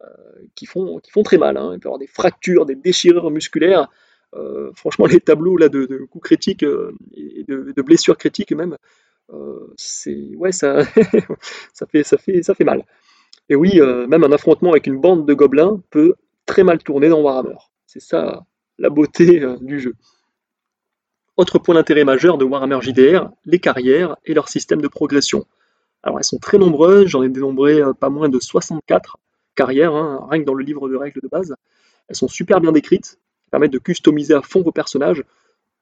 euh, 0.02 0.06
qui, 0.54 0.64
font, 0.64 1.00
très 1.22 1.36
mal. 1.36 1.58
Hein. 1.58 1.72
Il 1.74 1.80
peut 1.80 1.86
y 1.86 1.88
avoir 1.88 1.98
des 1.98 2.06
fractures, 2.06 2.64
des 2.64 2.76
déchirures 2.76 3.30
musculaires 3.30 3.88
euh, 4.34 4.70
franchement, 4.74 5.06
les 5.06 5.20
tableaux 5.20 5.56
là, 5.56 5.68
de, 5.68 6.06
coups 6.10 6.24
critiques 6.24 6.62
et 6.62 7.44
de, 7.48 7.82
blessures 7.82 8.18
critiques 8.18 8.52
même, 8.52 8.76
c'est 9.76 10.34
ouais, 10.36 10.52
ça, 10.52 10.84
ça, 11.72 11.86
fait, 11.86 12.02
ça, 12.02 12.18
fait, 12.18 12.42
ça 12.42 12.54
fait 12.54 12.64
mal. 12.64 12.84
Et 13.48 13.54
oui, 13.54 13.80
même 13.80 14.24
un 14.24 14.32
affrontement 14.32 14.70
avec 14.70 14.86
une 14.86 15.00
bande 15.00 15.26
de 15.26 15.32
gobelins 15.32 15.80
peut 15.88 16.14
très 16.44 16.62
mal 16.62 16.78
tourner 16.82 17.08
dans 17.08 17.22
Warhammer. 17.22 17.56
C'est 17.88 18.00
ça 18.00 18.44
la 18.76 18.90
beauté 18.90 19.42
du 19.62 19.80
jeu. 19.80 19.94
Autre 21.38 21.58
point 21.58 21.74
d'intérêt 21.74 22.04
majeur 22.04 22.36
de 22.36 22.44
Warhammer 22.44 22.80
JDR, 22.82 23.30
les 23.46 23.58
carrières 23.60 24.18
et 24.26 24.34
leur 24.34 24.50
système 24.50 24.82
de 24.82 24.88
progression. 24.88 25.46
Alors 26.02 26.18
elles 26.18 26.24
sont 26.24 26.38
très 26.38 26.58
nombreuses, 26.58 27.06
j'en 27.06 27.22
ai 27.22 27.30
dénombré 27.30 27.80
pas 27.98 28.10
moins 28.10 28.28
de 28.28 28.38
64 28.38 29.16
carrières, 29.54 29.94
hein, 29.94 30.28
rien 30.30 30.42
que 30.42 30.44
dans 30.44 30.52
le 30.52 30.64
livre 30.64 30.86
de 30.90 30.96
règles 30.96 31.22
de 31.22 31.28
base. 31.28 31.56
Elles 32.08 32.14
sont 32.14 32.28
super 32.28 32.60
bien 32.60 32.72
décrites, 32.72 33.18
permettre 33.50 33.72
de 33.72 33.78
customiser 33.78 34.34
à 34.34 34.42
fond 34.42 34.60
vos 34.60 34.70
personnages. 34.70 35.24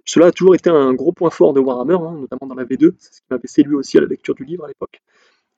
Cela 0.05 0.27
a 0.27 0.31
toujours 0.31 0.55
été 0.55 0.71
un 0.71 0.95
gros 0.95 1.11
point 1.11 1.31
fort 1.31 1.55
de 1.55 1.61
Warhammer, 1.61 1.99
hein, 2.01 2.19
notamment 2.21 2.47
dans 2.47 2.55
la 2.55 2.65
V2, 2.65 2.95
c'est 3.01 3.15
ce 3.15 3.21
qui 3.23 3.27
m'avait 3.33 3.49
séduit 3.49 3.75
aussi 3.75 3.99
à 3.99 4.01
la 4.01 4.07
lecture 4.07 4.37
du 4.37 4.45
livre 4.45 4.65
à 4.65 4.69
l'époque. 4.69 5.03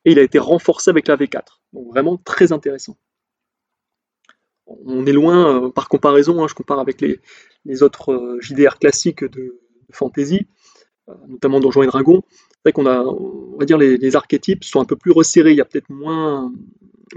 Et 0.07 0.13
il 0.13 0.19
a 0.19 0.23
été 0.23 0.39
renforcé 0.39 0.89
avec 0.89 1.09
la 1.09 1.17
V4, 1.19 1.61
donc 1.75 1.89
vraiment 1.89 2.17
très 2.17 2.53
intéressant. 2.53 2.97
On 4.85 5.07
est 5.07 5.13
loin, 5.13 5.65
euh, 5.65 5.71
par 5.71 5.89
comparaison, 5.89 6.43
hein, 6.43 6.47
je 6.49 6.55
compare 6.55 6.79
avec 6.79 7.01
les, 7.01 7.83
autres 7.83 8.13
euh, 8.13 8.39
JDR 8.41 8.79
classiques 8.79 9.25
de, 9.25 9.59
fantasy, 9.91 10.47
euh, 11.09 11.15
notamment 11.29 11.61
Donjons 11.61 11.83
et 11.83 11.87
Dragons. 11.87 12.23
C'est 12.65 12.73
qu'on 12.73 12.87
a, 12.87 13.01
on 13.01 13.57
va 13.59 13.65
dire, 13.65 13.79
les, 13.79 13.97
les, 13.97 14.17
archétypes 14.17 14.65
sont 14.65 14.81
un 14.81 14.85
peu 14.85 14.97
plus 14.97 15.13
resserrés, 15.13 15.53
il 15.53 15.57
y 15.57 15.61
a 15.61 15.65
peut-être 15.65 15.89
moins, 15.89 16.53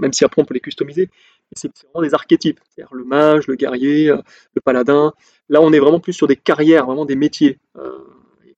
même 0.00 0.12
si 0.12 0.24
après 0.24 0.40
on 0.40 0.44
peut 0.44 0.54
les 0.54 0.60
customiser, 0.60 1.10
c'est 1.54 1.70
vraiment 1.84 2.06
des 2.06 2.14
archétypes, 2.14 2.60
c'est-à-dire 2.70 2.94
le 2.94 3.04
mage, 3.04 3.46
le 3.46 3.56
guerrier, 3.56 4.06
le 4.06 4.60
paladin. 4.64 5.12
Là, 5.50 5.60
on 5.60 5.70
est 5.72 5.80
vraiment 5.80 6.00
plus 6.00 6.14
sur 6.14 6.26
des 6.26 6.36
carrières, 6.36 6.86
vraiment 6.86 7.04
des 7.04 7.16
métiers. 7.16 7.58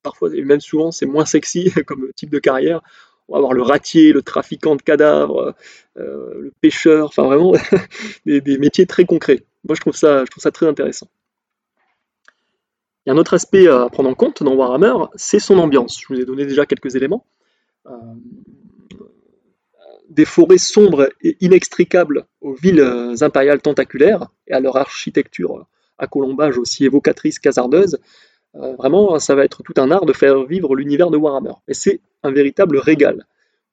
Parfois, 0.01 0.29
et 0.33 0.43
même 0.43 0.61
souvent, 0.61 0.91
c'est 0.91 1.05
moins 1.05 1.25
sexy 1.25 1.71
comme 1.87 2.13
type 2.15 2.29
de 2.29 2.39
carrière. 2.39 2.81
On 3.27 3.33
va 3.33 3.37
avoir 3.39 3.53
le 3.53 3.61
ratier, 3.61 4.13
le 4.13 4.21
trafiquant 4.21 4.75
de 4.75 4.81
cadavres, 4.81 5.55
euh, 5.97 6.41
le 6.41 6.53
pêcheur, 6.61 7.07
enfin 7.07 7.23
vraiment 7.23 7.53
des, 8.25 8.57
métiers 8.57 8.85
très 8.85 9.05
concrets. 9.05 9.43
Moi, 9.67 9.75
je 9.75 9.81
trouve 9.81 9.95
ça, 9.95 10.25
je 10.25 10.31
trouve 10.31 10.43
ça 10.43 10.51
très 10.51 10.67
intéressant. 10.67 11.07
Il 13.05 13.09
y 13.09 13.11
a 13.11 13.13
un 13.13 13.17
autre 13.17 13.33
aspect 13.33 13.67
à 13.67 13.87
prendre 13.89 14.09
en 14.09 14.15
compte 14.15 14.43
dans 14.43 14.53
Warhammer, 14.53 14.93
c'est 15.15 15.39
son 15.39 15.59
ambiance. 15.59 15.99
Je 16.01 16.13
vous 16.13 16.19
ai 16.19 16.25
donné 16.25 16.45
déjà 16.45 16.65
quelques 16.65 16.95
éléments 16.95 17.25
des 20.09 20.25
forêts 20.25 20.57
sombres 20.57 21.09
et 21.21 21.37
inextricables 21.41 22.25
aux 22.41 22.53
villes 22.53 22.79
euh, 22.79 23.15
impériales 23.21 23.61
tentaculaires 23.61 24.27
et 24.47 24.53
à 24.53 24.59
leur 24.59 24.77
architecture 24.77 25.67
à 25.97 26.07
colombage 26.07 26.57
aussi 26.57 26.83
évocatrice 26.85 27.39
qu'hasardeuse, 27.39 27.99
euh, 28.57 28.75
vraiment, 28.75 29.19
ça 29.19 29.35
va 29.35 29.43
être 29.43 29.63
tout 29.63 29.73
un 29.77 29.91
art 29.91 30.05
de 30.05 30.13
faire 30.13 30.43
vivre 30.45 30.75
l'univers 30.75 31.09
de 31.09 31.17
Warhammer. 31.17 31.53
Et 31.67 31.73
c'est 31.73 32.01
un 32.23 32.31
véritable 32.31 32.77
régal. 32.77 33.25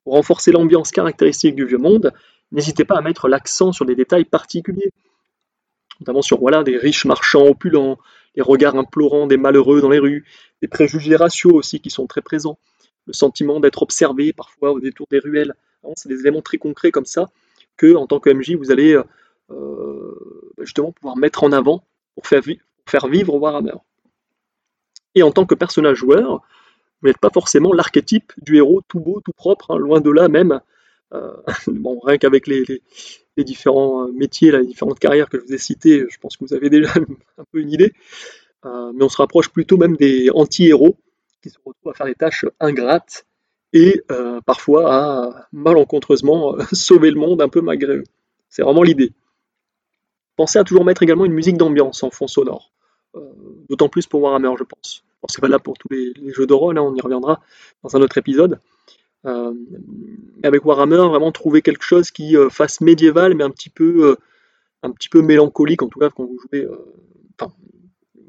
Pour 0.05 0.15
renforcer 0.15 0.51
l'ambiance 0.51 0.91
caractéristique 0.91 1.55
du 1.55 1.65
vieux 1.65 1.79
monde, 1.79 2.13
n'hésitez 2.51 2.85
pas 2.85 2.97
à 2.97 3.03
mettre 3.03 3.29
l'accent 3.29 3.73
sur 3.73 3.85
des 3.85 3.95
détails 3.95 4.25
particuliers, 4.25 4.93
notamment 6.01 6.23
sur 6.23 6.41
voilà, 6.41 6.65
des 6.65 6.77
riches 6.77 7.05
marchands 7.05 7.47
opulents, 7.47 7.99
les 8.35 8.43
regards 8.43 8.75
implorants 8.75 9.27
des 9.27 9.37
malheureux 9.37 9.81
dans 9.81 9.91
les 9.91 10.01
rues, 10.01 10.25
des 10.61 10.69
préjugés 10.69 11.15
raciaux 11.17 11.53
aussi 11.53 11.81
qui 11.81 11.91
sont 11.91 12.07
très 12.07 12.23
présents, 12.23 12.59
le 13.07 13.13
sentiment 13.13 13.61
d'être 13.61 13.83
observé 13.83 14.33
parfois 14.33 14.73
au 14.73 14.81
détour 14.81 15.07
des 15.11 15.19
ruelles, 15.19 15.55
c'est 15.97 16.09
des 16.09 16.21
éléments 16.21 16.43
très 16.43 16.59
concrets 16.59 16.91
comme 16.91 17.05
ça 17.05 17.31
que, 17.77 17.95
en 17.95 18.07
tant 18.07 18.21
que 18.21 18.31
MJ, 18.31 18.55
vous 18.55 18.71
allez 18.71 18.97
euh, 19.51 20.53
justement 20.61 20.93
pouvoir 20.93 21.17
mettre 21.17 21.45
en 21.45 21.53
avant 21.53 21.85
pour 22.15 22.27
faire 22.27 23.09
vivre 23.09 23.35
Warhammer. 23.35 23.75
Et 25.15 25.23
en 25.23 25.31
tant 25.31 25.47
que 25.47 25.55
personnage 25.55 25.99
joueur, 25.99 26.43
vous 27.01 27.09
n'êtes 27.09 27.19
pas 27.19 27.31
forcément 27.31 27.73
l'archétype 27.73 28.33
du 28.41 28.57
héros 28.57 28.83
tout 28.89 29.01
beau, 29.01 29.21
tout 29.25 29.33
propre, 29.33 29.73
hein, 29.73 29.79
loin 29.79 30.01
de 30.01 30.11
là 30.11 30.29
même. 30.29 30.61
Euh, 31.13 31.33
bon, 31.67 32.01
rien 32.01 32.19
qu'avec 32.19 32.47
les, 32.47 32.83
différents 33.39 34.09
métiers, 34.09 34.53
les 34.53 34.67
différentes 34.67 34.99
carrières 34.99 35.29
que 35.29 35.39
je 35.39 35.45
vous 35.45 35.55
ai 35.55 35.59
citées, 35.59 36.05
je 36.09 36.19
pense 36.19 36.37
que 36.37 36.45
vous 36.45 36.55
avez 36.55 36.71
déjà 36.71 36.93
un 37.39 37.45
peu 37.51 37.61
une 37.61 37.71
idée. 37.71 37.93
mais 38.65 39.05
on 39.05 39.09
se 39.09 39.17
rapproche 39.17 39.49
plutôt 39.49 39.77
même 39.77 39.97
des 39.97 40.31
anti-héros 40.31 40.97
qui 41.43 41.51
se 41.51 41.59
retrouvent 41.65 41.93
à 41.93 41.95
faire 41.95 42.07
des 42.07 42.15
tâches 42.15 42.47
ingrates 42.61 43.27
et 43.73 44.03
euh, 44.11 44.41
parfois 44.43 44.95
à 44.95 45.49
malencontreusement 45.53 46.57
euh, 46.57 46.63
sauver 46.73 47.11
le 47.11 47.19
monde 47.19 47.43
un 47.43 47.49
peu 47.49 47.61
malgré 47.61 47.97
eux. 47.97 48.05
C'est 48.49 48.63
vraiment 48.63 48.83
l'idée. 48.83 49.13
Pensez 50.37 50.59
à 50.59 50.65
toujours 50.65 50.85
mettre 50.85 51.03
également 51.03 51.25
une 51.25 51.33
musique 51.33 51.57
d'ambiance 51.57 52.03
en 52.03 52.11
fond 52.11 52.27
sonore, 52.27 52.71
euh, 52.82 52.82
d'autant 53.69 53.89
plus 53.89 54.07
pour 54.07 54.23
Warhammer, 54.23 54.51
je 54.59 54.65
pense. 54.65 55.05
Bon, 55.21 55.29
c'est 55.29 55.41
valable 55.41 55.63
pour 55.63 55.79
tous 55.79 55.89
les, 55.91 56.13
jeux 56.33 56.47
de 56.47 56.55
rôle, 56.55 56.79
on 56.79 56.95
y 56.95 57.01
reviendra 57.01 57.41
dans 57.83 57.97
un 57.97 58.03
autre 58.03 58.19
épisode. 58.19 58.59
mais 59.25 59.31
avec 60.45 60.65
Warhammer, 60.65 61.09
vraiment 61.09 61.33
trouver 61.33 61.63
quelque 61.63 61.85
chose 61.85 62.11
qui 62.11 62.37
fasse 62.51 62.81
médiéval, 62.81 63.35
mais 63.35 63.45
un 63.45 63.51
petit 63.51 63.71
peu, 63.71 64.17
un 64.83 64.91
petit 64.91 65.09
peu 65.09 65.23
mélancolique, 65.23 65.83
en 65.83 65.89
tout 65.89 66.01
cas 66.01 66.11
quand 66.11 66.25
vous 66.25 66.39
jouez, 66.49 66.67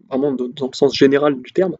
vraiment 0.09 0.31
dans 0.33 0.67
le 0.67 0.75
sens 0.75 0.95
général 0.95 1.41
du 1.41 1.53
terme, 1.53 1.77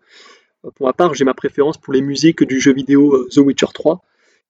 pour 0.72 0.86
ma 0.86 0.94
part, 0.94 1.14
j'ai 1.14 1.26
ma 1.26 1.34
préférence 1.34 1.78
pour 1.78 1.94
les 1.94 2.02
musiques 2.02 2.44
du 2.44 2.60
jeu 2.60 2.74
vidéo 2.74 3.14
euh, 3.16 3.28
The 3.30 3.38
Witcher 3.38 3.68
3, 3.74 4.02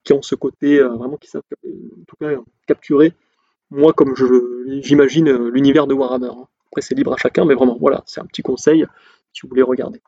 qui 0.03 0.13
ont 0.13 0.21
ce 0.21 0.35
côté 0.35 0.79
euh, 0.79 0.89
vraiment 0.89 1.17
qui 1.17 1.29
savent 1.29 1.43
en 1.65 2.05
tout 2.07 2.15
cas 2.19 2.29
capturer, 2.67 3.13
moi 3.71 3.93
comme 3.93 4.13
j'imagine 4.81 5.29
euh, 5.29 5.49
l'univers 5.49 5.87
de 5.87 5.93
Warhammer. 5.93 6.27
Hein. 6.27 6.47
Après 6.73 6.81
c'est 6.81 6.95
libre 6.95 7.13
à 7.13 7.17
chacun, 7.17 7.45
mais 7.45 7.53
vraiment 7.53 7.77
voilà, 7.79 8.03
c'est 8.07 8.19
un 8.19 8.25
petit 8.25 8.41
conseil 8.41 8.85
si 9.31 9.41
vous 9.43 9.49
voulez 9.49 9.61
regarder. 9.61 10.01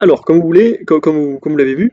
Alors, 0.00 0.24
comme 0.24 0.38
vous 0.38 0.46
voulez, 0.46 0.84
comme, 0.84 1.38
vous, 1.42 1.56
l'avez 1.56 1.74
vu, 1.74 1.92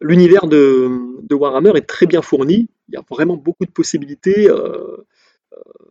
l'univers 0.00 0.48
de, 0.48 0.90
Warhammer 1.32 1.70
est 1.76 1.86
très 1.86 2.06
bien 2.06 2.20
fourni. 2.20 2.68
Il 2.88 2.94
y 2.94 2.96
a 2.96 3.04
vraiment 3.08 3.36
beaucoup 3.36 3.64
de 3.64 3.70
possibilités, 3.70 4.48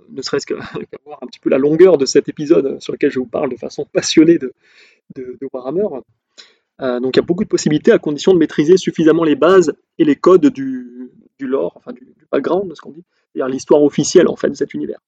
ne 0.10 0.22
serait-ce 0.22 0.46
qu'à 0.48 0.56
voir 1.06 1.20
un 1.22 1.28
petit 1.28 1.40
peu 1.40 1.50
la 1.50 1.58
longueur 1.58 1.98
de 1.98 2.06
cet 2.06 2.30
épisode 2.30 2.82
sur 2.82 2.94
lequel 2.94 3.12
je 3.12 3.20
vous 3.20 3.26
parle 3.26 3.50
de 3.50 3.58
façon 3.58 3.86
passionnée 3.86 4.38
de, 4.38 4.54
Warhammer. 5.54 5.88
Euh, 6.82 7.00
donc 7.00 7.16
il 7.16 7.20
y 7.20 7.24
a 7.24 7.26
beaucoup 7.26 7.44
de 7.44 7.50
possibilités 7.50 7.92
à 7.92 8.00
condition 8.00 8.34
de 8.34 8.38
maîtriser 8.38 8.76
suffisamment 8.76 9.24
les 9.24 9.36
bases 9.36 9.74
et 9.98 10.04
les 10.04 10.16
codes 10.16 10.48
du, 10.48 11.10
lore, 11.40 11.74
enfin 11.78 11.94
du, 11.94 12.06
background 12.32 12.70
de 12.70 12.76
ce 12.76 12.82
qu'on 12.82 12.92
dit, 12.92 13.04
c'est-à-dire 13.32 13.48
l'histoire 13.48 13.82
officielle 13.82 14.28
en 14.28 14.36
fait 14.36 14.50
de 14.50 14.56
cet 14.56 14.74
univers. 14.74 15.00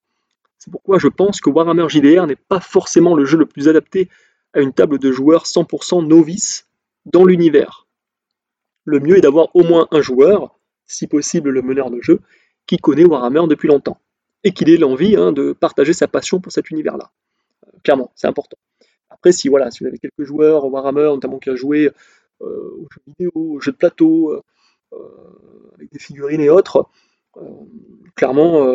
C'est 0.68 0.72
pourquoi 0.72 1.00
je 1.00 1.08
pense 1.08 1.40
que 1.40 1.50
Warhammer 1.50 1.88
JDR 1.88 2.28
n'est 2.28 2.36
pas 2.36 2.60
forcément 2.60 3.16
le 3.16 3.24
jeu 3.24 3.38
le 3.38 3.46
plus 3.46 3.70
adapté 3.70 4.10
à 4.52 4.60
une 4.60 4.74
table 4.74 5.00
de 5.00 5.12
joueurs 5.14 5.46
100% 5.46 6.06
novices 6.06 6.68
dans 7.06 7.24
l'univers. 7.24 7.88
Le 8.84 9.00
mieux 9.00 9.18
est 9.18 9.22
d'avoir 9.22 9.56
au 9.56 9.64
moins 9.64 9.88
un 9.92 10.02
joueur, 10.02 10.60
si 10.86 11.08
possible 11.08 11.52
le 11.52 11.62
meneur 11.62 11.90
de 11.90 12.02
jeu, 12.02 12.20
qui 12.66 12.78
connaît 12.78 13.06
Warhammer 13.06 13.44
depuis 13.48 13.70
longtemps, 13.70 14.02
et 14.44 14.52
qu'il 14.52 14.70
ait 14.70 14.78
l'envie 14.78 15.16
hein, 15.16 15.32
de 15.32 15.54
partager 15.54 15.94
sa 15.94 16.10
passion 16.10 16.42
pour 16.42 16.52
cet 16.52 16.70
univers-là 16.70 17.12
clairement, 17.84 18.12
c'est 18.16 18.28
important. 18.28 18.58
Après, 19.10 19.32
si 19.32 19.48
voilà, 19.48 19.72
si 19.72 19.80
vous 19.80 19.88
avez 19.88 19.98
quelques 19.98 20.24
joueurs 20.24 20.66
Warhammer, 20.66 21.04
notamment 21.04 21.40
qui 21.40 21.50
a 21.50 21.56
joué 21.56 21.90
euh, 22.42 22.72
aux 22.78 22.88
jeux 22.92 23.02
vidéo, 23.08 23.32
aux 23.34 23.62
jeux 23.62 23.72
de 23.72 23.78
plateau, 23.78 24.34
euh, 24.34 25.00
avec 25.76 25.92
des 25.92 26.00
figurines 26.00 26.42
et 26.42 26.50
autres, 26.50 26.88
clairement, 28.16 28.66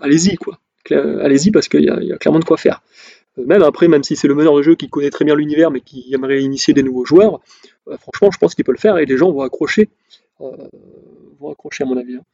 allez-y 0.00 0.36
quoi. 0.36 0.58
Allez-y 0.90 1.50
parce 1.50 1.68
qu'il 1.68 1.84
y, 1.84 2.12
a 2.12 2.18
clairement 2.18 2.40
de 2.40 2.44
quoi 2.44 2.56
faire. 2.56 2.82
Même 3.36 3.62
après, 3.62 3.88
même 3.88 4.04
si 4.04 4.16
c'est 4.16 4.28
le 4.28 4.34
meneur 4.34 4.56
de 4.56 4.62
jeu 4.62 4.74
qui 4.74 4.88
connaît 4.88 5.10
très 5.10 5.24
bien 5.24 5.34
l'univers 5.34 5.70
mais 5.70 5.80
qui 5.80 6.12
aimerait 6.14 6.42
initier 6.42 6.74
des 6.74 6.82
nouveaux 6.82 7.04
joueurs, 7.04 7.40
franchement, 7.98 8.30
je 8.30 8.38
pense 8.38 8.54
qu'il 8.54 8.64
peut 8.64 8.72
le 8.72 8.78
faire 8.78 8.98
et 8.98 9.06
les 9.06 9.16
gens 9.16 9.32
vont 9.32 9.40
accrocher, 9.40 9.88
vont 10.38 11.50
accrocher 11.50 11.84
à 11.84 11.86
mon 11.86 11.96
avis. 11.96 12.16
Hein. 12.16 12.24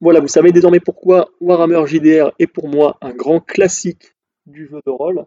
Voilà, 0.00 0.20
vous 0.20 0.28
savez 0.28 0.52
désormais 0.52 0.80
pourquoi 0.80 1.30
Warhammer 1.40 1.86
JDR 1.86 2.32
est 2.38 2.46
pour 2.46 2.68
moi 2.68 2.98
un 3.00 3.12
grand 3.12 3.40
classique 3.40 4.14
du 4.44 4.66
jeu 4.66 4.80
de 4.84 4.90
rôle. 4.90 5.24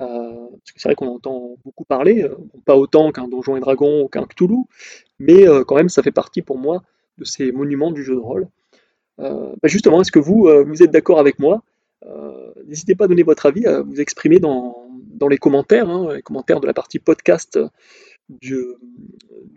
Euh, 0.00 0.48
parce 0.50 0.72
que 0.72 0.80
c'est 0.80 0.88
vrai 0.88 0.94
qu'on 0.96 1.14
entend 1.14 1.56
beaucoup 1.64 1.84
parler, 1.84 2.24
euh, 2.24 2.34
pas 2.64 2.76
autant 2.76 3.12
qu'un 3.12 3.28
Donjon 3.28 3.56
et 3.56 3.60
Dragon 3.60 4.02
ou 4.02 4.08
qu'un 4.08 4.24
Cthulhu, 4.24 4.64
mais 5.20 5.46
euh, 5.46 5.64
quand 5.64 5.76
même 5.76 5.90
ça 5.90 6.02
fait 6.02 6.10
partie 6.10 6.42
pour 6.42 6.58
moi 6.58 6.82
de 7.18 7.24
ces 7.24 7.52
monuments 7.52 7.92
du 7.92 8.02
jeu 8.02 8.14
de 8.14 8.20
rôle. 8.20 8.48
Bah, 9.22 9.68
justement, 9.68 10.00
est-ce 10.00 10.12
que 10.12 10.18
vous, 10.18 10.48
vous 10.66 10.82
êtes 10.82 10.90
d'accord 10.90 11.18
avec 11.18 11.38
moi? 11.38 11.62
N'hésitez 12.66 12.94
pas 12.94 13.04
à 13.04 13.08
donner 13.08 13.22
votre 13.22 13.46
avis, 13.46 13.66
à 13.66 13.82
vous 13.82 14.00
exprimer 14.00 14.38
dans, 14.38 14.76
les 15.30 15.38
commentaires, 15.38 15.88
hein, 15.88 16.14
les 16.14 16.22
commentaires 16.22 16.60
de 16.60 16.66
la 16.66 16.74
partie 16.74 16.98
podcast 16.98 17.58
du, 18.28 18.64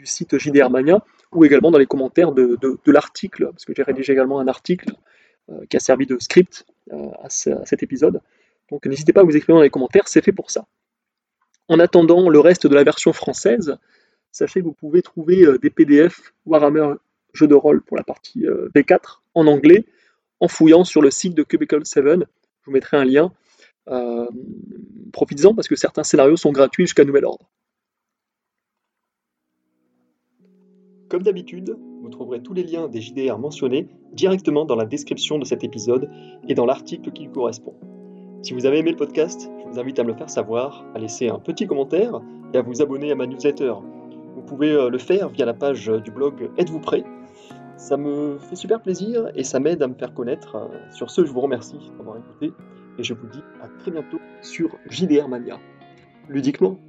site 0.03 0.37
JDR 0.37 0.69
Mania, 0.69 1.03
ou 1.31 1.45
également 1.45 1.71
dans 1.71 1.79
les 1.79 1.87
commentaires 1.87 2.31
de, 2.31 2.57
l'article, 2.85 3.47
parce 3.51 3.65
que 3.65 3.73
j'ai 3.75 3.83
rédigé 3.83 4.13
également 4.13 4.39
un 4.39 4.47
article 4.47 4.93
qui 5.69 5.77
a 5.77 5.79
servi 5.79 6.05
de 6.05 6.17
script 6.19 6.65
à 6.91 7.29
cet 7.29 7.81
épisode. 7.81 8.21
Donc 8.71 8.85
n'hésitez 8.85 9.13
pas 9.13 9.21
à 9.21 9.23
vous 9.23 9.35
exprimer 9.35 9.57
dans 9.57 9.63
les 9.63 9.69
commentaires, 9.69 10.07
c'est 10.07 10.23
fait 10.23 10.31
pour 10.31 10.51
ça. 10.51 10.65
En 11.67 11.79
attendant 11.79 12.29
le 12.29 12.39
reste 12.39 12.67
de 12.67 12.75
la 12.75 12.83
version 12.83 13.13
française, 13.13 13.77
sachez 14.31 14.59
que 14.59 14.65
vous 14.65 14.73
pouvez 14.73 15.01
trouver 15.01 15.43
euh, 15.45 15.57
des 15.57 15.69
PDF 15.69 16.33
Warhammer 16.45 16.93
jeu 17.35 17.47
de 17.47 17.55
rôle 17.55 17.81
pour 17.81 17.97
la 17.97 18.03
partie 18.03 18.45
V4 18.75 18.93
euh, 18.93 18.97
en 19.33 19.47
anglais 19.47 19.85
en 20.39 20.47
fouillant 20.47 20.83
sur 20.83 21.01
le 21.01 21.11
site 21.11 21.35
de 21.35 21.43
Cubicle 21.43 21.85
7. 21.85 22.03
Je 22.05 22.25
vous 22.65 22.71
mettrai 22.71 22.97
un 22.97 23.05
lien. 23.05 23.31
Euh, 23.89 24.27
Profitez-en 25.13 25.53
parce 25.53 25.67
que 25.67 25.75
certains 25.75 26.03
scénarios 26.03 26.35
sont 26.35 26.51
gratuits 26.51 26.85
jusqu'à 26.85 27.05
nouvel 27.05 27.25
ordre. 27.25 27.49
Comme 31.09 31.23
d'habitude, 31.23 31.77
vous 32.01 32.09
trouverez 32.09 32.41
tous 32.41 32.53
les 32.53 32.63
liens 32.63 32.87
des 32.87 32.99
JDR 32.99 33.37
mentionnés 33.37 33.87
directement 34.11 34.65
dans 34.65 34.75
la 34.75 34.85
description 34.85 35.39
de 35.39 35.45
cet 35.45 35.63
épisode 35.63 36.09
et 36.49 36.55
dans 36.55 36.65
l'article 36.65 37.11
qui 37.11 37.23
lui 37.23 37.31
correspond. 37.31 37.75
Si 38.41 38.53
vous 38.53 38.65
avez 38.65 38.79
aimé 38.79 38.91
le 38.91 38.97
podcast, 38.97 39.49
je 39.63 39.69
vous 39.69 39.79
invite 39.79 39.99
à 39.99 40.03
me 40.03 40.09
le 40.09 40.17
faire 40.17 40.29
savoir, 40.29 40.85
à 40.93 40.99
laisser 40.99 41.29
un 41.29 41.39
petit 41.39 41.65
commentaire 41.67 42.21
et 42.53 42.57
à 42.57 42.61
vous 42.61 42.81
abonner 42.81 43.11
à 43.11 43.15
ma 43.15 43.27
newsletter. 43.27 43.73
Vous 44.35 44.41
pouvez 44.41 44.71
euh, 44.71 44.89
le 44.89 44.97
faire 44.97 45.29
via 45.29 45.45
la 45.45 45.53
page 45.53 45.87
du 45.87 46.11
blog 46.11 46.49
Êtes-vous 46.57 46.79
prêt? 46.79 47.03
Ça 47.77 47.97
me 47.97 48.37
fait 48.39 48.55
super 48.55 48.81
plaisir 48.81 49.29
et 49.35 49.43
ça 49.43 49.59
m'aide 49.59 49.83
à 49.83 49.87
me 49.87 49.93
faire 49.93 50.13
connaître. 50.13 50.69
Sur 50.91 51.09
ce, 51.09 51.25
je 51.25 51.31
vous 51.31 51.41
remercie 51.41 51.91
d'avoir 51.97 52.17
écouté 52.17 52.53
et 52.97 53.03
je 53.03 53.13
vous 53.13 53.27
dis 53.27 53.43
à 53.61 53.67
très 53.79 53.91
bientôt 53.91 54.19
sur 54.41 54.77
JDR 54.89 55.27
Mania. 55.27 55.59
Ludiquement 56.29 56.79